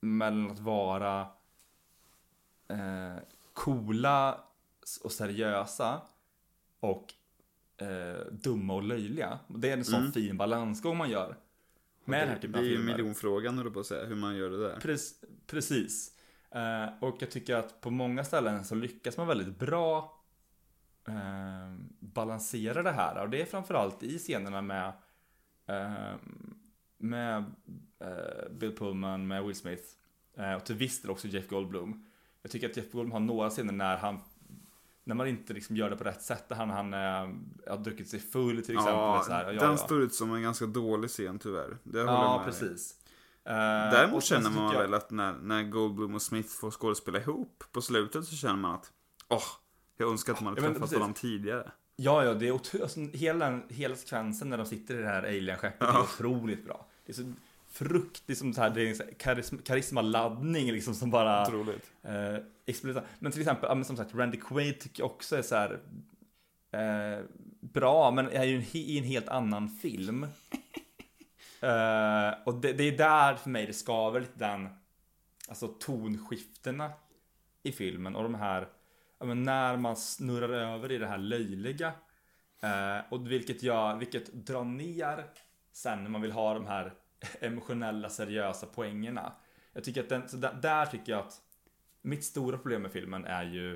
mellan 0.00 0.50
att 0.50 0.58
vara 0.58 1.20
eh, 2.68 3.16
coola 3.52 4.40
och 5.02 5.12
seriösa 5.12 6.00
och 6.80 7.14
eh, 7.76 8.26
dumma 8.30 8.74
och 8.74 8.82
löjliga. 8.82 9.38
Det 9.48 9.70
är 9.70 9.76
en 9.76 9.84
sån 9.84 10.00
Mm. 10.00 10.12
fin 10.12 10.36
balansgång 10.36 10.96
man 10.96 11.10
gör. 11.10 11.36
Med 12.04 12.20
den 12.20 12.28
här 12.28 12.34
det, 12.36 12.40
typen 12.42 12.62
det 12.62 12.68
är 12.68 12.70
ju 12.72 12.78
miljonfrågan, 12.78 13.58
höll 13.58 13.70
på 13.70 13.80
att 13.80 13.86
säga, 13.86 14.04
hur 14.06 14.16
man 14.16 14.36
gör 14.36 14.50
det 14.50 14.68
där. 14.68 14.76
Prec- 14.76 15.24
precis. 15.46 16.18
Eh, 16.50 16.86
och 17.00 17.16
jag 17.22 17.30
tycker 17.30 17.54
att 17.56 17.80
på 17.80 17.90
många 17.90 18.24
ställen 18.24 18.64
så 18.64 18.74
lyckas 18.74 19.16
man 19.16 19.26
väldigt 19.26 19.58
bra 19.58 20.22
eh, 21.08 21.74
balansera 22.00 22.82
det 22.82 22.90
här. 22.92 23.22
Och 23.22 23.30
det 23.30 23.42
är 23.42 23.46
framförallt 23.46 24.02
i 24.02 24.18
scenerna 24.18 24.62
med, 24.62 24.92
eh, 25.66 26.14
med 26.98 27.44
Bill 28.50 28.76
Pullman, 28.76 29.26
med 29.26 29.44
Will 29.44 29.54
Smith 29.56 29.82
eh, 30.36 30.52
och 30.54 30.64
till 30.64 30.74
viss 30.76 31.02
del 31.02 31.10
också 31.10 31.28
Jeff 31.28 31.48
Goldblum. 31.48 32.04
Jag 32.42 32.50
tycker 32.50 32.70
att 32.70 32.76
Jeff 32.76 32.92
Goldblum 32.92 33.12
har 33.12 33.20
några 33.20 33.50
scener 33.50 33.72
när 33.72 33.96
han 33.96 34.20
när 35.04 35.14
man 35.14 35.26
inte 35.28 35.52
liksom 35.52 35.76
gör 35.76 35.90
det 35.90 35.96
på 35.96 36.04
rätt 36.04 36.22
sätt, 36.22 36.48
där 36.48 36.56
han, 36.56 36.70
han 36.70 36.94
eh, 36.94 37.70
har 37.70 37.76
druckit 37.84 38.08
sig 38.08 38.20
full 38.20 38.62
till 38.64 38.74
exempel. 38.74 38.92
Ja, 38.94 39.22
så 39.26 39.32
här, 39.32 39.44
ja, 39.52 39.60
den 39.60 39.70
ja. 39.70 39.76
står 39.76 40.02
ut 40.02 40.14
som 40.14 40.34
en 40.34 40.42
ganska 40.42 40.66
dålig 40.66 41.10
scen 41.10 41.38
tyvärr. 41.38 41.76
Det 41.82 41.98
håller 41.98 42.12
jag 42.12 42.20
Ja, 42.22 42.38
med 42.38 42.46
dig. 42.54 42.60
precis. 42.60 42.94
Eh, 43.44 43.52
Däremot 43.92 44.24
känner 44.24 44.50
man 44.50 44.72
jag- 44.72 44.80
väl 44.82 44.94
att 44.94 45.10
när, 45.10 45.32
när 45.32 45.62
Goldblum 45.62 46.14
och 46.14 46.22
Smith 46.22 46.48
får 46.48 46.70
skådespela 46.70 47.18
ihop 47.20 47.64
på 47.72 47.82
slutet 47.82 48.24
så 48.24 48.36
känner 48.36 48.56
man 48.56 48.74
att 48.74 48.92
åh, 49.28 49.42
jag 49.96 50.10
önskar 50.10 50.32
att 50.32 50.40
man 50.40 50.54
hade 50.54 50.66
Ja, 50.66 50.72
träffat 50.74 50.92
honom 50.94 51.14
tidigare. 51.14 51.70
Ja, 51.96 52.24
ja, 52.24 52.34
det 52.34 52.48
är 52.48 52.52
otro- 52.52 52.82
alltså, 52.82 53.00
hela, 53.00 53.60
hela 53.68 53.96
sekvensen 53.96 54.48
när 54.50 54.56
de 54.58 54.66
sitter 54.66 54.94
i 54.94 54.98
det 55.02 55.08
här 55.08 55.22
alien-skeppet 55.22 55.82
är 55.88 55.92
Ja. 55.92 56.02
otroligt 56.02 56.64
bra. 56.64 56.86
Det 57.06 57.12
är 57.12 57.16
så 57.16 57.32
frukt, 57.72 58.22
det 58.26 58.32
är 58.32 58.34
som 58.34 58.54
så 58.54 58.60
här, 58.60 58.70
det 58.70 58.82
är 58.82 58.88
en 58.88 58.96
så 58.96 59.02
här 59.02 59.12
karism, 59.12 59.56
karismaladdning 59.58 60.72
liksom 60.72 60.94
som 60.94 61.10
bara 61.10 61.42
Otroligt. 61.42 61.90
eh, 62.02 62.36
exploderar. 62.66 63.06
Men 63.18 63.32
till 63.32 63.40
exempel, 63.40 63.84
som 63.84 63.96
sagt, 63.96 64.14
Randy 64.14 64.38
Quaid 64.40 64.80
tycker 64.80 65.02
jag 65.02 65.10
också 65.10 65.36
är 65.36 65.42
så 65.42 65.54
här 65.54 65.80
eh, 66.70 67.24
bra, 67.60 68.10
men 68.10 68.28
är 68.28 68.44
ju 68.44 68.64
i 68.72 68.98
en 68.98 69.04
helt 69.04 69.28
annan 69.28 69.68
film. 69.68 70.26
Eh, 71.62 72.34
och 72.44 72.54
det, 72.54 72.72
det 72.72 72.84
är 72.84 72.96
där 72.96 73.34
för 73.34 73.50
mig 73.50 73.66
det 73.66 73.72
skaver 73.72 74.20
lite 74.20 74.38
den, 74.38 74.68
alltså 75.48 75.68
tonskiftena 75.68 76.92
i 77.62 77.72
filmen 77.72 78.16
och 78.16 78.22
de 78.22 78.34
här, 78.34 78.68
ja, 79.18 79.26
men 79.26 79.42
när 79.42 79.76
man 79.76 79.96
snurrar 79.96 80.48
över 80.48 80.92
i 80.92 80.98
det 80.98 81.06
här 81.06 81.18
löjliga. 81.18 81.92
Eh, 82.62 82.98
och 83.10 83.30
vilket 83.30 83.62
gör, 83.62 83.96
vilket 83.96 84.32
drar 84.32 84.64
ner 84.64 85.24
sen 85.72 86.02
när 86.02 86.10
man 86.10 86.22
vill 86.22 86.32
ha 86.32 86.54
de 86.54 86.66
här 86.66 86.92
emotionella, 87.40 88.08
seriösa 88.08 88.66
poängerna. 88.66 89.32
Jag 89.72 89.84
tycker 89.84 90.02
att 90.02 90.08
den, 90.08 90.28
så 90.28 90.36
där, 90.36 90.54
där 90.62 90.86
tycker 90.86 91.12
jag 91.12 91.20
att 91.26 91.42
mitt 92.02 92.24
stora 92.24 92.58
problem 92.58 92.82
med 92.82 92.92
filmen 92.92 93.24
är 93.24 93.44
ju 93.44 93.74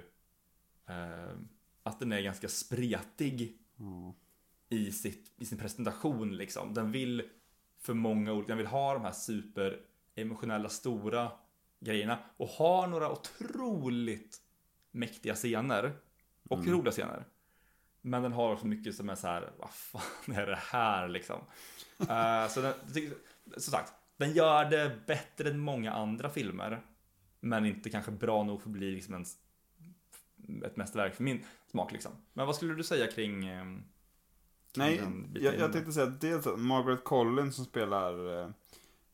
eh, 0.86 1.36
att 1.82 2.00
den 2.00 2.12
är 2.12 2.20
ganska 2.20 2.48
spretig 2.48 3.58
i, 4.68 4.92
sitt, 4.92 5.32
i 5.36 5.44
sin 5.44 5.58
presentation 5.58 6.36
liksom. 6.36 6.74
Den 6.74 6.92
vill 6.92 7.22
för 7.78 7.94
många 7.94 8.32
olika, 8.32 8.48
den 8.48 8.58
vill 8.58 8.66
ha 8.66 8.94
de 8.94 9.02
här 9.02 9.12
super 9.12 9.80
emotionella 10.14 10.68
stora 10.68 11.32
grejerna 11.80 12.18
och 12.36 12.48
har 12.48 12.86
några 12.86 13.12
otroligt 13.12 14.36
mäktiga 14.90 15.34
scener 15.34 15.92
och 16.48 16.66
roliga 16.66 16.92
scener. 16.92 17.24
Men 18.06 18.22
den 18.22 18.32
har 18.32 18.52
också 18.52 18.66
mycket 18.66 18.94
som 18.94 19.08
är 19.08 19.14
så 19.14 19.26
här, 19.26 19.50
vad 19.58 19.70
fan 19.70 20.34
är 20.34 20.46
det 20.46 20.58
här 20.62 21.08
liksom? 21.08 21.40
Eh, 21.98 22.48
så 22.48 22.60
den, 22.60 22.74
som 23.56 23.72
sagt, 23.72 23.92
den 24.16 24.32
gör 24.32 24.64
det 24.64 24.98
bättre 25.06 25.50
än 25.50 25.58
många 25.58 25.92
andra 25.92 26.30
filmer. 26.30 26.82
Men 27.40 27.66
inte 27.66 27.90
kanske 27.90 28.10
bra 28.10 28.42
nog 28.42 28.62
för 28.62 28.68
att 28.68 28.72
bli 28.72 28.92
liksom 28.92 29.14
en, 29.14 29.24
ett 30.64 30.76
mästerverk 30.76 31.14
för 31.14 31.22
min 31.22 31.44
smak 31.70 31.92
liksom. 31.92 32.12
Men 32.32 32.46
vad 32.46 32.56
skulle 32.56 32.74
du 32.74 32.84
säga 32.84 33.06
kring... 33.06 33.46
ehm, 33.46 33.84
Nej, 34.76 34.96
den 34.96 35.32
biten 35.32 35.44
jag, 35.44 35.58
jag 35.60 35.72
tänkte 35.72 35.92
säga 35.92 36.06
dels 36.06 36.46
att 36.46 36.58
Margaret 36.58 37.04
Collins 37.04 37.56
som 37.56 37.64
spelar 37.64 38.42
eh, 38.42 38.50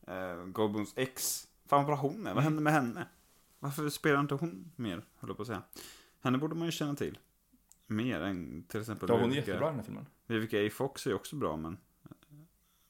eh, 0.07 0.45
Goldblums 0.45 0.93
ex. 0.95 1.47
Fan 1.65 1.77
vad 1.79 1.85
bra 1.85 1.95
hon 1.95 2.27
är. 2.27 2.33
Vad 2.33 2.43
hände 2.43 2.61
med 2.61 2.73
henne? 2.73 3.07
Varför 3.59 3.89
spelar 3.89 4.19
inte 4.19 4.35
hon 4.35 4.71
mer, 4.75 4.95
höll 4.95 5.29
jag 5.29 5.37
på 5.37 5.41
att 5.41 5.47
säga. 5.47 5.63
Henne 6.21 6.37
borde 6.37 6.55
man 6.55 6.65
ju 6.65 6.71
känna 6.71 6.95
till. 6.95 7.17
Mer 7.87 8.21
än 8.21 8.63
till 8.67 8.79
exempel 8.79 9.09
Ja, 9.09 9.15
hon 9.15 9.23
är 9.23 9.27
Vivica- 9.27 9.35
jättebra 9.35 9.65
i 9.67 9.69
den 9.69 9.75
här 9.75 9.83
filmen. 9.83 10.05
Vivica 10.27 10.65
A. 10.67 10.69
Fox 10.73 11.07
är 11.07 11.13
också 11.13 11.35
bra, 11.35 11.57
men... 11.57 11.77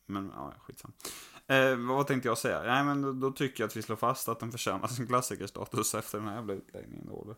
Men, 0.06 0.32
ja, 0.36 0.54
skitsam. 0.60 0.94
Eh, 1.48 1.76
vad 1.76 2.08
tänkte 2.08 2.28
jag 2.30 2.38
säga? 2.38 2.64
Nej, 2.64 2.84
men 2.84 3.02
då, 3.02 3.12
då 3.14 3.32
tycker 3.32 3.64
jag 3.64 3.68
att 3.68 3.78
vi 3.78 3.82
slår 3.82 3.96
fast 3.96 4.28
att 4.30 4.40
den 4.40 4.52
förtjänar 4.52 4.88
sin 4.88 5.08
klassikerstatus 5.08 5.96
efter 5.96 6.18
den 6.18 6.28
här 6.28 6.36
jävla 6.36 6.54
utläggningen. 6.54 7.08
Då. 7.08 7.36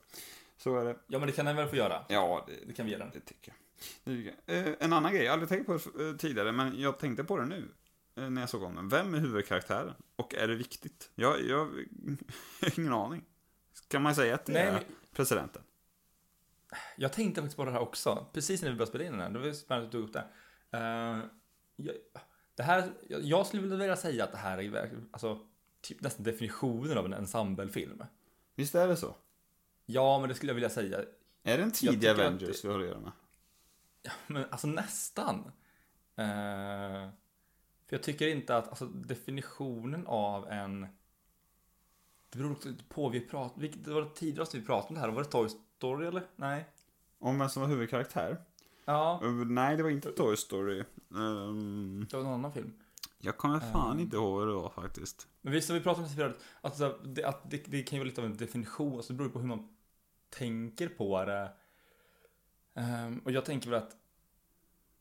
Så 0.57 0.77
är 0.79 0.85
det. 0.85 0.97
Ja, 1.07 1.19
men 1.19 1.27
det 1.27 1.31
kan 1.33 1.45
den 1.45 1.55
väl 1.55 1.67
få 1.69 1.75
göra. 1.75 2.05
Ja, 2.09 2.43
det, 2.47 2.67
Det 2.67 2.73
kan 2.73 2.85
vi 2.85 2.91
ge 2.91 2.97
den. 2.97 3.09
det 3.13 3.19
tycker 3.19 3.51
jag. 3.51 3.55
Det 4.03 4.15
tycker 4.23 4.35
jag. 4.45 4.67
Eh, 4.67 4.73
en 4.79 4.93
annan 4.93 5.13
grej, 5.13 5.23
jag 5.23 5.31
hade 5.31 5.47
tänkt 5.47 5.65
på 5.65 5.79
det 5.97 6.09
eh, 6.09 6.15
tidigare, 6.15 6.51
men 6.51 6.79
jag 6.81 6.99
tänkte 6.99 7.23
på 7.23 7.37
det 7.37 7.45
nu. 7.45 7.67
eh, 8.15 8.29
När 8.29 8.41
jag 8.41 8.49
såg 8.49 8.63
om 8.63 8.75
den. 8.75 8.89
Vem 8.89 9.13
är 9.13 9.19
huvudkaraktären? 9.19 9.93
Och 10.15 10.35
är 10.35 10.47
det 10.47 10.55
viktigt? 10.55 11.11
Jag, 11.15 11.41
jag 11.41 11.57
har 11.57 11.69
ingen 12.79 12.93
aning. 12.93 13.23
Kan 13.87 14.01
man 14.01 14.15
säga 14.15 14.35
att 14.35 14.45
det 14.45 14.53
Nej, 14.53 14.61
är 14.67 14.71
men- 14.73 14.83
presidenten? 15.15 15.61
Jag 16.97 17.13
tänkte 17.13 17.41
faktiskt 17.41 17.57
på 17.57 17.65
det 17.65 17.71
här 17.71 17.79
också, 17.79 18.25
precis 18.33 18.61
när 18.61 18.69
vi 18.69 18.75
började 18.75 18.89
spela 18.89 19.03
in 19.03 19.11
den 19.11 19.21
här. 19.21 19.29
Det 19.29 19.39
var 19.39 19.53
spännande 19.53 19.85
att 19.85 19.91
du 19.91 19.97
tog 19.97 20.07
upp 20.07 20.13
det. 20.13 20.27
Eh, 20.77 21.19
jag, 21.75 21.95
det 22.55 22.63
här, 22.63 22.93
jag, 23.09 23.47
skulle 23.47 23.77
vilja 23.77 23.95
säga 23.95 24.23
att 24.23 24.31
det 24.31 24.37
här 24.37 24.57
är 24.57 24.91
alltså, 25.11 25.39
typ 25.81 26.01
nästan 26.01 26.23
definitionen 26.23 26.97
av 26.97 27.05
en 27.05 27.13
ensemblefilm. 27.13 28.03
Visst 28.55 28.75
är 28.75 28.87
det 28.87 28.97
så? 28.97 29.15
Ja, 29.85 30.19
men 30.19 30.29
det 30.29 30.35
skulle 30.35 30.49
jag 30.49 30.55
vilja 30.55 30.69
säga. 30.69 30.99
Är 31.43 31.57
det 31.57 31.63
en 31.63 31.71
tidig 31.71 32.07
Avengers 32.07 32.61
det- 32.61 32.67
vi 32.67 32.73
har 32.73 32.79
att 32.79 32.87
göra 32.87 32.99
med? 32.99 33.11
Men 34.27 34.45
alltså 34.49 34.67
nästan. 34.67 35.51
Eh, 36.15 37.09
för 37.87 37.95
jag 37.95 38.03
tycker 38.03 38.27
inte 38.27 38.57
att, 38.57 38.67
alltså 38.67 38.85
definitionen 38.85 40.07
av 40.07 40.49
en... 40.49 40.81
Det 42.29 42.37
beror 42.37 42.51
också 42.51 42.69
på, 42.89 43.09
vi 43.09 43.27
vilket 43.55 43.85
det 43.85 43.93
var 43.93 44.09
tidigare 44.15 44.47
vi 44.53 44.65
pratade 44.65 44.87
om 44.87 44.95
det 44.95 45.01
här, 45.01 45.09
var 45.09 45.23
det 45.23 45.29
Toy 45.29 45.49
Story 45.77 46.07
eller? 46.07 46.23
Nej? 46.35 46.65
Om 47.19 47.39
vem 47.39 47.49
som 47.49 47.61
var 47.61 47.69
huvudkaraktär? 47.69 48.37
Ja, 48.85 49.19
Uh, 49.23 49.45
nej, 49.45 49.77
det 49.77 49.83
var 49.83 49.89
inte 49.89 50.11
Toy 50.11 50.37
Story. 50.37 50.83
Ehm, 51.15 52.05
det 52.09 52.17
var 52.17 52.23
en 52.23 52.29
annan 52.33 52.53
film. 52.53 52.73
jag 53.19 53.37
kommer 53.37 53.59
fan 53.59 53.91
Ehm. 53.95 53.99
inte 53.99 54.15
ihåg 54.17 54.33
vad 54.39 54.47
det 54.47 54.53
var 54.53 54.69
faktiskt. 54.69 55.27
Men 55.41 55.53
visst 55.53 55.69
har 55.69 55.75
vi 55.77 55.81
pratat 55.83 56.03
om 56.03 56.09
det 56.09 56.15
förut, 56.15 56.39
att, 56.61 56.77
så- 56.77 56.97
det, 57.03 57.23
att 57.23 57.49
det, 57.51 57.57
det 57.65 57.83
kan 57.83 57.95
ju 57.97 57.99
vara 57.99 58.09
lite 58.09 58.21
av 58.21 58.25
en 58.27 58.37
definition, 58.37 58.95
alltså 58.97 59.13
det 59.13 59.17
beror 59.17 59.29
på 59.29 59.39
hur 59.39 59.47
man 59.47 59.69
tänker 60.29 60.87
på 60.89 61.25
det. 61.25 61.51
Ehm, 62.75 63.19
och 63.19 63.31
jag 63.31 63.45
tänker 63.45 63.69
väl 63.69 63.83
att, 63.83 63.95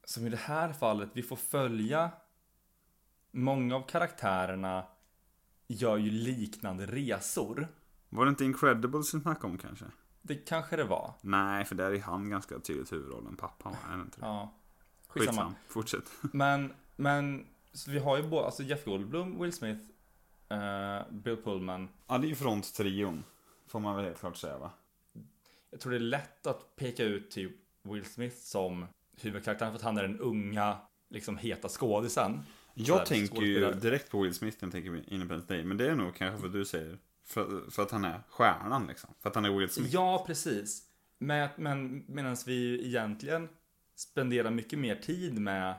som 0.04 0.26
i 0.26 0.30
det 0.30 0.36
här 0.36 0.72
fallet, 0.72 1.10
vi 1.12 1.22
får 1.22 1.36
följa 1.36 2.10
många 3.30 3.76
av 3.76 3.82
karaktärerna 3.86 4.86
gör 5.66 5.96
ju 5.96 6.10
liknande 6.10 6.86
resor. 6.86 7.68
Var 8.08 8.24
det 8.24 8.28
inte 8.30 8.44
Incredibles 8.44 9.14
vi 9.14 9.20
snackade 9.20 9.46
om 9.52 9.58
kanske? 9.58 9.84
Det 10.26 10.34
kanske 10.34 10.76
det 10.76 10.84
var. 10.84 11.12
Nej, 11.20 11.64
för 11.64 11.74
där 11.74 11.92
är 11.92 11.98
han 11.98 12.30
ganska 12.30 12.58
tydligt 12.58 12.92
huvudrollen. 12.92 13.36
Pappan 13.36 13.76
är 13.90 14.00
inte 14.00 14.20
det? 14.20 14.26
Ja. 14.26 14.54
Skitsamma. 15.08 15.42
Skitsam, 15.42 15.54
fortsätt. 15.68 16.12
Men, 16.32 16.72
men, 16.96 17.46
så 17.72 17.90
vi 17.90 17.98
har 17.98 18.16
ju 18.16 18.22
både, 18.22 18.46
alltså 18.46 18.62
Jeff 18.62 18.84
Goldblum, 18.84 19.42
Will 19.42 19.52
Smith, 19.52 19.80
eh, 20.48 21.02
Bill 21.10 21.36
Pullman. 21.36 21.88
Ja, 22.06 22.18
det 22.18 22.26
är 22.26 22.28
ju 22.28 22.34
fronttrion. 22.34 23.24
Får 23.66 23.80
man 23.80 23.96
väl 23.96 24.04
helt 24.04 24.20
klart 24.20 24.36
säga 24.36 24.58
va? 24.58 24.70
Jag 25.70 25.80
tror 25.80 25.92
det 25.92 25.98
är 25.98 26.00
lätt 26.00 26.46
att 26.46 26.76
peka 26.76 27.04
ut 27.04 27.30
typ 27.30 27.52
Will 27.82 28.04
Smith 28.04 28.36
som 28.36 28.86
huvudkaraktären 29.20 29.72
för 29.72 29.76
att 29.78 29.84
han 29.84 29.98
är 29.98 30.02
den 30.02 30.20
unga, 30.20 30.76
liksom 31.10 31.36
heta 31.36 31.68
skådisen. 31.68 32.42
Jag 32.74 33.06
tänker 33.06 33.42
ju 33.42 33.72
direkt 33.72 34.10
på 34.10 34.22
Will 34.22 34.34
Smith 34.34 34.56
när 34.60 34.66
jag 34.66 34.72
tänker 34.72 34.90
på 34.90 34.96
Independence 34.96 35.54
Day. 35.54 35.64
Men 35.64 35.76
det 35.76 35.90
är 35.90 35.94
nog 35.94 36.14
kanske 36.14 36.42
vad 36.42 36.52
du 36.52 36.64
säger. 36.64 36.98
För, 37.26 37.70
för 37.70 37.82
att 37.82 37.90
han 37.90 38.04
är 38.04 38.20
stjärnan 38.28 38.86
liksom. 38.86 39.10
För 39.22 39.28
att 39.28 39.34
han 39.34 39.44
är 39.44 39.58
Will 39.58 39.68
Smith. 39.70 39.94
Ja, 39.94 40.24
precis. 40.26 40.82
Men, 41.18 41.48
men 41.56 42.04
medan 42.08 42.36
vi 42.46 42.86
egentligen 42.86 43.48
spenderar 43.96 44.50
mycket 44.50 44.78
mer 44.78 44.96
tid 44.96 45.38
med 45.40 45.74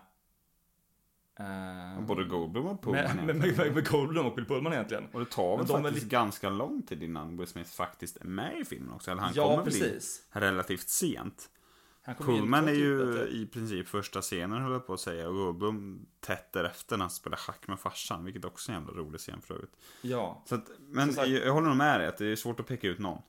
eh, 1.39 2.02
Både 2.02 2.24
Goldblum 2.24 2.66
och 2.66 2.82
Pullman 2.84 3.04
med, 3.16 3.26
med, 3.26 3.36
egentligen. 3.36 3.68
med, 3.68 3.76
med 3.76 3.88
Goldblum 3.91 4.26
och 4.26 4.36
Bill 4.36 4.46
Pullman 4.46 4.74
egentligen. 4.74 5.08
Och 5.14 5.20
det 5.20 5.26
tar 5.26 5.58
väl 5.58 5.66
de 5.68 5.74
faktiskt 5.84 6.04
lite- 6.04 6.14
ganska 6.14 6.50
lång 6.50 6.82
tid 6.82 7.04
innan 7.04 7.38
Will 7.38 7.48
Smith 7.48 7.70
faktiskt 7.72 8.18
är 8.18 8.26
med 8.26 8.60
i 8.62 8.66
filmen 8.66 8.93
också. 8.93 9.12
Eller 9.12 9.22
han 9.22 9.34
Ja, 9.36 9.50
kommer 9.50 9.64
precis. 9.64 10.24
relativt 10.32 10.89
sent. 10.89 11.50
Pullman 12.14 12.68
är 12.68 12.74
ju 12.74 13.14
typ 13.14 13.34
i 13.34 13.45
princip 13.45 13.88
första 13.88 14.22
scenen 14.22 14.62
höll 14.62 14.72
jag 14.72 14.88
på 14.88 14.93
att 14.93 14.99
säga. 14.99 15.28
Och 15.28 15.36
Goldblum 15.36 16.06
tätt 16.20 16.51
därefter 16.51 16.97
när 16.97 17.03
han 17.03 17.10
spelar 17.10 17.38
schack 17.38 17.68
med 17.68 17.80
farsan. 17.80 18.26
Vilket 18.26 18.45
också 18.45 18.72
är 18.72 18.76
en 18.76 18.82
jävla 18.82 19.01
rolig 19.01 19.20
scen 19.20 19.41
för 19.41 19.53
övrigt. 19.53 19.76
Ja. 20.01 20.43
Så 20.45 20.56
att, 20.56 20.70
men 20.80 21.08
Som 21.08 21.16
sagt- 21.16 21.28
jag, 21.28 21.45
jag 21.45 21.53
håller 21.53 21.68
nog 21.68 21.78
med 21.78 21.99
dig 21.99 22.08
att 22.08 22.18
det 22.18 22.26
är 22.26 22.36
svårt 22.36 22.60
att 22.60 22.68
peka 22.68 22.88
ut 22.88 22.99
någon. 22.99 23.22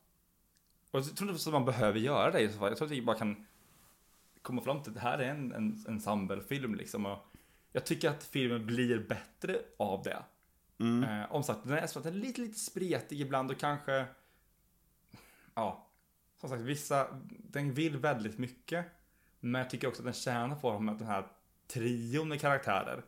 Och 0.91 1.01
jag 1.01 1.17
tror 1.17 1.31
inte 1.31 1.49
att 1.49 1.53
man 1.53 1.65
behöver 1.65 1.99
göra 1.99 2.31
det 2.31 2.41
i 2.41 2.53
så 2.53 2.59
fall. 2.59 2.69
Jag 2.69 2.79
tror 2.79 2.87
att 2.87 2.93
vi 2.93 3.03
bara 3.03 3.19
kan 3.19 3.47
komma 4.43 4.63
fram 4.63 4.83
till 4.83 4.91
att 4.91 4.95
det 4.95 5.01
här 5.01 5.19
är 5.19 5.31
en, 5.31 5.53
en 5.53 5.85
ensemblefilm 5.89 6.75
liksom. 6.75 7.07
Och 7.07 7.19
jag 7.73 7.85
tycker 7.85 8.11
att 8.11 8.25
filmen 8.25 8.67
blir 8.67 8.99
bättre 8.99 9.59
av 9.77 10.03
det. 10.03 10.23
Mm. 10.79 11.05
Eh, 11.05 11.33
om 11.33 11.43
sagt, 11.43 11.61
den 11.65 11.73
är, 11.73 11.87
så 11.87 11.99
att 11.99 12.05
den 12.05 12.15
är 12.15 12.19
lite, 12.19 12.41
lite 12.41 12.59
spretig 12.59 13.21
ibland 13.21 13.51
och 13.51 13.59
kanske... 13.59 14.07
Ja, 15.55 15.86
som 16.49 16.59
sagt, 16.59 16.69
vissa... 16.69 17.07
Den 17.29 17.73
vill 17.73 17.97
väldigt 17.97 18.39
mycket. 18.39 18.87
Men 19.41 19.61
jag 19.61 19.71
tycker 19.71 19.89
också 19.89 20.03
att 20.03 20.07
den 20.07 20.15
tjänar 20.15 20.57
på 20.57 20.79
med 20.79 20.97
den 20.97 21.07
här 21.07 21.27
trion 21.67 22.29
med 22.29 22.41
karaktärer. 22.41 23.05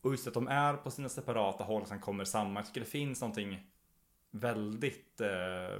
Och 0.00 0.10
just 0.10 0.26
att 0.26 0.34
de 0.34 0.48
är 0.48 0.74
på 0.74 0.90
sina 0.90 1.08
separata 1.08 1.64
håll 1.64 1.82
och 1.82 1.88
sen 1.88 2.00
kommer 2.00 2.24
samman. 2.24 2.56
Jag 2.56 2.66
tycker 2.66 2.80
det 2.80 2.86
finns 2.86 3.20
någonting 3.20 3.66
väldigt... 4.30 5.20
Eh, 5.20 5.74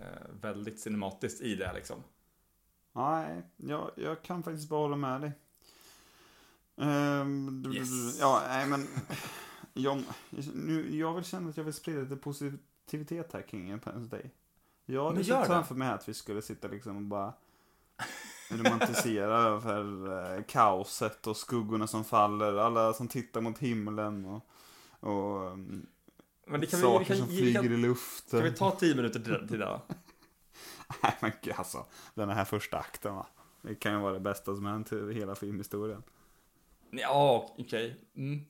eh, 0.00 0.28
väldigt 0.40 0.80
cinematiskt 0.80 1.40
i 1.40 1.54
det 1.54 1.72
liksom. 1.74 2.02
Nej, 2.92 3.42
jag, 3.56 3.90
jag 3.96 4.22
kan 4.22 4.42
faktiskt 4.42 4.68
bara 4.68 4.80
hålla 4.80 4.96
med 4.96 5.20
dig. 5.20 5.32
Ehm, 6.76 7.72
Yes. 7.74 8.20
Ja, 8.20 8.42
nej 8.48 8.66
men. 8.66 8.86
Jag, 9.74 10.02
nu, 10.54 10.96
jag 10.96 11.14
vill 11.14 11.24
känna 11.24 11.50
att 11.50 11.56
jag 11.56 11.64
vill 11.64 11.74
sprida 11.74 12.00
lite 12.00 12.16
positivitet 12.16 13.32
här 13.32 13.42
kring 13.42 13.66
Independence 13.66 14.16
Day. 14.16 14.30
Jag 14.90 15.10
hade 15.10 15.24
sett 15.24 15.46
framför 15.46 15.74
mig 15.74 15.88
att 15.88 16.08
vi 16.08 16.14
skulle 16.14 16.42
sitta 16.42 16.68
liksom 16.68 16.96
och 16.96 17.02
bara 17.02 17.32
romantisera 18.50 19.38
över 19.48 20.36
eh, 20.36 20.42
kaoset 20.42 21.26
och 21.26 21.36
skuggorna 21.36 21.86
som 21.86 22.04
faller. 22.04 22.56
Alla 22.56 22.92
som 22.92 23.08
tittar 23.08 23.40
mot 23.40 23.58
himlen 23.58 24.24
och, 24.24 24.46
och 25.00 25.52
um, 25.52 25.86
Men 26.46 26.60
det 26.60 26.66
kan 26.66 26.80
saker 26.80 26.98
vi 26.98 27.04
kan, 27.04 27.16
som 27.16 27.26
flyger 27.26 27.62
kan, 27.62 27.72
i 27.72 27.76
luften. 27.76 28.40
kan 28.40 28.50
vi 28.50 28.56
ta 28.56 28.70
tio 28.70 28.94
minuter 28.94 29.20
till, 29.20 29.48
till 29.48 29.58
det 29.58 29.64
då? 29.64 29.82
Nej 31.02 31.16
men 31.20 31.32
gud 31.42 31.54
alltså, 31.56 31.86
den 32.14 32.28
här 32.28 32.44
första 32.44 32.78
akten 32.78 33.14
va. 33.14 33.26
Det 33.62 33.74
kan 33.74 33.92
ju 33.92 33.98
vara 33.98 34.12
det 34.12 34.20
bästa 34.20 34.54
som 34.54 34.66
hänt 34.66 34.92
i 34.92 35.12
hela 35.12 35.34
filmhistorien. 35.34 36.02
Ja, 36.90 37.54
okej. 37.58 37.96
Mm. 38.16 38.40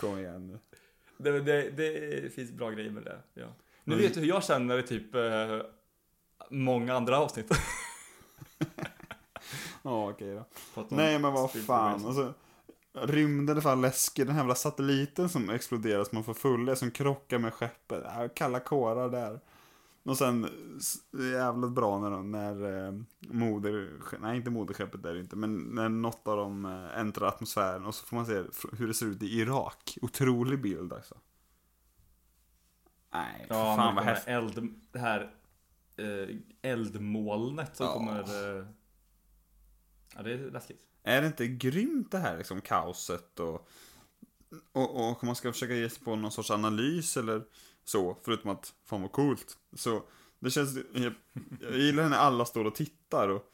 Kom 0.00 0.18
igen 0.18 0.46
nu. 0.46 0.58
Det, 1.16 1.40
det, 1.40 1.70
det 1.70 2.34
finns 2.34 2.50
bra 2.52 2.70
grejer 2.70 2.90
med 2.90 3.02
det. 3.02 3.18
Ja. 3.34 3.46
Nu 3.84 3.96
vet 3.96 4.14
du 4.14 4.20
hur 4.20 4.26
jag 4.28 4.44
känner 4.44 4.78
i 4.78 4.82
typ 4.82 5.14
eh, 5.14 5.58
många 6.50 6.94
andra 6.96 7.18
avsnitt. 7.18 7.50
Ja 9.82 10.10
okej 10.10 10.34
då. 10.34 10.44
Om 10.80 10.86
Nej 10.90 11.18
men 11.18 11.32
vad 11.32 11.50
Spielberg 11.50 11.66
fan. 11.66 12.06
Alltså, 12.06 12.34
rymden 12.94 13.56
är 13.56 13.60
fan 13.60 13.80
läskig. 13.80 14.26
Den 14.26 14.34
här 14.34 14.42
jävla 14.42 14.54
satelliten 14.54 15.28
som 15.28 15.50
exploderar 15.50 16.04
som 16.04 16.16
man 16.16 16.24
får 16.24 16.34
fulla 16.34 16.76
som 16.76 16.90
krockar 16.90 17.38
med 17.38 17.54
skeppet. 17.54 18.02
Ja, 18.04 18.28
kalla 18.34 18.60
kårar 18.60 19.08
där. 19.10 19.40
Och 20.04 20.18
sen 20.18 20.44
s- 20.78 20.96
jävligt 21.34 21.70
bra 21.70 21.98
när, 22.00 22.10
de- 22.10 22.30
när 22.30 22.86
eh, 22.86 22.92
moder, 23.20 23.90
nej 24.20 24.36
inte 24.36 24.50
moderskeppet 24.50 25.02
där 25.02 25.20
inte, 25.20 25.36
men 25.36 25.56
när 25.58 25.88
något 25.88 26.28
av 26.28 26.36
dem 26.36 26.64
eh, 26.64 26.98
äntrar 27.00 27.28
atmosfären 27.28 27.86
och 27.86 27.94
så 27.94 28.06
får 28.06 28.16
man 28.16 28.26
se 28.26 28.42
fr- 28.42 28.76
hur 28.76 28.86
det 28.88 28.94
ser 28.94 29.06
ut 29.06 29.22
i 29.22 29.40
Irak. 29.40 29.98
Otrolig 30.02 30.60
bild 30.62 30.92
alltså. 30.92 31.14
Nej, 33.12 33.46
Ja, 33.48 33.76
fan 33.76 33.94
vad 33.94 34.04
häftigt. 34.04 34.28
eld, 34.28 34.74
det 34.92 34.98
här 34.98 35.34
eh, 35.96 36.36
eldmolnet 36.62 37.76
som 37.76 37.86
Ja. 37.86 37.92
kommer... 37.92 38.20
Eh, 38.58 38.66
ja, 40.14 40.22
det 40.22 40.32
är 40.32 40.50
läskigt. 40.50 40.80
Är 41.02 41.20
det 41.20 41.26
inte 41.26 41.46
grymt 41.46 42.10
det 42.10 42.18
här 42.18 42.38
liksom 42.38 42.60
kaoset 42.60 43.40
och, 43.40 43.68
och, 44.72 44.90
och 45.10 45.22
om 45.22 45.26
man 45.26 45.36
ska 45.36 45.52
försöka 45.52 45.74
ge 45.74 45.88
sig 45.90 46.04
på 46.04 46.16
någon 46.16 46.32
sorts 46.32 46.50
analys 46.50 47.16
eller 47.16 47.42
så, 47.84 48.16
förutom 48.24 48.50
att 48.50 48.74
fan 48.84 49.02
vad 49.02 49.12
coolt. 49.12 49.56
Så 49.76 50.02
det 50.38 50.50
känns, 50.50 50.76
jag, 50.94 51.14
jag 51.60 51.78
gillar 51.78 52.08
när 52.08 52.16
alla 52.16 52.44
står 52.44 52.64
och 52.64 52.74
tittar 52.74 53.28
och 53.28 53.51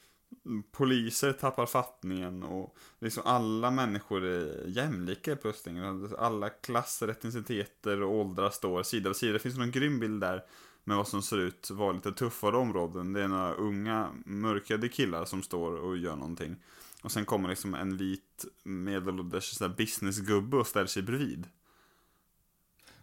poliser 0.73 1.33
tappar 1.33 1.67
fattningen 1.67 2.43
och 2.43 2.77
liksom 2.99 3.23
alla 3.27 3.71
människor 3.71 4.25
är 4.25 4.65
jämlika 4.67 5.37
plötsligt. 5.37 5.77
Alla 6.19 6.49
klasser, 6.51 7.09
etniciteter 7.09 8.03
och 8.03 8.15
åldrar 8.15 8.51
står 8.51 8.83
sida 8.83 9.09
vid 9.09 9.17
sida. 9.17 9.33
Det 9.33 9.39
finns 9.39 9.59
någon 9.59 9.71
grym 9.71 10.01
bild 10.01 10.21
där 10.21 10.45
med 10.85 10.97
vad 10.97 11.09
som 11.09 11.23
ser 11.23 11.39
ut 11.39 11.71
vara 11.71 11.93
lite 11.93 12.13
tuffare 12.13 12.57
områden. 12.57 13.13
Det 13.13 13.23
är 13.23 13.29
några 13.29 13.55
unga 13.55 14.11
mörkade 14.27 14.89
killar 14.89 15.25
som 15.25 15.43
står 15.43 15.73
och 15.77 15.97
gör 15.97 16.17
någonting. 16.17 16.57
Och 17.03 17.13
sen 17.13 17.25
kommer 17.25 17.49
liksom 17.49 17.75
en 17.75 17.97
vit 17.97 18.45
medelålders 18.65 19.59
businessgubbe 19.77 20.57
och 20.57 20.67
ställer 20.67 20.87
sig 20.87 21.03
bredvid. 21.03 21.47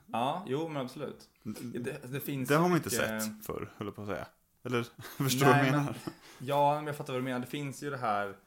Ja, 0.05 0.45
jo 0.47 0.67
men 0.67 0.81
absolut. 0.81 1.29
Det, 1.43 2.11
det 2.11 2.19
finns 2.19 2.49
Det 2.49 2.55
har 2.55 2.69
man 2.69 2.77
inte 2.77 2.89
mycket- 2.89 3.23
sett 3.23 3.45
förr, 3.45 3.73
höll 3.77 3.87
jag 3.87 3.95
på 3.95 4.01
att 4.01 4.07
säga. 4.07 4.27
Eller, 4.65 4.83
förstår 5.23 5.45
du 5.45 5.51
vad 5.51 5.59
jag 5.59 5.65
men- 5.71 5.79
menar? 5.79 5.95
Ja, 6.39 6.75
men 6.75 6.87
jag 6.87 6.97
fattar 6.97 7.13
vad 7.13 7.21
du 7.21 7.23
menar. 7.23 7.39
Det 7.39 7.47
finns 7.47 7.83
ju 7.83 7.89
det 7.89 7.97
här, 7.97 8.37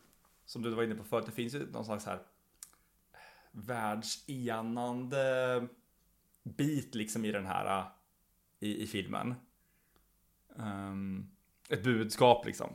som 0.45 0.63
du 0.63 0.71
var 0.71 0.83
inne 0.83 0.95
på 0.95 1.05
förut, 1.05 1.27
det 1.27 1.33
finns 1.33 1.55
ju 1.55 1.71
någon 1.71 1.85
slags 1.85 2.07
här 2.07 2.19
världsenande 3.53 5.69
bit 6.43 6.95
liksom 6.95 7.25
i 7.25 7.33
den 7.33 7.47
här, 7.47 7.85
i, 8.61 8.83
i 8.83 8.87
filmen. 8.87 9.35
Ehm, 10.59 11.31
ett 11.69 11.85
budskap 11.85 12.47
liksom. 12.47 12.71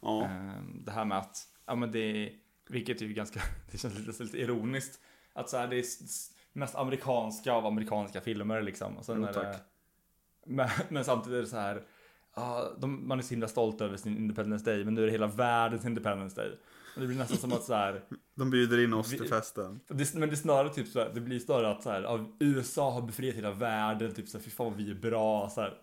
Ja. 0.00 0.24
Ehm, 0.24 0.84
det 0.84 0.92
här 0.92 1.04
med 1.04 1.18
att, 1.18 1.48
ja 1.66 1.74
men 1.74 1.92
det, 1.92 2.32
vilket 2.68 3.02
är 3.02 3.06
ju 3.06 3.12
ganska, 3.12 3.40
det 3.70 3.78
känns 3.78 3.98
lite, 3.98 4.22
lite 4.22 4.38
ironiskt, 4.38 5.00
att 5.32 5.50
så 5.50 5.56
här, 5.56 5.68
det 5.68 5.76
är 5.76 5.84
mest 6.52 6.74
amerikanska 6.74 7.52
av 7.52 7.66
amerikanska 7.66 8.20
filmer 8.20 8.62
liksom. 8.62 8.96
Och 8.96 9.04
sen 9.04 9.20
Jo, 9.20 9.26
är 9.26 9.32
det, 9.32 9.60
men, 10.46 10.68
men 10.88 11.04
samtidigt 11.04 11.36
är 11.36 11.40
det 11.42 11.48
så 11.48 11.56
här, 11.56 11.86
ja, 12.36 12.72
de, 12.78 13.08
man 13.08 13.18
är 13.18 13.22
så 13.22 13.30
himla 13.30 13.48
stolt 13.48 13.80
över 13.80 13.96
sin 13.96 14.16
Independence 14.16 14.64
Day, 14.64 14.84
men 14.84 14.94
nu 14.94 15.02
är 15.02 15.06
det 15.06 15.12
hela 15.12 15.26
världens 15.26 15.84
Independence 15.84 16.36
Day. 16.40 16.50
Och 16.94 17.00
det 17.00 17.06
blir 17.06 17.16
nästan 17.18 17.38
som 17.38 17.52
att 17.52 17.62
så 17.64 17.74
här, 17.74 18.04
De 18.34 18.50
bjuder 18.50 18.84
in 18.84 18.92
oss 18.94 19.12
Vi- 19.12 19.18
till 19.18 19.28
festen. 19.28 19.80
det, 19.88 20.14
men 20.14 20.28
det 20.28 20.34
är 20.34 20.36
snarare 20.36 20.68
typ 20.68 20.88
så 20.88 20.98
här, 21.00 21.10
det 21.14 21.20
blir 21.20 21.38
snarare 21.38 21.70
att 21.70 21.82
så 21.82 21.90
här, 21.90 22.02
ja, 22.02 22.26
USA 22.40 22.90
har 22.90 23.02
befriat 23.02 23.36
hela 23.36 23.50
världen, 23.50 24.14
typ 24.14 24.28
så 24.28 24.38
här, 24.38 24.44
fy 24.44 24.50
fan 24.50 24.66
vad 24.66 24.76
vi 24.76 24.90
är 24.90 24.94
bra, 24.94 25.48
så 25.50 25.60
här. 25.60 25.78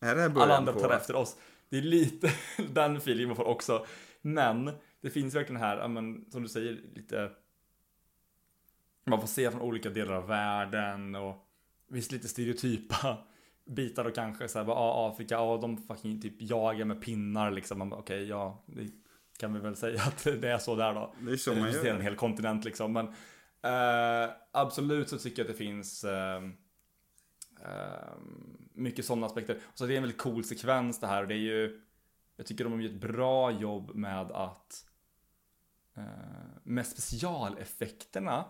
Är 0.00 0.14
det 0.14 0.20
här 0.20 0.42
Alla 0.42 0.56
andra 0.56 0.72
på... 0.72 0.80
tar 0.80 0.90
efter 0.90 1.16
oss. 1.16 1.36
Det 1.68 1.78
är 1.78 1.82
lite 1.82 2.30
den 2.72 2.96
feelingen 2.96 3.28
man 3.28 3.36
får 3.36 3.44
också. 3.44 3.86
Men 4.22 4.70
det 5.00 5.10
finns 5.10 5.34
verkligen 5.34 5.60
här, 5.62 5.88
men, 5.88 6.24
som 6.30 6.42
du 6.42 6.48
säger, 6.48 6.80
lite... 6.94 7.30
Man 9.06 9.20
får 9.20 9.26
se 9.28 9.50
från 9.50 9.60
olika 9.60 9.90
delar 9.90 10.14
av 10.14 10.26
världen 10.26 11.14
och 11.14 11.48
visst 11.88 12.12
lite 12.12 12.28
stereotypa 12.28 13.18
bitar 13.66 14.04
och 14.04 14.14
kanske 14.14 14.48
så 14.48 14.58
här, 14.58 14.66
bara, 14.66 14.76
ja, 14.76 15.08
Afrika, 15.12 15.34
ja, 15.34 15.58
de 15.62 15.76
fucking 15.76 16.20
typ 16.20 16.34
jagar 16.42 16.84
med 16.84 17.02
pinnar 17.02 17.50
liksom. 17.50 17.78
Man 17.78 17.90
bara, 17.90 18.00
Okej, 18.00 18.24
ja, 18.28 18.62
det 18.66 18.90
kan 19.38 19.54
vi 19.54 19.60
väl 19.60 19.76
säga 19.76 20.02
att 20.02 20.24
det 20.24 20.50
är 20.50 20.58
så 20.58 20.74
där 20.76 20.94
då. 20.94 21.14
Det 21.20 21.32
är 21.32 21.36
så 21.36 21.50
Det 21.54 21.60
man 21.60 21.72
gör. 21.72 21.86
en 21.86 22.00
hel 22.00 22.16
kontinent 22.16 22.64
liksom. 22.64 22.92
Men 22.92 23.06
eh, 23.62 24.30
absolut 24.52 25.08
så 25.08 25.18
tycker 25.18 25.42
jag 25.42 25.50
att 25.50 25.56
det 25.58 25.64
finns 25.64 26.04
eh, 26.04 26.42
eh, 27.62 28.12
mycket 28.74 29.04
sådana 29.04 29.26
aspekter. 29.26 29.58
Så 29.74 29.86
det 29.86 29.92
är 29.92 29.96
en 29.96 30.02
väldigt 30.02 30.20
cool 30.20 30.44
sekvens 30.44 31.00
det 31.00 31.06
här. 31.06 31.22
Och 31.22 31.28
det 31.28 31.34
är 31.34 31.38
ju, 31.38 31.80
jag 32.36 32.46
tycker 32.46 32.64
de 32.64 32.72
har 32.72 32.80
gjort 32.80 32.92
ett 32.92 33.00
bra 33.00 33.50
jobb 33.50 33.94
med 33.94 34.30
att 34.32 34.86
eh, 35.96 36.02
med 36.62 36.86
specialeffekterna 36.86 38.44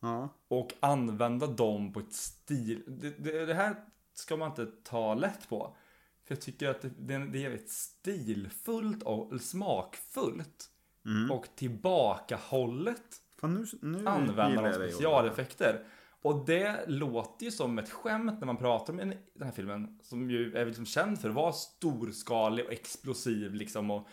Ja. 0.00 0.28
och 0.48 0.72
använda 0.80 1.46
dem 1.46 1.92
på 1.92 2.00
ett 2.00 2.12
stil. 2.12 2.82
Det, 2.86 3.10
det, 3.10 3.46
det 3.46 3.54
här 3.54 3.76
ska 4.14 4.36
man 4.36 4.50
inte 4.50 4.66
ta 4.66 5.14
lätt 5.14 5.48
på. 5.48 5.76
För 6.24 6.34
jag 6.34 6.40
tycker 6.42 6.68
att 6.68 6.82
det, 6.82 6.90
det, 6.98 7.14
är 7.14 7.34
jävligt 7.34 7.70
stilfullt 7.70 9.02
och 9.02 9.40
smakfullt. 9.40 10.70
Mm. 11.06 11.30
Och 11.30 11.46
tillbakahållet 11.56 13.20
Fan, 13.40 13.54
nu, 13.54 13.66
nu 13.82 14.06
använda 14.06 14.50
gillar 14.50 14.78
de 14.78 14.88
specialeffekter. 14.88 15.86
Och 16.22 16.46
det 16.46 16.84
låter 16.86 17.44
ju 17.44 17.52
som 17.52 17.78
ett 17.78 17.90
skämt 17.90 18.40
när 18.40 18.46
man 18.46 18.56
pratar 18.56 18.92
om 18.92 19.00
en- 19.00 19.14
den 19.34 19.46
här 19.46 19.52
filmen 19.52 19.98
som 20.02 20.30
ju 20.30 20.56
är 20.56 20.66
liksom 20.66 20.86
känd 20.86 21.20
för 21.20 21.28
att 21.28 21.34
vara 21.34 21.52
storskalig 21.52 22.66
och 22.66 22.72
explosiv 22.72 23.54
liksom 23.54 23.90
och 23.90 24.08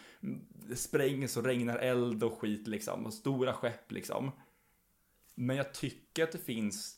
sprängs 0.75 1.37
och 1.37 1.45
regnar 1.45 1.77
eld 1.77 2.23
och 2.23 2.39
skit 2.39 2.67
liksom 2.67 3.05
och 3.05 3.13
stora 3.13 3.53
skepp 3.53 3.91
liksom. 3.91 4.31
Men 5.35 5.55
jag 5.55 5.73
tycker 5.73 6.23
att 6.23 6.31
det 6.31 6.37
finns 6.37 6.97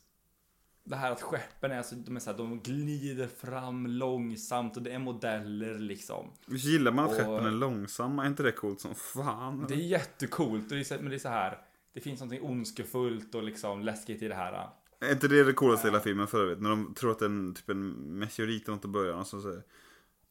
det 0.86 0.95
här 0.95 1.11
att 1.11 1.21
skeppen 1.21 1.71
är 1.71 1.84
så, 1.84 1.95
de 1.95 2.15
är 2.15 2.19
så 2.19 2.31
här, 2.31 2.38
de 2.38 2.59
glider 2.59 3.27
fram 3.27 3.88
långsamt 3.88 4.77
och 4.77 4.84
det 4.84 4.91
är 4.91 4.99
modeller 4.99 5.79
liksom. 5.79 6.31
Gillar 6.47 6.91
man 6.91 7.05
att 7.05 7.11
Och- 7.11 7.17
skeppen 7.17 7.45
är 7.45 7.51
långsamma? 7.51 8.23
Är 8.23 8.27
inte 8.27 8.43
det 8.43 8.51
coolt 8.51 8.81
som 8.81 8.95
fan? 8.95 9.65
Det 9.67 9.73
är 9.73 9.77
jättecoolt, 9.77 10.63
och 10.71 10.77
det 10.77 10.91
är 10.91 10.97
men 10.99 11.09
det 11.09 11.15
är 11.15 11.19
så 11.19 11.29
här. 11.29 11.57
Det 11.93 12.01
finns 12.01 12.19
någonting 12.19 12.49
ondskefullt 12.49 13.36
och 13.36 13.43
liksom 13.43 13.81
läskigt 13.81 14.21
i 14.21 14.27
det 14.27 14.36
här. 14.36 14.69
Är 14.99 15.11
inte 15.11 15.27
det 15.27 15.43
det 15.43 15.53
coolaste 15.53 15.88
i 15.88 15.91
hela 15.91 16.03
filmen 16.03 16.27
för 16.27 16.41
övrigt? 16.43 16.61
När 16.61 16.69
de 16.69 16.93
tror 16.93 17.11
att 17.11 17.19
det 17.19 17.25
är 17.25 17.29
en, 17.29 17.53
typ 17.53 17.69
en 17.69 17.89
meteorit 18.19 18.63
eller 18.67 18.75
något 18.75 18.86
i 18.86 18.88
början 18.88 19.19
och 19.19 19.27
så 19.27 19.41
säger 19.41 19.63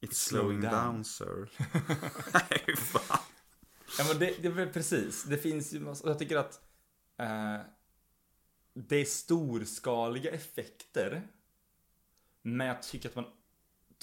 It's 0.01 0.13
slowing 0.13 0.61
down. 0.61 0.73
down, 0.73 1.05
sir. 1.05 1.49
Nej, 2.35 2.77
fan. 2.77 3.19
Ja 3.99 4.05
men 4.09 4.19
det, 4.19 4.35
det 4.43 4.49
är 4.49 4.53
väl 4.53 4.69
precis. 4.69 5.25
Det 5.25 5.37
finns 5.39 5.73
ju 5.73 5.81
massa, 5.81 6.09
jag 6.09 6.19
tycker 6.19 6.37
att 6.37 6.61
eh, 7.21 7.55
det 8.75 8.97
är 8.97 9.05
storskaliga 9.05 10.31
effekter. 10.31 11.29
Men 12.43 12.67
jag 12.67 12.83
tycker 12.83 13.09
att 13.09 13.17
man 13.17 13.25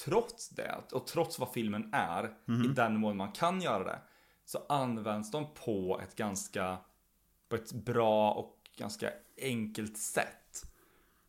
trots 0.06 0.50
det 0.50 0.84
och 0.92 1.08
trots 1.08 1.40
vad 1.40 1.52
filmen 1.54 1.90
är 1.94 2.24
i 2.66 2.68
den 2.68 3.00
mån 3.00 3.18
man 3.18 3.32
kan 3.32 3.62
göra 3.62 3.84
det 3.84 4.00
så 4.46 4.66
används 4.70 5.32
de 5.32 5.54
på 5.54 6.00
ett 6.04 6.16
ganska 6.16 6.78
på 7.50 7.56
ett 7.56 7.72
bra 7.72 8.32
och 8.32 8.58
ganska 8.78 9.12
enkelt 9.42 9.98
sätt. 9.98 10.66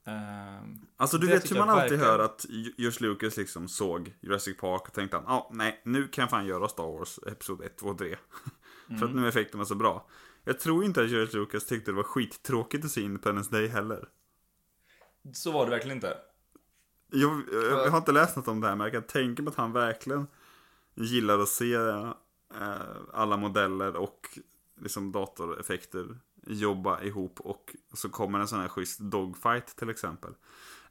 Ehm, 0.04 0.86
Alltså 0.96 1.18
du 1.18 1.26
vet 1.26 1.50
hur 1.50 1.56
man 1.56 1.68
alltid 1.70 1.98
hör 1.98 2.18
att 2.18 2.46
George 2.78 3.08
Lucas 3.08 3.36
liksom 3.36 3.68
såg 3.68 4.14
Jurassic 4.20 4.56
Park 4.56 4.82
och 4.88 4.92
tänkte 4.92 5.16
ja 5.26 5.32
ah, 5.32 5.50
nej, 5.52 5.80
nu 5.84 6.08
kan 6.08 6.22
jag 6.22 6.30
fan 6.30 6.46
göra 6.46 6.68
Star 6.68 6.98
Wars 6.98 7.18
Episod 7.26 7.62
1, 7.62 7.76
2 7.78 7.86
och 7.88 7.98
3. 7.98 8.16
För 8.86 8.94
Mm. 8.94 9.02
att 9.08 9.14
nu 9.14 9.24
är 9.24 9.28
effekterna 9.28 9.64
så 9.64 9.74
bra. 9.74 10.06
Jag 10.44 10.60
tror 10.60 10.84
inte 10.84 11.02
att 11.02 11.08
George 11.10 11.38
Lucas 11.40 11.66
tyckte 11.66 11.90
det 11.90 11.94
var 11.96 12.02
skittråkigt 12.02 12.84
att 12.84 12.90
se 12.90 13.00
Independence 13.00 13.50
Day 13.50 13.66
heller. 13.68 14.08
så 15.32 15.52
var 15.52 15.64
det 15.64 15.70
verkligen 15.70 15.96
inte. 15.96 16.16
Jag, 17.12 17.42
jag, 17.52 17.64
jag 17.64 17.90
har 17.90 17.98
inte 17.98 18.12
läst 18.12 18.36
något 18.36 18.48
om 18.48 18.60
det 18.60 18.68
här 18.68 18.76
men 18.76 18.84
jag 18.84 18.92
kan 18.92 19.02
tänka 19.02 19.42
mig 19.42 19.50
att 19.50 19.56
han 19.56 19.72
verkligen 19.72 20.26
gillar 20.94 21.38
att 21.38 21.48
se 21.48 21.74
eh, 21.74 22.12
alla 23.12 23.36
modeller 23.36 23.96
och 23.96 24.38
liksom 24.80 25.12
datoreffekter 25.12 26.18
jobba 26.46 27.02
ihop 27.02 27.40
och 27.40 27.76
så 27.94 28.08
kommer 28.08 28.38
en 28.40 28.48
sån 28.48 28.60
här 28.60 28.68
schysst 28.68 29.00
dogfight 29.00 29.76
till 29.76 29.90
exempel. 29.90 30.34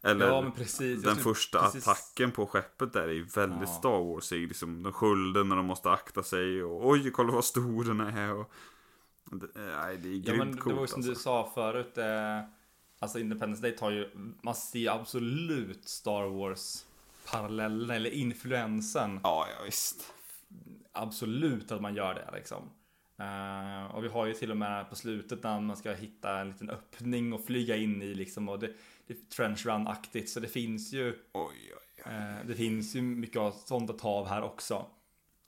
Eller 0.02 0.28
Ja, 0.28 0.42
men 0.42 0.52
precis. 0.52 1.04
Den 1.04 1.16
första 1.16 1.62
precis- 1.64 1.88
attacken 1.88 2.32
på 2.32 2.46
skeppet 2.48 2.94
där 2.94 3.02
är 3.08 3.14
ju 3.14 3.24
väldigt 3.24 3.70
Ja. 3.70 3.76
Star 3.80 4.04
Wars. 4.14 4.32
Liksom, 4.32 4.84
de 4.84 4.94
skölden 4.94 5.52
och 5.52 5.58
de 5.58 5.66
måste 5.66 5.92
akta 5.92 6.24
sig 6.24 6.64
och 6.64 6.88
oj, 6.90 7.12
kolla 7.12 7.32
vad 7.34 7.46
stor 7.46 7.84
den 7.84 8.00
är. 8.00 8.34
Och, 8.34 8.52
nej, 9.32 9.98
det 9.98 10.10
är 10.10 10.14
Ja 10.14 10.34
grymt 10.34 10.38
men 10.38 10.52
det 10.52 10.74
var 10.74 10.82
ju 10.82 10.88
som 10.88 10.98
alltså. 10.98 11.02
du 11.02 11.16
sa 11.16 11.52
förut. 11.56 11.98
Eh, 11.98 12.42
alltså 13.00 13.20
Independence 13.20 13.62
Day 13.62 13.72
tar 13.78 13.92
ju, 13.92 14.10
man 14.42 14.56
ser 14.56 14.90
absolut 14.92 15.88
Star 15.90 16.28
Wars 16.30 16.86
parallellen 17.32 17.90
eller 17.90 18.10
influensen. 18.10 19.20
Ja, 19.24 19.48
ja 19.58 19.66
visst. 19.66 20.14
Absolut 20.92 21.72
att 21.72 21.82
man 21.82 21.96
gör 21.96 22.14
det 22.14 22.30
liksom. 22.38 22.70
Eh, 23.18 23.96
och 23.96 24.04
vi 24.04 24.08
har 24.08 24.26
ju 24.26 24.34
till 24.34 24.52
och 24.52 24.58
med 24.58 24.90
på 24.90 24.96
slutet 24.96 25.44
när 25.44 25.60
man 25.60 25.78
ska 25.78 25.94
hitta 25.94 26.40
en 26.40 26.48
liten 26.52 26.70
öppning 26.70 27.34
och 27.34 27.46
flyga 27.46 27.76
in 27.76 28.02
i 28.02 28.14
liksom. 28.14 28.50
Och 28.50 28.60
det, 28.60 28.74
det 29.08 29.14
är 29.14 29.18
trench 29.36 29.66
run-aktigt. 29.66 30.28
Så 30.28 30.40
det 30.40 30.48
finns 30.48 30.94
ju, 30.94 31.08
Oj, 31.10 31.18
oj, 31.34 31.74
oj. 32.06 32.12
eh, 32.14 32.48
det 32.48 32.56
finns 32.56 32.96
ju 32.96 33.02
mycket 33.02 33.38
av 33.38 33.52
sånt 33.52 33.90
att 33.90 33.98
ta 34.00 34.10
av 34.10 34.28
här 34.28 34.42
också. 34.44 34.86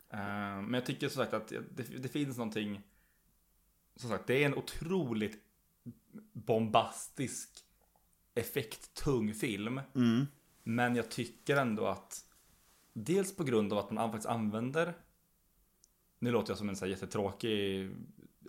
Eh, 0.09 0.19
men 0.61 0.73
jag 0.73 0.86
tycker 0.86 1.09
som 1.09 1.23
sagt 1.23 1.34
att 1.34 1.47
det, 1.47 1.84
det 1.84 2.07
finns 2.09 2.38
någonting. 2.38 2.82
Som 3.95 4.09
sagt, 4.09 4.27
det 4.27 4.43
är 4.43 4.45
en 4.45 4.55
otroligt 4.55 5.39
bombastisk, 6.33 7.49
effekttung 8.35 9.33
film. 9.33 9.81
Mm. 9.95 10.27
Men 10.63 10.95
jag 10.95 11.11
tycker 11.11 11.57
ändå 11.57 11.85
att 11.87 12.25
dels 12.93 13.35
på 13.35 13.43
grund 13.43 13.73
av 13.73 13.79
att 13.79 13.91
man 13.91 14.11
faktiskt 14.11 14.29
använder 14.29 14.93
nu 16.21 16.31
låter 16.31 16.51
jag 16.51 16.57
som 16.57 16.69
en 16.69 16.75
så 16.75 16.85
här 16.85 16.89
jättetråkig 16.91 17.81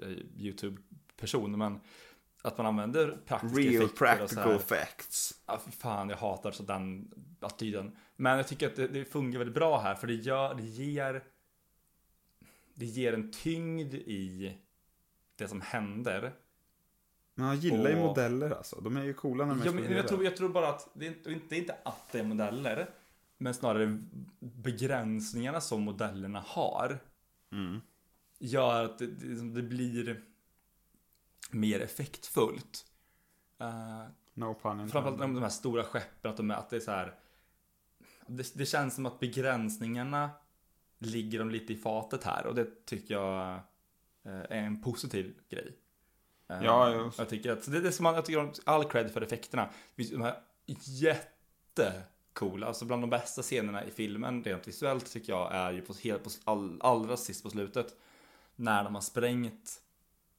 eh, 0.03 0.09
YouTube-person, 0.37 1.59
men 1.59 1.81
att 2.43 2.59
man 2.59 2.67
använder 2.67 3.19
praktiska 3.27 3.61
Real 3.61 3.89
practical 3.89 4.53
här, 4.53 4.59
facts. 4.59 5.41
Ja, 5.47 5.61
fan, 5.79 6.09
jag 6.09 6.17
hatar 6.17 6.51
så 6.51 6.63
den 6.63 7.13
attityden. 7.41 7.97
Men 8.17 8.37
jag 8.37 8.49
tycker 8.49 8.67
att 8.67 8.77
det, 8.77 8.89
det 8.89 9.05
fungerar 9.05 9.39
väldigt 9.39 9.55
bra 9.55 9.81
här, 9.81 9.95
för 9.95 10.07
det, 10.07 10.15
gör, 10.15 10.55
det 10.55 10.63
ger 10.63 11.25
det 12.75 12.87
ger 12.87 13.13
en 13.13 13.33
tyngd 13.33 13.95
i 13.95 14.53
det 15.43 15.49
som 15.49 15.61
händer. 15.61 16.33
Men 17.35 17.47
jag 17.47 17.57
gillar 17.57 17.91
ju 17.91 17.97
Och- 17.97 18.03
modeller 18.07 18.51
alltså. 18.51 18.81
De 18.81 18.97
är 18.97 19.05
ju 19.05 19.15
coola 19.15 19.45
när 19.47 19.55
de 19.55 19.63
Ja, 19.65 19.73
men 19.73 19.93
jag, 19.93 20.09
tror, 20.09 20.25
jag 20.25 20.37
tror 20.37 20.49
bara 20.49 20.69
att 20.69 20.89
det 20.95 21.07
är, 21.07 21.31
inte, 21.31 21.55
är 21.55 21.59
inte 21.59 21.77
att 21.85 22.09
det 22.13 22.19
är 22.19 22.25
modeller, 22.25 22.91
men 23.39 23.55
snarare 23.55 23.99
begränsningarna 24.41 25.61
som 25.61 25.83
modellerna 25.83 26.41
har 26.47 26.99
Mm. 27.53 27.81
gör 28.39 28.85
att 28.85 28.99
det, 28.99 29.07
det, 29.07 29.55
det 29.55 29.63
blir 29.63 30.23
mer 31.51 31.81
effektfullt. 31.81 32.87
Uh, 33.63 34.05
No 34.35 34.55
pun 34.63 34.89
framförallt 34.89 35.19
de, 35.19 35.35
de 35.35 35.43
här 35.43 35.49
stora 35.51 35.85
skeppen, 35.85 36.31
att, 36.31 36.37
de, 36.37 36.51
är- 36.51 36.55
att 36.55 36.71
det 36.71 36.77
är 36.77 36.81
så 36.81 36.91
här. 36.91 37.15
Det, 38.27 38.55
det 38.55 38.67
känns 38.67 38.95
som 38.95 39.07
att 39.07 39.21
begränsningarna 39.21 40.31
ligger 40.99 41.39
de 41.39 41.51
lite 41.51 41.73
i 41.73 41.77
fatet 41.77 42.25
här 42.25 42.47
och 42.47 42.55
det 42.55 42.85
tycker 42.87 43.15
jag 43.15 43.61
är 44.31 44.53
en 44.63 44.83
positiv 44.83 45.35
grej. 45.51 45.77
Eh, 46.51 46.65
Ja, 46.65 46.95
just. 46.95 47.19
jag 47.19 47.29
tycker 47.29 47.53
att 47.53 47.73
det, 47.73 47.81
det 47.81 47.93
ska 47.93 48.03
man, 48.03 48.15
jag 48.15 48.25
tycker 48.25 48.41
om 48.41 48.53
all 48.65 48.85
cred 48.85 49.11
för 49.11 49.21
effekterna. 49.21 49.65
Det 49.65 49.97
finns 49.97 50.11
De 50.11 50.23
här 50.23 50.37
jättecoola, 51.77 52.67
alltså 52.67 52.85
bland 52.85 53.03
de 53.03 53.11
bästa 53.11 53.43
scenerna 53.43 53.85
i 53.85 53.91
filmen 53.91 54.45
rent 54.45 54.69
visuellt 54.69 55.13
tycker 55.13 55.33
jag 55.33 55.55
är 55.55 55.73
ju 55.73 55.81
på, 55.81 55.95
helt 56.05 56.25
på, 56.25 56.31
all, 56.45 56.79
allra 56.83 57.17
sist 57.17 57.43
på 57.43 57.51
slutet. 57.51 57.97
När 58.57 58.85
de 58.85 58.95
har 58.95 59.03
sprängt 59.03 59.79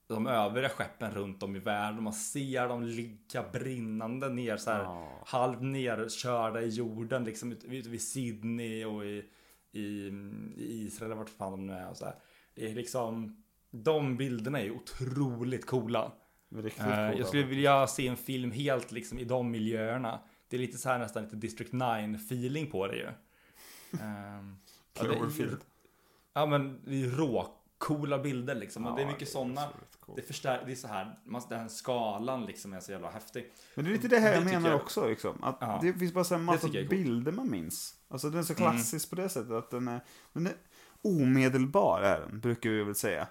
de 0.07 0.27
övriga 0.27 0.69
skeppen 0.69 1.11
runt 1.11 1.43
om 1.43 1.55
i 1.55 1.59
världen. 1.59 2.03
Man 2.03 2.13
ser 2.13 2.67
dem 2.67 2.83
ligga 2.83 3.43
brinnande 3.53 4.29
ner 4.29 4.57
så 4.57 4.71
här 4.71 4.83
Ja. 4.83 5.23
halvt 5.25 5.61
nerkörda 5.61 6.61
i 6.61 6.69
jorden 6.69 7.23
liksom 7.23 7.51
ute 7.51 7.89
vid 7.89 8.01
Sydney 8.01 8.85
och 8.85 9.05
i, 9.05 9.25
i, 9.71 9.81
i 10.57 10.83
Israel 10.85 11.11
eller 11.11 11.19
vart 11.19 11.29
fan 11.29 11.51
de 11.51 11.67
nu 11.67 11.73
är 11.73 11.89
och 11.89 11.97
så 11.97 12.05
här. 12.05 12.15
Det 12.55 12.71
är 12.71 12.75
liksom 12.75 13.42
de 13.75 14.17
bilderna 14.17 14.59
är 14.59 14.63
ju 14.63 14.71
otroligt 14.71 15.65
coola. 15.65 16.11
Riktigt 16.55 16.81
Eh, 16.81 16.87
coola. 16.87 17.13
jag 17.13 17.27
skulle 17.27 17.43
vilja 17.43 17.87
se 17.87 18.07
en 18.07 18.17
film 18.17 18.51
helt 18.51 18.91
liksom 18.91 19.19
i 19.19 19.23
de 19.23 19.51
miljöerna. 19.51 20.19
Det 20.49 20.55
är 20.57 20.59
lite 20.59 20.77
så 20.77 20.89
här 20.89 20.99
nästan 20.99 21.23
lite 21.23 21.35
District 21.35 21.71
9 21.71 22.15
feeling 22.15 22.71
på 22.71 22.87
det 22.87 22.95
ju. 22.95 23.05
Ehm, 23.05 23.13
ja, 24.93 25.03
det 25.03 25.07
är- 25.09 25.13
Cloverfield. 25.13 25.57
Ja 26.33 26.45
men 26.45 26.81
det 26.85 27.03
är 27.03 27.07
råcoola 27.09 28.19
bilder 28.19 28.55
liksom. 28.55 28.85
och 28.87 28.95
det 28.95 29.01
är 29.01 29.05
Ja, 29.05 29.11
mycket 29.11 29.29
sådana. 29.29 29.61
Det 30.15 30.21
förstär, 30.21 30.63
det 30.65 30.71
är 30.71 30.75
så 30.75 30.87
här, 30.87 31.19
den 31.49 31.69
skalan 31.69 32.45
liksom 32.45 32.73
är 32.73 32.79
så 32.79 32.91
jävla 32.91 33.09
häftig. 33.11 33.51
Men 33.75 33.85
det 33.85 33.91
är 33.91 33.93
lite 33.93 34.07
det 34.07 34.19
här 34.19 34.29
Det 34.31 34.35
jag 34.35 34.45
menar 34.45 34.69
jag- 34.69 34.81
också. 34.81 35.07
Liksom. 35.07 35.43
Att 35.43 35.57
Ja. 35.61 35.79
Det 35.81 35.93
finns 35.93 36.13
bara 36.13 36.23
så 36.23 36.35
här 36.35 36.41
massa 36.41 36.67
bilder 36.89 37.31
man 37.31 37.51
minns. 37.51 37.95
Alltså 38.07 38.29
den 38.29 38.39
är 38.39 38.43
så 38.43 38.53
Mm. 38.53 38.71
klassisk 38.71 39.09
på 39.09 39.15
det 39.15 39.29
sättet 39.29 39.51
att 39.51 39.71
den 39.71 39.87
är, 39.87 39.99
den 40.33 40.47
är 40.47 40.53
omedelbar, 41.01 42.01
är 42.01 42.19
den, 42.19 42.39
brukar 42.39 42.69
vi 42.69 42.83
väl 42.83 42.95
säga. 42.95 43.27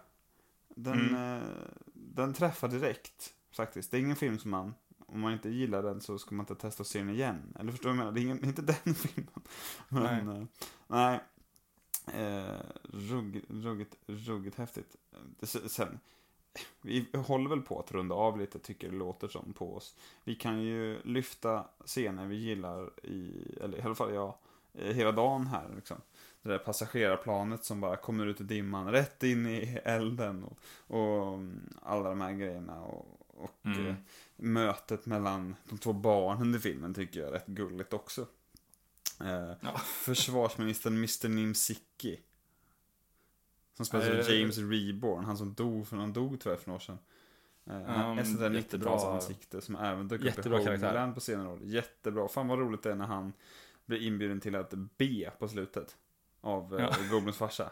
Den, 0.75 1.09
Mm. 1.15 1.43
eh, 1.43 1.49
den 1.95 2.35
träffar 2.35 2.69
direkt, 2.69 3.35
faktiskt. 3.53 3.91
Det 3.91 3.97
är 3.97 4.01
ingen 4.01 4.17
film 4.17 4.39
som 4.39 4.51
man, 4.51 4.75
om 5.07 5.21
man 5.21 5.33
inte 5.33 5.49
gillar 5.49 5.83
den 5.83 6.01
så 6.01 6.19
ska 6.19 6.35
man 6.35 6.43
inte 6.43 6.55
testa 6.55 6.81
att 6.81 6.87
se 6.87 6.99
den 6.99 7.11
igen. 7.11 7.57
Eller 7.61 7.71
förstår 7.73 7.91
du 7.91 7.97
vad 7.97 8.07
jag 8.07 8.13
menar? 8.13 8.13
Det 8.13 8.21
är 8.21 8.23
ingen, 8.23 8.45
inte 8.45 8.63
den 8.85 8.95
filmen. 8.95 9.43
Men, 9.89 10.27
nej. 10.27 10.47
nej. 10.87 11.21
Eh, 12.07 12.61
rugg, 12.85 13.45
ruggigt, 13.49 13.97
ruggigt 14.07 14.57
häftigt. 14.57 14.97
Sen, 15.67 16.01
vi 16.81 17.07
håller 17.27 17.51
väl 17.51 17.61
på 17.63 17.81
att 17.81 17.93
runda 17.93 18.15
av 18.15 18.39
lite, 18.39 18.59
tycker 18.59 18.91
det 18.91 18.97
låter 18.97 19.29
som 19.29 19.53
på 19.53 19.77
oss. 19.77 19.97
Vi 20.25 20.35
kan 20.35 20.63
ju 20.63 21.01
lyfta 21.05 21.65
scener 21.85 22.27
vi 22.27 22.37
gillar 22.37 23.05
i, 23.07 23.47
eller 23.61 23.79
i 23.79 23.83
alla 23.83 23.95
fall 23.95 24.15
jag, 24.15 24.35
eh, 24.75 24.95
hela 24.95 25.13
dagen 25.13 25.47
här 25.47 25.69
liksom. 25.77 25.97
Det 26.43 26.49
där 26.49 26.59
passagerarplanet 26.59 27.65
som 27.65 27.81
bara 27.81 27.97
kommer 27.97 28.27
ut 28.27 28.41
i 28.41 28.45
dimman, 28.45 28.91
rätt 28.93 29.23
in 29.23 29.47
i 29.47 29.79
elden 29.85 30.45
och, 30.45 30.59
och 30.97 31.35
mm, 31.35 31.75
alla 31.83 32.09
de 32.09 32.21
här 32.21 32.33
grejerna. 32.33 32.81
Och, 32.81 33.19
och 33.29 33.51
Mm. 33.65 33.87
eh, 33.87 33.95
mötet 34.37 35.07
mellan 35.07 35.57
de 35.69 35.79
två 35.79 35.93
barnen 35.93 36.55
i 36.55 36.59
filmen 36.59 36.95
tycker 36.95 37.21
jag 37.21 37.29
är 37.29 37.33
rätt 37.33 37.47
gulligt 37.47 37.93
också. 37.93 38.27
Eh, 39.21 39.53
Ja. 39.61 39.79
Försvarsministern 39.85 40.97
Mr. 40.97 41.29
Nimsicki. 41.29 42.21
Som 43.77 43.87
spelas 43.87 44.07
av 44.09 44.15
Eh, 44.15 44.41
James 44.41 44.59
Reborn, 44.59 45.25
han 45.25 45.37
som 45.37 45.55
dog 45.55 45.87
för 45.89 45.97
han 45.97 46.13
dog 46.13 46.41
tyvärr 46.41 46.57
för 46.57 46.69
några 46.69 46.77
år 46.77 46.81
sedan. 46.81 46.99
Eh, 47.67 48.11
Um, 48.11 48.19
ett 48.19 48.27
sånt 48.27 48.41
där 48.41 48.51
jättebra- 48.51 48.97
90-talsansikte 48.99 49.61
som 49.61 49.77
även 49.77 50.09
dök 50.09 50.21
upp 50.21 50.47
i. 50.47 50.49
Homeland 50.49 51.15
på 51.15 51.21
senare 51.21 51.49
år. 51.49 51.59
Jättebra. 51.63 52.29
Fan 52.29 52.49
vad 52.49 52.59
roligt 52.59 52.83
det 52.83 52.91
är 52.91 52.95
när 52.95 53.07
han 53.07 53.33
blir 53.87 54.03
inbjuden 54.03 54.41
till 54.41 54.55
att 54.57 54.71
be 54.99 55.31
på 55.39 55.49
slutet. 55.49 55.97
Av 56.43 56.77
Ja. 56.79 56.81
ja. 56.81 56.97
Goblins 57.11 57.37
farsa. 57.37 57.71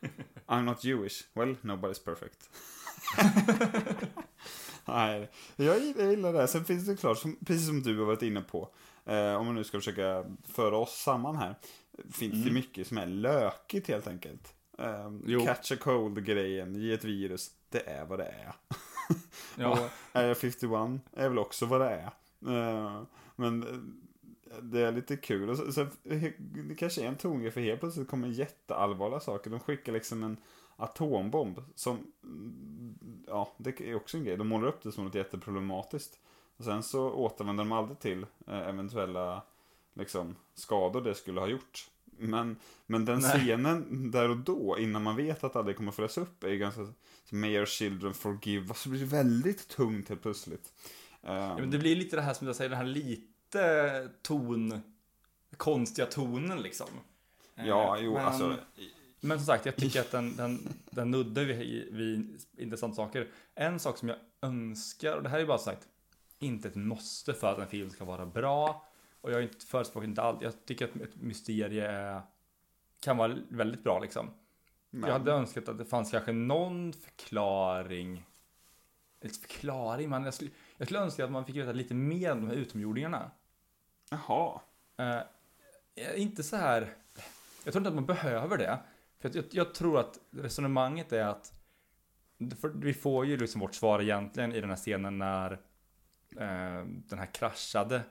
I'm 0.46 0.62
not 0.62 0.84
Jewish. 0.84 1.22
Well, 1.34 1.56
nobody's 1.62 2.04
perfect. 2.04 2.50
Nej, 4.84 5.30
jag 5.56 5.78
gillar, 5.80 6.00
jag 6.02 6.10
gillar 6.10 6.32
det. 6.32 6.48
Sen 6.48 6.64
finns 6.64 6.86
det 6.86 6.96
klart, 6.96 7.18
som, 7.18 7.36
precis 7.46 7.66
som 7.66 7.82
du 7.82 7.98
har 7.98 8.06
varit 8.06 8.22
inne 8.22 8.40
på, 8.40 8.68
eh, 9.04 9.34
om 9.34 9.46
man 9.46 9.54
nu 9.54 9.64
ska 9.64 9.78
försöka 9.78 10.24
föra 10.44 10.76
oss 10.76 11.02
samman 11.02 11.36
här, 11.36 11.54
finns 12.12 12.32
det 12.34 12.40
Mm. 12.40 12.54
mycket 12.54 12.86
som 12.86 12.98
är 12.98 13.06
lökigt 13.06 13.88
helt 13.88 14.06
enkelt. 14.06 14.54
Eh, 14.78 15.44
catch 15.46 15.72
a 15.72 15.76
cold-grejen, 15.80 16.74
ge 16.74 16.92
ett 16.92 17.04
virus, 17.04 17.50
det 17.68 17.88
är 17.88 18.04
vad 18.04 18.18
det 18.18 18.24
är. 18.26 18.52
Ja. 19.56 19.70
Och 19.70 19.78
Area 20.12 20.34
51 20.34 21.00
är 21.12 21.28
väl 21.28 21.38
också 21.38 21.66
vad 21.66 21.80
det 21.80 21.90
är. 21.90 22.10
Eh, 22.54 23.02
men 23.36 23.62
eh, 23.62 23.78
det 24.62 24.80
är 24.80 24.92
lite 24.92 25.16
kul. 25.16 25.50
Och 25.50 25.56
så, 25.56 25.72
så, 25.72 25.86
det 26.68 26.74
kanske 26.78 27.02
är 27.02 27.06
en 27.06 27.16
tongrej 27.16 27.50
för 27.50 27.60
helt 27.60 27.80
plötsligt 27.80 28.08
kommer 28.08 28.28
jätteallvarliga 28.28 29.20
saker. 29.20 29.50
De 29.50 29.60
skickar 29.60 29.92
liksom 29.92 30.22
en 30.22 30.36
atombomb 30.76 31.62
som, 31.74 32.12
ja, 33.26 33.54
det 33.58 33.80
är 33.80 33.94
också 33.94 34.16
en 34.16 34.24
grej. 34.24 34.36
De 34.36 34.48
målar 34.48 34.68
upp 34.68 34.82
det 34.82 34.92
som 34.92 35.04
något 35.04 35.14
jätteproblematiskt. 35.14 36.18
Och 36.56 36.64
sen 36.64 36.82
så 36.82 37.10
återvänder 37.10 37.64
de 37.64 37.72
aldrig 37.72 37.98
till 37.98 38.26
eh, 38.46 38.68
eventuella 38.68 39.42
liksom, 39.94 40.36
skador 40.54 41.00
det 41.00 41.14
skulle 41.14 41.40
ha 41.40 41.46
gjort. 41.46 41.88
Men, 42.04 42.56
men 42.86 43.04
den 43.04 43.18
Nej. 43.18 43.38
scenen 43.38 44.10
där 44.10 44.30
och 44.30 44.36
då, 44.36 44.76
innan 44.78 45.02
man 45.02 45.16
vet 45.16 45.44
att 45.44 45.66
det 45.66 45.74
kommer 45.74 45.92
följas 45.92 46.18
upp, 46.18 46.44
är 46.44 46.48
ju 46.48 46.58
ganska... 46.58 46.86
May 47.30 47.58
our 47.58 47.66
children 47.66 48.14
forgive. 48.14 48.74
Det 48.84 48.90
blir 48.90 49.04
väldigt 49.04 49.68
tungt 49.68 50.08
helt 50.08 50.22
plötsligt. 50.22 50.72
Ja, 51.20 51.58
men 51.58 51.70
det 51.70 51.78
blir 51.78 51.96
lite 51.96 52.16
det 52.16 52.22
här 52.22 52.34
som 52.34 52.46
jag 52.46 52.56
säger, 52.56 52.70
den 52.70 52.78
här 52.78 52.86
lite 52.86 53.37
ton, 54.22 54.80
konstiga 55.56 56.06
tonen 56.06 56.62
liksom. 56.62 56.88
ja, 57.54 57.96
Eh, 57.96 58.04
jo, 58.04 58.12
men, 58.12 58.24
alltså... 58.24 58.56
Men 59.20 59.38
som 59.38 59.46
sagt, 59.46 59.66
jag 59.66 59.76
tycker 59.76 60.00
att 60.00 60.10
den, 60.10 60.36
den, 60.36 60.68
den 60.90 61.10
nuddar 61.10 61.44
vid, 61.44 61.94
vid 61.94 62.40
intressanta 62.58 62.96
saker. 62.96 63.28
En 63.54 63.78
sak 63.78 63.98
som 63.98 64.08
jag 64.08 64.18
önskar, 64.42 65.16
och 65.16 65.22
det 65.22 65.28
här 65.28 65.38
är 65.38 65.46
bara 65.46 65.58
sagt, 65.58 65.88
inte 66.38 66.68
ett 66.68 66.74
måste 66.74 67.34
för 67.34 67.52
att 67.52 67.58
en 67.58 67.66
film 67.66 67.90
ska 67.90 68.04
vara 68.04 68.26
bra. 68.26 68.88
Och 69.20 69.32
jag 69.32 69.38
är 69.38 69.42
inte 69.42 69.66
förespråkar 69.66 70.08
inte 70.08 70.22
allt. 70.22 70.42
Jag 70.42 70.64
tycker 70.64 70.84
att 70.84 70.96
ett 70.96 71.16
mysterie 71.16 72.22
kan 73.00 73.16
vara 73.16 73.36
väldigt 73.48 73.84
bra 73.84 73.98
liksom. 73.98 74.30
Men, 74.90 75.08
Jag 75.08 75.18
hade 75.18 75.32
önskat 75.32 75.68
att 75.68 75.78
det 75.78 75.84
fanns 75.84 76.10
kanske 76.10 76.32
någon 76.32 76.92
förklaring. 76.92 78.24
Inte 79.22 79.38
förklaring, 79.38 80.10
men 80.10 80.24
jag 80.24 80.34
skulle, 80.34 80.50
jag 80.76 80.86
skulle 80.88 81.00
önska 81.00 81.24
att 81.24 81.30
man 81.30 81.44
fick 81.44 81.56
veta 81.56 81.72
lite 81.72 81.94
mer 81.94 82.32
om 82.32 82.40
de 82.40 82.46
här 82.46 82.56
utomjordingarna. 82.56 83.30
Jaha. 84.10 84.60
Eh, 84.96 86.20
inte 86.22 86.42
så 86.42 86.56
här. 86.56 86.94
Jag 87.64 87.72
tror 87.72 87.80
inte 87.80 87.88
att 87.88 87.94
man 87.94 88.06
behöver 88.06 88.58
det. 88.58 88.78
För 89.20 89.30
jag, 89.34 89.44
jag 89.50 89.74
tror 89.74 90.00
att 90.00 90.18
resonemanget 90.30 91.12
är 91.12 91.24
att. 91.24 91.52
Vi 92.74 92.94
får 92.94 93.26
ju 93.26 93.36
liksom 93.36 93.60
vårt 93.60 93.74
svar 93.74 94.00
egentligen 94.02 94.52
i 94.52 94.60
den 94.60 94.70
här 94.70 94.76
scenen 94.76 95.18
när 95.18 95.52
eh, 96.36 96.84
den 96.86 97.18
här 97.18 97.34
kraschade 97.34 98.02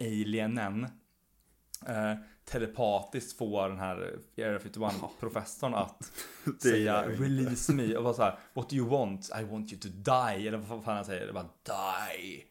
alienen 0.00 0.86
eh, 1.86 2.14
telepatiskt 2.44 3.38
får 3.38 3.68
den 3.68 3.78
här 3.78 3.96
Area 4.38 4.58
51-professorn 4.58 5.74
att 5.74 6.12
säga 6.62 7.08
release 7.08 7.72
me 7.72 7.96
och 7.96 8.04
vara 8.04 8.14
så 8.14 8.22
här 8.22 8.38
what 8.52 8.70
do 8.70 8.76
you 8.76 8.88
want? 8.88 9.30
I 9.40 9.44
want 9.44 9.72
you 9.72 9.80
to 9.80 9.88
die 9.88 10.48
eller 10.48 10.58
vad 10.58 10.84
fan 10.84 10.96
han 10.96 11.04
säger, 11.04 11.26
det 11.26 11.32
bara 11.32 11.48
die. 11.62 12.44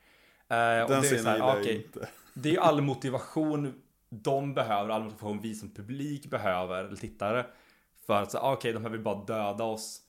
Eh, 0.48 0.84
och 0.84 0.90
Den 0.90 1.02
det 1.02 1.08
är 1.08 1.10
så 1.10 1.16
scenen 1.16 1.26
här, 1.26 1.34
gillar 1.36 1.56
jag 1.56 1.66
inte. 1.66 2.10
Det 2.42 2.56
är 2.56 2.60
all 2.60 2.82
motivation 2.82 3.82
de 4.10 4.54
behöver, 4.54 4.90
all 4.90 5.04
motivation 5.04 5.42
vi 5.42 5.56
som 5.56 5.70
publik 5.70 6.30
behöver, 6.30 6.84
eller 6.84 6.96
tittare. 6.96 7.46
För 8.06 8.22
att 8.22 8.32
säga, 8.32 8.42
okej, 8.44 8.74
de 8.74 8.84
här 8.84 8.90
vill 8.90 9.04
bara 9.04 9.26
döda 9.26 9.64
oss. 9.64 10.02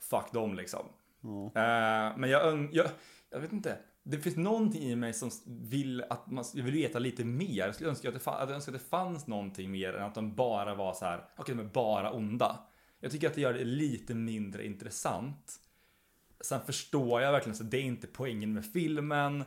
Fuck 0.00 0.32
dem 0.32 0.54
liksom. 0.54 0.86
Ja. 1.20 1.46
Eh, 1.46 2.18
men 2.18 2.30
jag, 2.30 2.68
jag, 2.72 2.86
jag 3.30 3.40
vet 3.40 3.52
inte. 3.52 3.78
Det 4.02 4.18
finns 4.18 4.36
någonting 4.36 4.82
i 4.82 4.96
mig 4.96 5.12
som 5.12 5.30
vill 5.46 6.02
att 6.10 6.30
man 6.30 6.44
jag 6.54 6.64
vill 6.64 6.74
veta 6.74 6.98
lite 6.98 7.24
mer. 7.24 7.66
Jag 7.66 7.74
skulle 7.74 7.90
önska 7.90 8.08
att 8.08 8.14
det, 8.14 8.20
fa- 8.20 8.36
att 8.36 8.48
jag 8.48 8.54
önskar 8.54 8.72
att 8.72 8.78
det 8.80 8.88
fanns 8.88 9.26
någonting 9.26 9.70
mer 9.70 9.94
än 9.94 10.02
att 10.02 10.14
de 10.14 10.34
bara 10.34 10.74
var 10.74 10.94
så 10.94 11.04
här, 11.04 11.24
okej, 11.36 11.54
de 11.54 11.62
är 11.62 11.70
bara 11.70 12.12
onda. 12.12 12.66
Jag 13.00 13.12
tycker 13.12 13.26
att 13.26 13.34
det 13.34 13.40
gör 13.40 13.52
det 13.54 13.64
lite 13.64 14.14
mindre 14.14 14.66
intressant. 14.66 15.60
Sen 16.40 16.60
förstår 16.60 17.22
jag 17.22 17.32
verkligen 17.32 17.64
att 17.64 17.70
det 17.70 17.78
är 17.78 17.82
inte 17.82 18.06
poängen 18.06 18.52
med 18.52 18.66
filmen. 18.72 19.44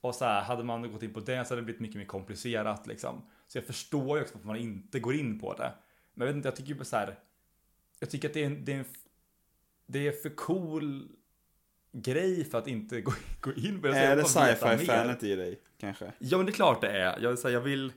Och 0.00 0.14
så 0.14 0.24
här, 0.24 0.42
hade 0.42 0.64
man 0.64 0.92
gått 0.92 1.02
in 1.02 1.12
på 1.12 1.20
det 1.20 1.44
så 1.44 1.50
hade 1.54 1.60
det 1.60 1.64
blivit 1.64 1.80
mycket 1.80 1.96
mer 1.96 2.04
komplicerat 2.04 2.86
liksom. 2.86 3.22
Så 3.46 3.58
jag 3.58 3.64
förstår 3.64 4.18
ju 4.18 4.24
också 4.24 4.38
att 4.38 4.44
man 4.44 4.56
inte 4.56 5.00
går 5.00 5.14
in 5.14 5.40
på 5.40 5.54
det. 5.54 5.72
Men 6.14 6.26
jag 6.26 6.32
vet 6.32 6.36
inte, 6.36 6.48
jag 6.48 6.56
tycker 6.56 6.74
ju 6.74 6.84
så 6.84 6.96
här. 6.96 7.18
Jag 7.98 8.10
tycker 8.10 8.28
att 8.28 8.34
det 8.34 8.42
är 8.42 8.46
en, 8.46 8.64
det 8.64 8.72
är 8.72 8.78
en, 8.78 8.84
det 9.86 10.08
är 10.08 10.12
för 10.12 10.30
cool 10.30 11.08
grej 11.92 12.44
för 12.44 12.58
att 12.58 12.66
inte 12.66 13.00
gå, 13.00 13.12
gå 13.40 13.52
in 13.52 13.80
på 13.80 13.86
det. 13.86 13.98
Är 13.98 14.16
det 14.16 14.22
vill 14.22 14.24
sci-fi-fanet 14.24 15.22
i 15.22 15.36
dig, 15.36 15.60
kanske? 15.78 16.12
Ja 16.18 16.36
men 16.36 16.46
det 16.46 16.52
är 16.52 16.54
klart 16.54 16.80
det 16.80 16.90
är. 16.90 17.20
Jag, 17.20 17.38
så 17.38 17.48
här, 17.48 17.54
jag 17.54 17.60
vill, 17.60 17.92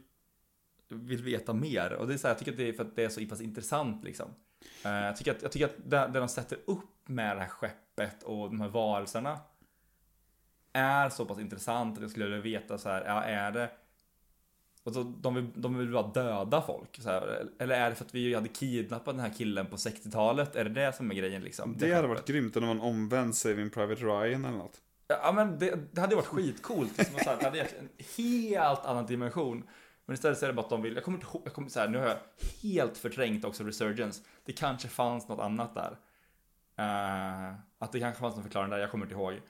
vill 0.89 1.23
veta 1.23 1.53
mer. 1.53 1.93
Och 1.93 2.07
det 2.07 2.13
är 2.13 2.17
så 2.17 2.27
här, 2.27 2.33
jag 2.33 2.39
tycker 2.39 2.51
att 2.51 2.57
det 2.57 2.69
är 2.69 2.73
för 2.73 2.83
att 2.83 2.95
det 2.95 3.03
är 3.03 3.09
så 3.09 3.25
pass 3.25 3.41
intressant 3.41 4.03
liksom. 4.03 4.29
Eh, 4.85 4.91
jag 4.91 5.17
tycker 5.17 5.31
att, 5.31 5.41
jag 5.41 5.51
tycker 5.51 5.65
att 5.65 5.75
det, 5.85 6.09
det 6.13 6.19
de 6.19 6.29
sätter 6.29 6.57
upp 6.65 7.09
med 7.09 7.37
det 7.37 7.41
här 7.41 7.49
skeppet 7.49 8.23
och 8.23 8.49
de 8.49 8.61
här 8.61 8.69
varelserna 8.69 9.39
är 10.73 11.09
så 11.09 11.25
pass 11.25 11.39
intressant 11.39 11.97
att 11.97 12.01
jag 12.01 12.11
skulle 12.11 12.25
vilja 12.25 12.41
veta 12.41 12.77
så 12.77 12.89
här, 12.89 13.05
ja 13.05 13.23
är 13.23 13.51
det 13.51 13.69
och 14.83 14.93
så, 14.93 15.03
de, 15.03 15.35
vill, 15.35 15.47
de 15.55 15.77
vill 15.77 15.91
bara 15.91 16.07
döda 16.07 16.61
folk. 16.61 17.01
Så 17.01 17.09
här, 17.09 17.47
eller 17.59 17.75
är 17.75 17.89
det 17.89 17.95
för 17.95 18.05
att 18.05 18.15
vi 18.15 18.35
hade 18.35 18.47
kidnappat 18.47 19.15
den 19.15 19.19
här 19.19 19.33
killen 19.37 19.65
på 19.65 19.75
60-talet? 19.75 20.55
Är 20.55 20.63
det 20.63 20.69
det 20.69 20.93
som 20.93 21.11
är 21.11 21.15
grejen 21.15 21.41
liksom? 21.41 21.75
Det 21.77 21.85
hade 21.85 21.95
skeppet? 21.95 22.09
varit 22.09 22.27
grymt 22.27 22.55
om 22.55 22.61
det 22.61 22.67
var 22.67 22.75
en 22.75 22.81
omvänd 22.81 23.35
Saving 23.35 23.69
Private 23.69 24.01
Ryan 24.01 24.45
eller 24.45 24.57
något. 24.57 24.81
Ja 25.07 25.31
men 25.31 25.59
det, 25.59 25.79
det 25.91 26.01
hade 26.01 26.15
varit 26.15 26.25
skitcoolt. 26.25 26.97
Liksom, 26.97 27.19
så 27.19 27.29
här, 27.29 27.37
det 27.37 27.45
hade 27.45 27.57
gett 27.57 27.79
en 27.79 27.89
helt 28.17 28.85
annan 28.85 29.05
dimension. 29.05 29.63
Men 30.05 30.13
istället 30.13 30.37
så 30.37 30.45
är 30.45 30.47
det 30.47 30.53
bara 30.53 30.61
att 30.61 30.69
de 30.69 30.81
vill, 30.81 30.95
jag 30.95 31.03
kommer 31.03 31.17
inte 31.17 31.27
ihåg, 31.27 31.41
jag 31.45 31.53
kommer 31.53 31.69
så 31.69 31.79
här, 31.79 31.87
nu 31.87 31.97
har 31.97 32.07
jag 32.07 32.17
helt 32.61 32.97
förträngt 32.97 33.45
också 33.45 33.63
Resurgence. 33.63 34.23
Det 34.45 34.53
kanske 34.53 34.87
fanns 34.87 35.27
något 35.27 35.39
annat 35.39 35.75
där. 35.75 35.97
Eh, 36.77 37.53
att 37.79 37.91
det 37.91 37.99
kanske 37.99 38.19
fanns 38.19 38.35
någon 38.35 38.43
förklaring 38.43 38.69
där, 38.69 38.77
jag 38.77 38.91
kommer 38.91 39.05
inte 39.05 39.15
ihåg. 39.15 39.41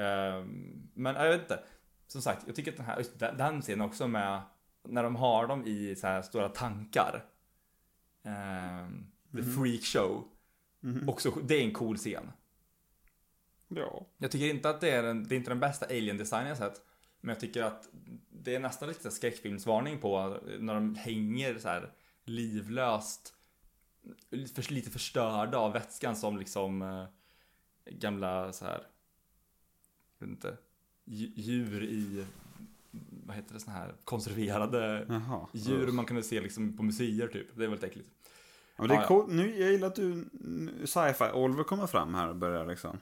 Eh, 0.00 0.44
men 0.94 1.14
jag 1.14 1.30
vet 1.30 1.40
inte. 1.40 1.62
Som 2.06 2.22
sagt, 2.22 2.42
jag 2.46 2.56
tycker 2.56 2.70
att 2.70 2.76
den 2.76 2.86
här, 2.86 3.04
den, 3.18 3.36
den 3.36 3.62
scenen 3.62 3.80
också 3.80 4.08
med, 4.08 4.42
när 4.88 5.02
de 5.02 5.16
har 5.16 5.46
dem 5.46 5.66
i 5.66 5.96
så 5.96 6.06
här 6.06 6.22
stora 6.22 6.48
tankar. 6.48 7.24
Eh, 8.22 8.88
the 9.36 9.42
freak 9.42 9.82
show. 9.82 10.28
Också, 11.06 11.30
det 11.30 11.54
är 11.54 11.64
en 11.64 11.72
cool 11.72 11.96
scen. 11.96 12.32
Ja. 13.68 14.06
Jag 14.18 14.30
tycker 14.30 14.46
inte 14.46 14.70
att 14.70 14.80
det 14.80 14.90
är, 14.90 15.02
den, 15.02 15.28
det 15.28 15.34
är 15.34 15.36
inte 15.36 15.50
den 15.50 15.60
bästa 15.60 15.86
alien-designen 15.86 16.48
jag 16.48 16.58
sett. 16.58 16.80
Men 17.20 17.28
jag 17.28 17.40
tycker 17.40 17.62
att 17.62 17.88
det 18.30 18.54
är 18.54 18.60
nästan 18.60 18.88
lite 18.88 19.10
skräckfilmsvarning 19.10 19.98
på 19.98 20.38
när 20.58 20.74
de 20.74 20.94
hänger 20.94 21.58
så 21.58 21.68
här 21.68 21.92
livlöst. 22.24 23.34
För, 24.30 24.72
lite 24.72 24.90
förstörda 24.90 25.58
av 25.58 25.72
vätskan 25.72 26.16
som 26.16 26.38
liksom 26.38 26.82
eh, 26.82 27.06
gamla 27.92 28.52
så 28.52 28.64
här. 28.64 28.86
Inte. 30.22 30.56
dju- 31.04 31.32
Djur 31.36 31.82
i, 31.84 32.24
vad 33.26 33.36
heter 33.36 33.54
det, 33.54 33.60
såna 33.60 33.76
här 33.76 33.94
konserverade 34.04 35.06
Jaha. 35.08 35.46
djur 35.52 35.86
man 35.92 36.04
kunde 36.04 36.22
se 36.22 36.40
liksom 36.40 36.76
på 36.76 36.82
museer 36.82 37.28
typ. 37.28 37.46
Det 37.56 37.64
är 37.64 37.68
väldigt 37.68 37.90
äckligt. 37.90 38.08
Ja, 38.76 38.86
det 38.86 38.94
är 38.94 38.96
Ja, 38.96 39.02
ja. 39.02 39.08
coolt. 39.08 39.28
Nu, 39.32 39.60
jag 39.60 39.72
gillar 39.72 39.86
att 39.88 39.94
du, 39.96 40.24
sci-fi, 40.84 41.30
Oliver 41.34 41.64
kommer 41.64 41.86
fram 41.86 42.14
här 42.14 42.28
och 42.28 42.36
börjar 42.36 42.66
liksom 42.66 42.98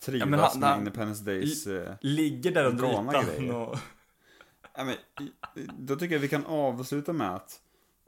trivas 0.00 0.28
men 0.28 0.38
han- 0.40 0.60
med 0.60 0.68
han- 0.68 0.78
Independence 0.78 1.24
Days. 1.24 1.66
eh, 1.66 1.94
Ligger 2.00 2.52
där 2.54 2.64
under 2.64 2.90
ytan 2.90 3.50
och... 3.50 3.78
Ja, 4.76 4.84
men, 4.84 4.94
då 5.78 5.96
tycker 5.96 6.14
jag 6.14 6.20
vi 6.20 6.28
kan 6.28 6.44
avsluta 6.46 7.12
med 7.12 7.34
att, 7.34 7.60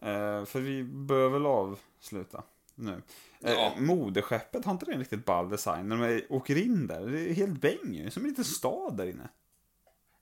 eh, 0.03 0.45
för 0.45 0.61
vi 0.61 0.85
bör 0.85 1.29
väl 1.29 1.47
avsluta 1.47 2.43
nu. 2.75 3.03
Eh, 3.47 3.53
Ja. 3.53 3.75
Moderskeppet, 3.79 4.65
har 4.65 4.73
inte 4.73 4.87
det 4.87 4.93
en 4.93 4.99
riktigt 4.99 5.25
ball 5.25 5.49
design? 5.49 5.89
När 5.89 6.09
de 6.09 6.23
åker 6.29 6.57
in 6.65 6.87
där, 6.87 7.07
det 7.07 7.31
är 7.31 7.35
helt 7.35 7.61
bäng 7.61 7.95
ju, 7.95 8.11
som 8.11 8.23
en 8.23 8.29
liten 8.29 8.45
stad 8.45 8.97
där 8.97 9.07
inne. 9.07 9.29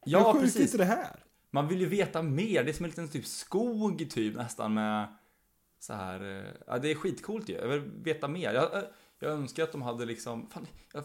Ja, 0.04 0.18
Hur 0.32 0.40
sjukt 0.40 0.56
är 0.56 0.58
precis. 0.60 0.72
det 0.78 0.84
här? 0.84 1.16
Man 1.50 1.68
vill 1.68 1.80
ju 1.80 1.86
veta 1.86 2.22
mer. 2.22 2.64
Det 2.64 2.70
är 2.70 2.72
som 2.72 2.84
en 2.84 2.90
liten 2.90 3.08
typ 3.08 3.26
skog 3.26 4.10
typ 4.10 4.36
nästan 4.36 4.74
med 4.74 5.06
så 5.78 5.92
här. 5.92 6.38
eh, 6.38 6.52
Ja, 6.66 6.78
det 6.78 6.90
är 6.90 6.94
skitcoolt 6.94 7.48
ju. 7.48 7.54
Jag 7.54 7.68
vill 7.68 7.80
veta 8.02 8.28
mer. 8.28 8.52
Jag, 8.54 8.74
eh, 8.76 8.82
jag 9.18 9.30
önskar 9.32 9.62
att 9.62 9.72
de 9.72 9.82
hade 9.82 10.04
liksom. 10.06 10.50
Fan, 10.50 10.66
jag 10.92 11.04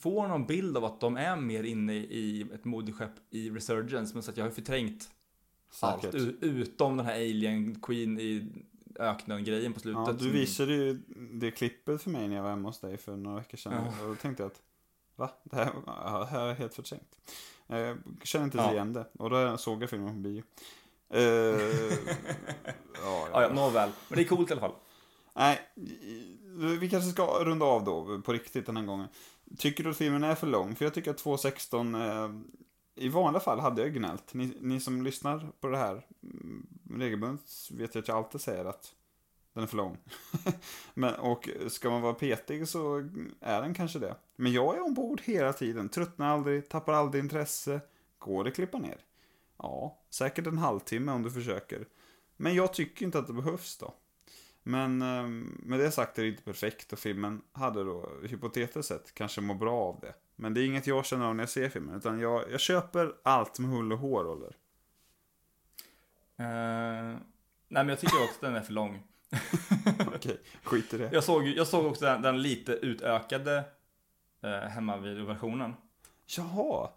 får 0.00 0.28
någon 0.28 0.46
bild 0.46 0.76
av 0.76 0.84
att 0.84 1.00
de 1.00 1.16
är 1.16 1.36
mer 1.36 1.62
inne 1.62 1.94
i 1.94 2.46
ett 2.54 2.64
moderskepp 2.64 3.10
i 3.30 3.50
Resurgence. 3.50 4.14
Men 4.14 4.22
så 4.22 4.30
att 4.30 4.36
jag 4.36 4.44
har 4.44 4.50
förträngt 4.50 5.10
allt 5.80 6.02
Säkert. 6.02 6.20
u- 6.20 6.36
utom 6.40 6.96
den 6.96 7.06
här 7.06 7.14
Alien 7.14 7.80
Queen 7.80 8.20
i 8.20 8.52
öknen-grejen 8.98 9.72
på 9.72 9.80
slutet. 9.80 10.02
Ja, 10.06 10.12
du 10.12 10.18
som- 10.18 10.32
visade 10.32 10.72
ju 10.72 10.94
det 11.32 11.50
klippet 11.50 12.02
för 12.02 12.10
mig 12.10 12.28
när 12.28 12.36
jag 12.36 12.42
var 12.42 12.50
hemma 12.50 12.68
hos 12.68 12.80
dig 12.80 12.96
för 12.96 13.16
några 13.16 13.36
veckor 13.36 13.58
sedan. 13.58 13.72
Ja. 13.72 14.02
Och 14.02 14.08
då 14.08 14.14
tänkte 14.14 14.42
jag 14.42 14.50
att, 14.50 14.60
va? 15.16 15.30
Det 15.44 15.56
här, 15.56 15.72
det 16.20 16.26
här 16.26 16.46
är 16.46 16.54
helt 16.54 16.74
förträngt. 16.74 17.16
Jag 17.66 17.98
känner 18.22 18.44
inte 18.44 18.58
Ja. 18.58 18.72
igen 18.72 18.92
det. 18.92 19.06
Och 19.18 19.30
då 19.30 19.56
såg 19.58 19.82
jag 19.82 19.90
filmen 19.90 20.08
på 20.14 20.28
bio. 20.28 20.42
Eh, 21.08 21.20
ja, 23.02 23.28
Ja, 23.32 23.42
ja, 23.42 23.52
nåväl. 23.54 23.90
Men 24.08 24.16
det 24.16 24.22
är 24.24 24.28
coolt 24.28 24.50
i 24.50 24.52
alla 24.52 24.60
fall. 24.60 24.74
Nej, 25.34 25.60
vi 26.80 26.90
kanske 26.90 27.10
ska 27.10 27.44
runda 27.44 27.66
av 27.66 27.84
då 27.84 28.20
på 28.20 28.32
riktigt 28.32 28.66
den 28.66 28.76
här 28.76 28.84
gången. 28.84 29.08
Tycker 29.58 29.84
du 29.84 29.90
att 29.90 29.96
filmen 29.96 30.24
är 30.24 30.34
för 30.34 30.46
lång? 30.46 30.74
För 30.76 30.84
jag 30.84 30.94
tycker 30.94 31.10
att 31.10 31.22
2.16, 31.24 31.94
eh, 31.94 32.30
i 33.00 33.08
vanliga 33.08 33.40
fall 33.40 33.60
hade 33.60 33.82
jag 33.82 33.94
gnällt. 33.94 34.34
Ni, 34.34 34.56
ni 34.60 34.80
som 34.80 35.02
lyssnar 35.02 35.52
på 35.60 35.68
det 35.68 35.78
här 35.78 36.06
mm, 36.22 36.66
regelbundet 36.90 37.70
vet 37.70 37.94
jag 37.94 38.02
att 38.02 38.08
jag 38.08 38.16
alltid 38.16 38.40
säger 38.40 38.64
att 38.64 38.94
den 39.52 39.62
är 39.62 39.66
för 39.66 39.76
lång. 39.76 39.98
Men, 40.94 41.14
och 41.14 41.48
ska 41.68 41.90
man 41.90 42.02
vara 42.02 42.14
petig 42.14 42.68
så 42.68 43.08
är 43.40 43.62
den 43.62 43.74
kanske 43.74 43.98
det. 43.98 44.16
Men 44.36 44.52
jag 44.52 44.76
är 44.76 44.84
ombord 44.84 45.20
hela 45.20 45.52
tiden, 45.52 45.88
tröttnar 45.88 46.28
aldrig, 46.28 46.68
tappar 46.68 46.92
aldrig 46.92 47.24
intresse, 47.24 47.80
går 48.18 48.44
det 48.44 48.50
att 48.50 48.56
klippa 48.56 48.78
ner. 48.78 48.98
Ja, 49.56 49.98
säkert 50.10 50.46
en 50.46 50.58
halvtimme 50.58 51.12
om 51.12 51.22
du 51.22 51.30
försöker. 51.30 51.86
Men 52.36 52.54
jag 52.54 52.72
tycker 52.74 53.04
inte 53.04 53.18
att 53.18 53.26
det 53.26 53.32
behövs 53.32 53.76
då. 53.76 53.94
Men 54.62 55.02
ehm, 55.02 55.60
med 55.62 55.80
det 55.80 55.90
sagt 55.90 56.18
är 56.18 56.22
det 56.22 56.28
inte 56.28 56.42
perfekt 56.42 56.92
och 56.92 56.98
filmen 56.98 57.42
hade 57.52 57.84
då 57.84 58.10
hypotetiskt 58.22 58.88
sett 58.88 59.14
kanske 59.14 59.40
må 59.40 59.54
bra 59.54 59.74
av 59.74 60.00
det. 60.00 60.14
Men 60.40 60.54
det 60.54 60.60
är 60.60 60.66
inget 60.66 60.86
jag 60.86 61.06
känner 61.06 61.26
av 61.26 61.34
när 61.34 61.42
jag 61.42 61.48
ser 61.50 61.68
filmen, 61.68 61.96
utan 61.96 62.20
jag, 62.20 62.44
jag 62.52 62.60
köper 62.60 63.12
allt 63.22 63.58
med 63.58 63.70
hull 63.70 63.92
och 63.92 63.98
hår, 63.98 64.26
Oliver. 64.26 64.56
Eh, 66.36 66.44
nej 66.46 67.18
men 67.68 67.88
jag 67.88 67.98
tycker 68.00 68.22
också 68.22 68.34
att 68.34 68.40
den 68.40 68.56
är 68.56 68.60
för 68.60 68.72
lång. 68.72 69.02
Okej, 70.14 70.40
skit 70.64 70.94
i 70.94 70.98
det. 70.98 71.10
Jag 71.12 71.24
såg, 71.24 71.46
jag 71.48 71.66
såg 71.66 71.86
också 71.86 72.04
den, 72.04 72.22
den 72.22 72.42
lite 72.42 72.72
utökade 72.72 73.64
eh, 74.42 74.50
hemmavideoversionen. 74.68 75.74
Jaha, 76.36 76.90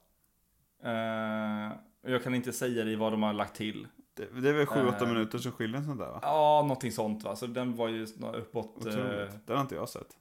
och 2.03 2.11
jag 2.11 2.23
kan 2.23 2.35
inte 2.35 2.53
säga 2.53 2.83
dig 2.83 2.95
vad 2.95 3.13
de 3.13 3.23
har 3.23 3.33
lagt 3.33 3.55
till. 3.55 3.87
det, 4.13 4.41
det 4.41 4.49
är 4.49 4.53
väl 4.53 4.65
7-8 4.65 5.01
Eh. 5.01 5.07
minuter 5.07 5.37
som 5.37 5.51
skiljer 5.51 5.77
en 5.77 5.85
sån 5.85 5.97
där 5.97 6.05
va? 6.11 6.19
Ja, 6.21 6.61
någonting 6.61 6.91
sånt 6.91 7.23
va. 7.23 7.35
Så 7.35 7.47
den 7.47 7.75
var 7.75 7.87
ju 7.89 8.07
uppåt. 8.33 8.77
Otroligt. 8.77 9.47
Den 9.47 9.55
har 9.55 9.61
inte 9.61 9.75
jag 9.75 9.89
sett. 9.89 10.17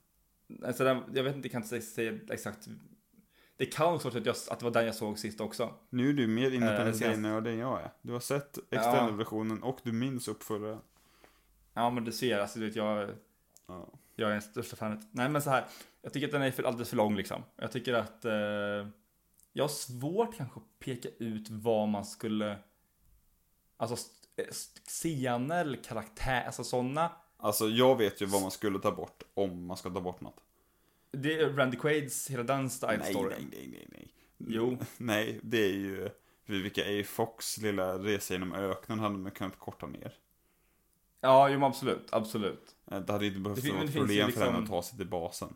alltså 0.64 0.84
den, 0.84 1.02
jag 1.14 1.24
vet 1.24 1.36
inte, 1.36 1.48
jag 1.48 1.52
kan 1.52 1.62
inte 1.62 1.80
säga 1.80 2.18
exakt. 2.30 2.68
Det 3.56 3.66
kan 3.66 3.86
vara 3.86 3.96
att, 4.08 4.26
jag, 4.26 4.36
att 4.50 4.58
det 4.58 4.64
var 4.64 4.70
den 4.72 4.86
jag 4.86 4.94
såg 4.94 5.18
sist 5.18 5.40
också. 5.40 5.74
Nu 5.90 6.08
är 6.08 6.12
du 6.12 6.26
mer 6.26 6.48
Eh, 6.48 6.54
Independence 6.54 6.90
det 6.98 6.98
känns- 6.98 7.14
Day-nörd 7.22 7.46
än 7.46 7.58
jag 7.58 7.80
är. 7.82 7.90
Du 8.02 8.12
har 8.12 8.20
sett 8.20 8.58
extended-versionen 8.70 9.62
och 9.62 9.78
du 9.82 9.92
minns 9.92 10.28
uppförra. 10.28 10.78
Ja 11.74 11.90
men 11.90 12.04
du 12.04 12.12
ser, 12.12 12.38
alltså 12.38 12.58
du 12.58 12.66
vet 12.66 12.76
jag, 12.76 13.10
Ja. 13.66 13.88
jag 14.16 14.28
är 14.28 14.32
den 14.32 14.42
största 14.42 14.76
fanet. 14.76 15.00
Nej 15.10 15.28
men 15.28 15.42
så 15.42 15.50
här, 15.50 15.64
jag 16.02 16.12
tycker 16.12 16.26
att 16.26 16.32
den 16.32 16.42
är 16.42 16.50
för, 16.50 16.62
alldeles 16.62 16.88
för 16.88 16.96
lång 16.96 17.16
liksom. 17.16 17.42
Jag 17.56 17.72
tycker 17.72 17.94
att 17.94 18.24
eh, 18.24 18.32
jag 19.52 19.64
har 19.64 19.68
svårt 19.68 20.36
kanske 20.36 20.60
att 20.60 20.78
peka 20.78 21.08
ut 21.18 21.50
vad 21.50 21.88
man 21.88 22.04
skulle, 22.04 22.58
alltså 23.76 23.96
st- 24.48 24.80
scener 24.86 25.78
karaktär, 25.84 26.42
alltså 26.46 26.64
sådana. 26.64 27.12
Alltså 27.36 27.68
jag 27.68 27.96
vet 27.98 28.22
ju 28.22 28.26
vad 28.26 28.42
man 28.42 28.50
skulle 28.50 28.78
ta 28.78 28.90
bort 28.92 29.22
om 29.34 29.66
man 29.66 29.76
ska 29.76 29.90
ta 29.90 30.00
bort 30.00 30.20
något. 30.20 30.40
Det 31.12 31.40
är 31.40 31.50
Randy 31.50 31.76
Quaid, 31.76 32.12
hela 32.28 32.42
den 32.42 32.70
style 32.70 32.96
Nej, 32.98 33.14
nej, 33.14 33.48
nej, 33.52 33.68
nej, 33.72 33.88
nej. 33.90 34.12
Jo. 34.38 34.78
Nej, 34.98 35.40
det 35.42 35.58
är 35.64 35.72
ju 35.72 36.08
Vivica 36.46 36.82
A. 36.82 37.04
Fox 37.06 37.58
lilla 37.58 37.98
resa 37.98 38.34
genom 38.34 38.52
öknen 38.52 38.98
hade 38.98 39.18
man 39.18 39.30
kunnat 39.32 39.58
korta 39.58 39.86
ner. 39.86 40.12
Ja, 41.20 41.48
jo 41.48 41.58
men 41.58 41.62
absolut, 41.68 42.08
absolut. 42.12 42.76
Eh, 42.90 43.00
Det 43.00 43.12
hade 43.12 43.26
inte 43.26 43.40
behövt 43.40 43.64
vara 43.64 43.82
ett 43.84 43.94
ju 43.94 44.00
problem 44.00 44.32
för 44.32 44.40
henne 44.40 44.50
liksom- 44.60 44.64
att 44.64 44.70
ta 44.70 44.82
sig 44.82 44.98
till 44.98 45.08
basen. 45.08 45.54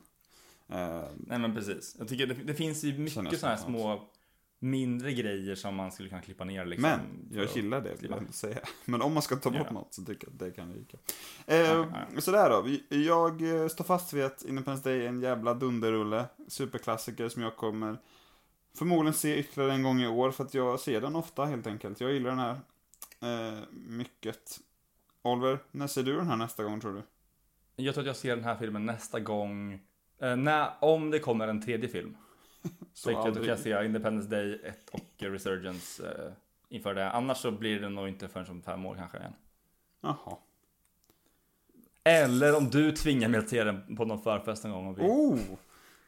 Eh, 0.69 1.05
Nej 1.17 1.39
men 1.39 1.55
precis. 1.55 1.97
Jag 1.99 2.09
tycker 2.09 2.27
det, 2.27 2.35
det 2.35 2.55
finns 2.55 2.85
ju 2.85 2.99
mycket 2.99 3.39
sådana 3.41 3.57
här 3.57 3.65
små 3.65 4.11
mindre 4.59 5.13
grejer 5.13 5.55
som 5.55 5.75
man 5.75 5.93
skulle 5.93 6.09
kunna 6.09 6.23
klippa 6.23 6.45
ner 6.45 6.65
liksom. 6.65 6.83
Men, 6.91 7.29
jag 7.33 7.49
gillar 7.57 7.81
det, 7.81 8.03
vill 8.03 8.11
jag 8.11 8.35
säga. 8.35 8.59
Men 8.85 9.03
om 9.03 9.13
man 9.13 9.23
ska 9.23 9.37
ta 9.37 9.51
bort 9.51 9.61
Ja. 9.67 9.73
något 9.73 9.95
så 9.95 10.05
tycker 10.05 10.27
jag 10.27 10.33
att 10.33 10.39
det 10.39 10.51
kan 10.51 10.75
ryka. 10.75 10.97
Eh, 11.47 11.57
Ja, 11.57 11.87
ja. 12.15 12.21
Sådär 12.21 12.51
då, 12.51 12.97
jag 12.97 13.63
eh, 13.63 13.69
står 13.69 13.85
fast 13.85 14.13
vid 14.13 14.25
att 14.25 14.45
Independence 14.45 14.89
Day 14.91 15.05
är 15.05 15.09
en 15.09 15.21
jävla 15.21 15.55
dunderrulle. 15.55 16.25
Superklassiker 16.49 17.29
som 17.29 17.43
jag 17.43 17.57
kommer 17.57 17.99
förmodligen 18.79 19.15
se 19.15 19.39
ytterligare 19.39 19.73
en 19.73 19.83
gång 19.83 20.01
i 20.01 20.07
år 20.09 20.31
för 20.31 20.45
att 20.45 20.55
jag 20.55 20.81
ser 20.81 21.01
den 21.01 21.17
ofta 21.17 21.45
helt 21.45 21.67
enkelt. 21.67 22.01
Jag 22.01 22.13
gillar 22.13 22.31
den 22.31 22.39
här 22.39 22.61
eh, 23.55 23.59
mycket. 23.73 24.61
Oliver, 25.23 25.59
när 25.71 25.87
ser 25.87 26.03
du 26.03 26.17
den 26.17 26.27
här 26.27 26.37
nästa 26.37 26.65
gång 26.65 26.81
tror 26.81 26.95
du? 26.95 27.03
Jag 27.85 27.95
tror 27.95 28.03
att 28.03 28.07
jag 28.07 28.17
ser 28.17 28.37
den 28.37 28.45
här 28.45 28.57
filmen 28.57 28.87
nästa 28.87 29.21
gång. 29.21 29.81
Eh, 30.19 30.37
när, 30.37 30.71
om 30.81 31.11
det 31.11 31.19
kommer 31.19 31.49
en 31.49 31.63
tredje 31.63 31.89
film. 31.89 32.17
Jag, 33.07 33.35
då 33.35 33.41
kan 33.41 33.45
jag 33.45 33.59
se 33.59 33.85
Independence 33.85 34.29
Day 34.29 34.61
1 34.65 34.91
och 34.93 35.15
Resurgence 35.19 36.09
eh, 36.09 36.33
inför 36.69 36.95
det. 36.95 37.11
Annars 37.11 37.39
så 37.39 37.51
blir 37.51 37.81
det 37.81 37.89
nog 37.89 38.09
inte 38.09 38.29
förrän 38.29 38.51
om 38.51 38.63
fem 38.63 38.87
år 38.87 38.95
kanske 38.95 39.19
igen. 39.19 39.33
Jaha. 40.01 40.37
Eller 42.05 42.57
om 42.57 42.71
du 42.71 42.93
tvingar 42.93 43.29
mig 43.29 43.41
att 43.41 43.49
se 43.49 43.65
den 43.65 43.97
på 43.97 44.05
någon 44.05 44.23
förfest 44.23 44.65
en 44.65 44.71
gång. 44.71 44.87
Om, 44.87 44.95
vi, 44.95 45.03
Oh! 45.03 45.39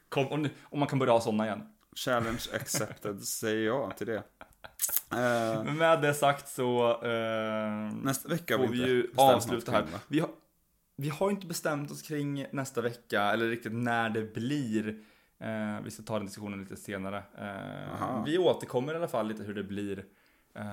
kom, 0.09 0.27
om, 0.27 0.49
om 0.63 0.79
man 0.79 0.87
kan 0.87 0.99
börja 0.99 1.13
ha 1.13 1.21
sådana 1.21 1.45
igen. 1.45 1.63
Challenge 1.95 2.43
accepted, 2.53 3.21
säger 3.23 3.65
jag 3.65 3.97
till 3.97 4.07
det. 4.07 4.23
Eh, 5.11 5.63
Men 5.63 5.77
med 5.77 6.01
det 6.01 6.13
sagt 6.13 6.47
så 6.47 6.91
eh, 7.03 7.93
nästa 7.93 8.29
vecka 8.29 8.57
får 8.57 8.67
vi 8.67 8.83
vi 8.83 8.89
ju 8.89 9.11
avsluta 9.15 9.71
här. 9.71 9.85
Vi 10.07 10.19
har, 10.19 10.29
vi 10.95 11.09
har 11.09 11.29
inte 11.31 11.47
bestämt 11.47 11.91
oss 11.91 12.01
kring 12.01 12.45
nästa 12.51 12.81
vecka, 12.81 13.21
eller 13.21 13.49
riktigt 13.49 13.73
när 13.73 14.09
det 14.09 14.33
blir. 14.33 15.03
Eh, 15.39 15.81
vi 15.83 15.91
ska 15.91 16.03
ta 16.03 16.13
den 16.17 16.25
diskussionen 16.25 16.59
lite 16.59 16.75
senare. 16.75 17.23
Eh, 17.37 18.23
vi 18.25 18.37
återkommer 18.37 18.93
i 18.93 18.95
alla 18.95 19.07
fall 19.07 19.27
lite 19.27 19.43
hur 19.43 19.53
det 19.53 19.63
blir 19.63 20.05
eh, 20.55 20.63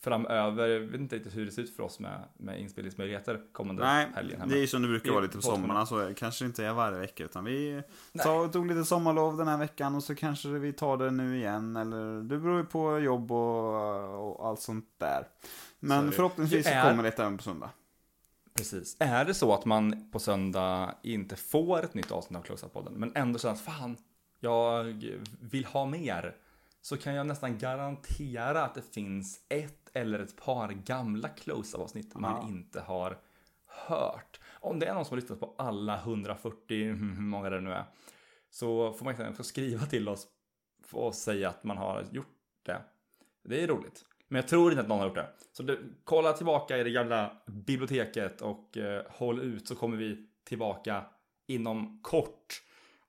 framöver. 0.00 0.68
Jag 0.68 0.80
vet 0.80 1.00
inte 1.00 1.16
riktigt 1.16 1.36
hur 1.36 1.44
det 1.46 1.52
ser 1.52 1.62
ut 1.62 1.76
för 1.76 1.82
oss 1.82 2.00
med, 2.00 2.20
med 2.36 2.60
inspelningsmöjligheter 2.60 3.40
kommande 3.52 3.82
Nej, 3.84 4.08
helgen. 4.14 4.48
det 4.48 4.54
är 4.54 4.60
ju 4.60 4.66
som 4.66 4.82
det 4.82 4.88
brukar 4.88 5.10
vara 5.12 5.22
lite 5.22 5.36
på 5.36 5.42
sommaren. 5.42 5.86
Så 5.86 6.14
kanske 6.16 6.44
inte 6.44 6.64
är 6.64 6.72
varje 6.72 6.98
vecka. 6.98 7.24
Utan 7.24 7.44
vi 7.44 7.82
Nej. 8.12 8.24
tar, 8.24 8.48
tog 8.48 8.66
lite 8.66 8.84
sommarlov 8.84 9.36
den 9.36 9.48
här 9.48 9.58
veckan 9.58 9.94
och 9.94 10.02
så 10.04 10.14
kanske 10.14 10.48
vi 10.48 10.72
tar 10.72 10.96
det 10.96 11.10
nu 11.10 11.36
igen. 11.36 11.76
Eller 11.76 12.22
det 12.22 12.38
beror 12.38 12.58
ju 12.58 12.64
på 12.64 12.98
jobb 12.98 13.32
och, 13.32 14.38
och 14.40 14.48
allt 14.48 14.60
sånt 14.60 14.86
där. 14.98 15.26
Men 15.80 16.06
det. 16.06 16.12
förhoppningsvis 16.12 16.66
är- 16.66 16.90
kommer 16.90 17.02
det 17.02 17.18
även 17.18 17.36
på 17.36 17.42
söndag. 17.42 17.70
Precis. 18.58 18.96
Är 19.00 19.24
det 19.24 19.34
så 19.34 19.54
att 19.54 19.64
man 19.64 20.10
på 20.10 20.18
söndag 20.18 20.94
inte 21.02 21.36
får 21.36 21.84
ett 21.84 21.94
nytt 21.94 22.10
avsnitt 22.12 22.38
av 22.38 22.42
Close-Up-podden, 22.42 22.90
men 22.92 23.12
ändå 23.14 23.38
känner 23.38 23.54
att 23.54 23.60
fan, 23.60 23.96
jag 24.40 24.84
vill 25.40 25.64
ha 25.64 25.86
mer, 25.86 26.36
så 26.80 26.96
kan 26.96 27.14
jag 27.14 27.26
nästan 27.26 27.58
garantera 27.58 28.64
att 28.64 28.74
det 28.74 28.82
finns 28.94 29.40
ett 29.48 29.90
eller 29.92 30.18
ett 30.18 30.36
par 30.36 30.68
gamla 30.68 31.28
Close-Up-avsnitt 31.28 32.14
man 32.14 32.36
Ja. 32.42 32.48
inte 32.48 32.80
har 32.80 33.18
hört. 33.66 34.40
Om 34.60 34.78
det 34.78 34.86
är 34.86 34.94
någon 34.94 35.04
som 35.04 35.14
har 35.16 35.20
lyssnat 35.20 35.40
på 35.40 35.54
alla 35.58 35.98
140, 35.98 36.84
hur 36.94 37.20
många 37.20 37.50
det 37.50 37.60
nu 37.60 37.72
är, 37.72 37.84
så 38.50 38.92
får 38.92 39.04
man 39.04 39.28
också 39.28 39.42
skriva 39.42 39.86
till 39.86 40.08
oss 40.08 40.26
och 40.92 41.14
säga 41.14 41.48
att 41.48 41.64
man 41.64 41.76
har 41.76 42.04
gjort 42.12 42.36
det. 42.62 42.82
Det 43.44 43.62
är 43.62 43.66
roligt. 43.66 44.04
Men 44.28 44.36
jag 44.36 44.48
tror 44.48 44.70
inte 44.70 44.82
att 44.82 44.88
någon 44.88 44.98
har 44.98 45.06
gjort 45.06 45.14
det. 45.14 45.28
Så 45.52 45.62
det, 45.62 45.78
kolla 46.04 46.32
tillbaka 46.32 46.78
i 46.78 46.84
det 46.84 46.90
gamla 46.90 47.32
biblioteket 47.46 48.42
och 48.42 48.76
eh, 48.76 49.02
håll 49.08 49.40
ut 49.40 49.68
så 49.68 49.74
kommer 49.74 49.96
vi 49.96 50.26
tillbaka 50.44 51.04
inom 51.46 52.00
kort. 52.02 52.62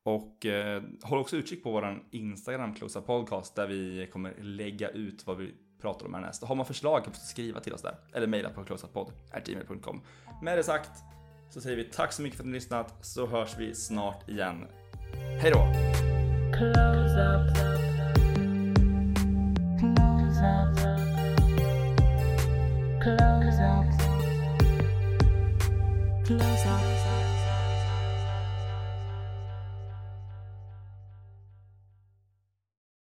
Och 0.03 0.45
eh, 0.45 0.83
håll 1.03 1.19
också 1.19 1.35
utkik 1.35 1.63
på 1.63 1.71
våran 1.71 2.05
Instagram, 2.11 2.73
Closa 2.75 3.01
Podcast, 3.01 3.55
där 3.55 3.67
vi 3.67 4.09
kommer 4.11 4.33
lägga 4.41 4.89
ut 4.89 5.27
vad 5.27 5.37
vi 5.37 5.53
pratar 5.81 6.05
om 6.05 6.13
härnäst. 6.13 6.43
Har 6.43 6.55
man 6.55 6.65
förslag 6.65 7.03
kan 7.03 7.11
man 7.11 7.19
skriva 7.19 7.59
till 7.59 7.73
oss 7.73 7.81
där. 7.81 7.95
Eller 8.13 8.27
mejla 8.27 8.49
på 8.49 8.63
closeuppodd.gmail.com. 8.63 10.01
Med 10.41 10.57
det 10.57 10.63
sagt 10.63 10.91
så 11.49 11.61
säger 11.61 11.77
vi 11.77 11.83
tack 11.83 12.13
så 12.13 12.21
mycket 12.21 12.37
för 12.37 12.43
att 12.43 12.47
ni 12.47 12.51
har 12.51 12.55
lyssnat, 12.55 13.05
så 13.05 13.27
hörs 13.27 13.57
vi 13.57 13.75
snart 13.75 14.29
igen. 14.29 14.67
Hej 15.41 15.51
då! 15.51 15.59
Close 16.57 17.19
up. 17.19 17.57
Close 19.79 20.93
up. 20.93 20.98
Close 23.17 23.59
up. 23.59 23.85
Close 26.25 26.65
up. 26.67 27.18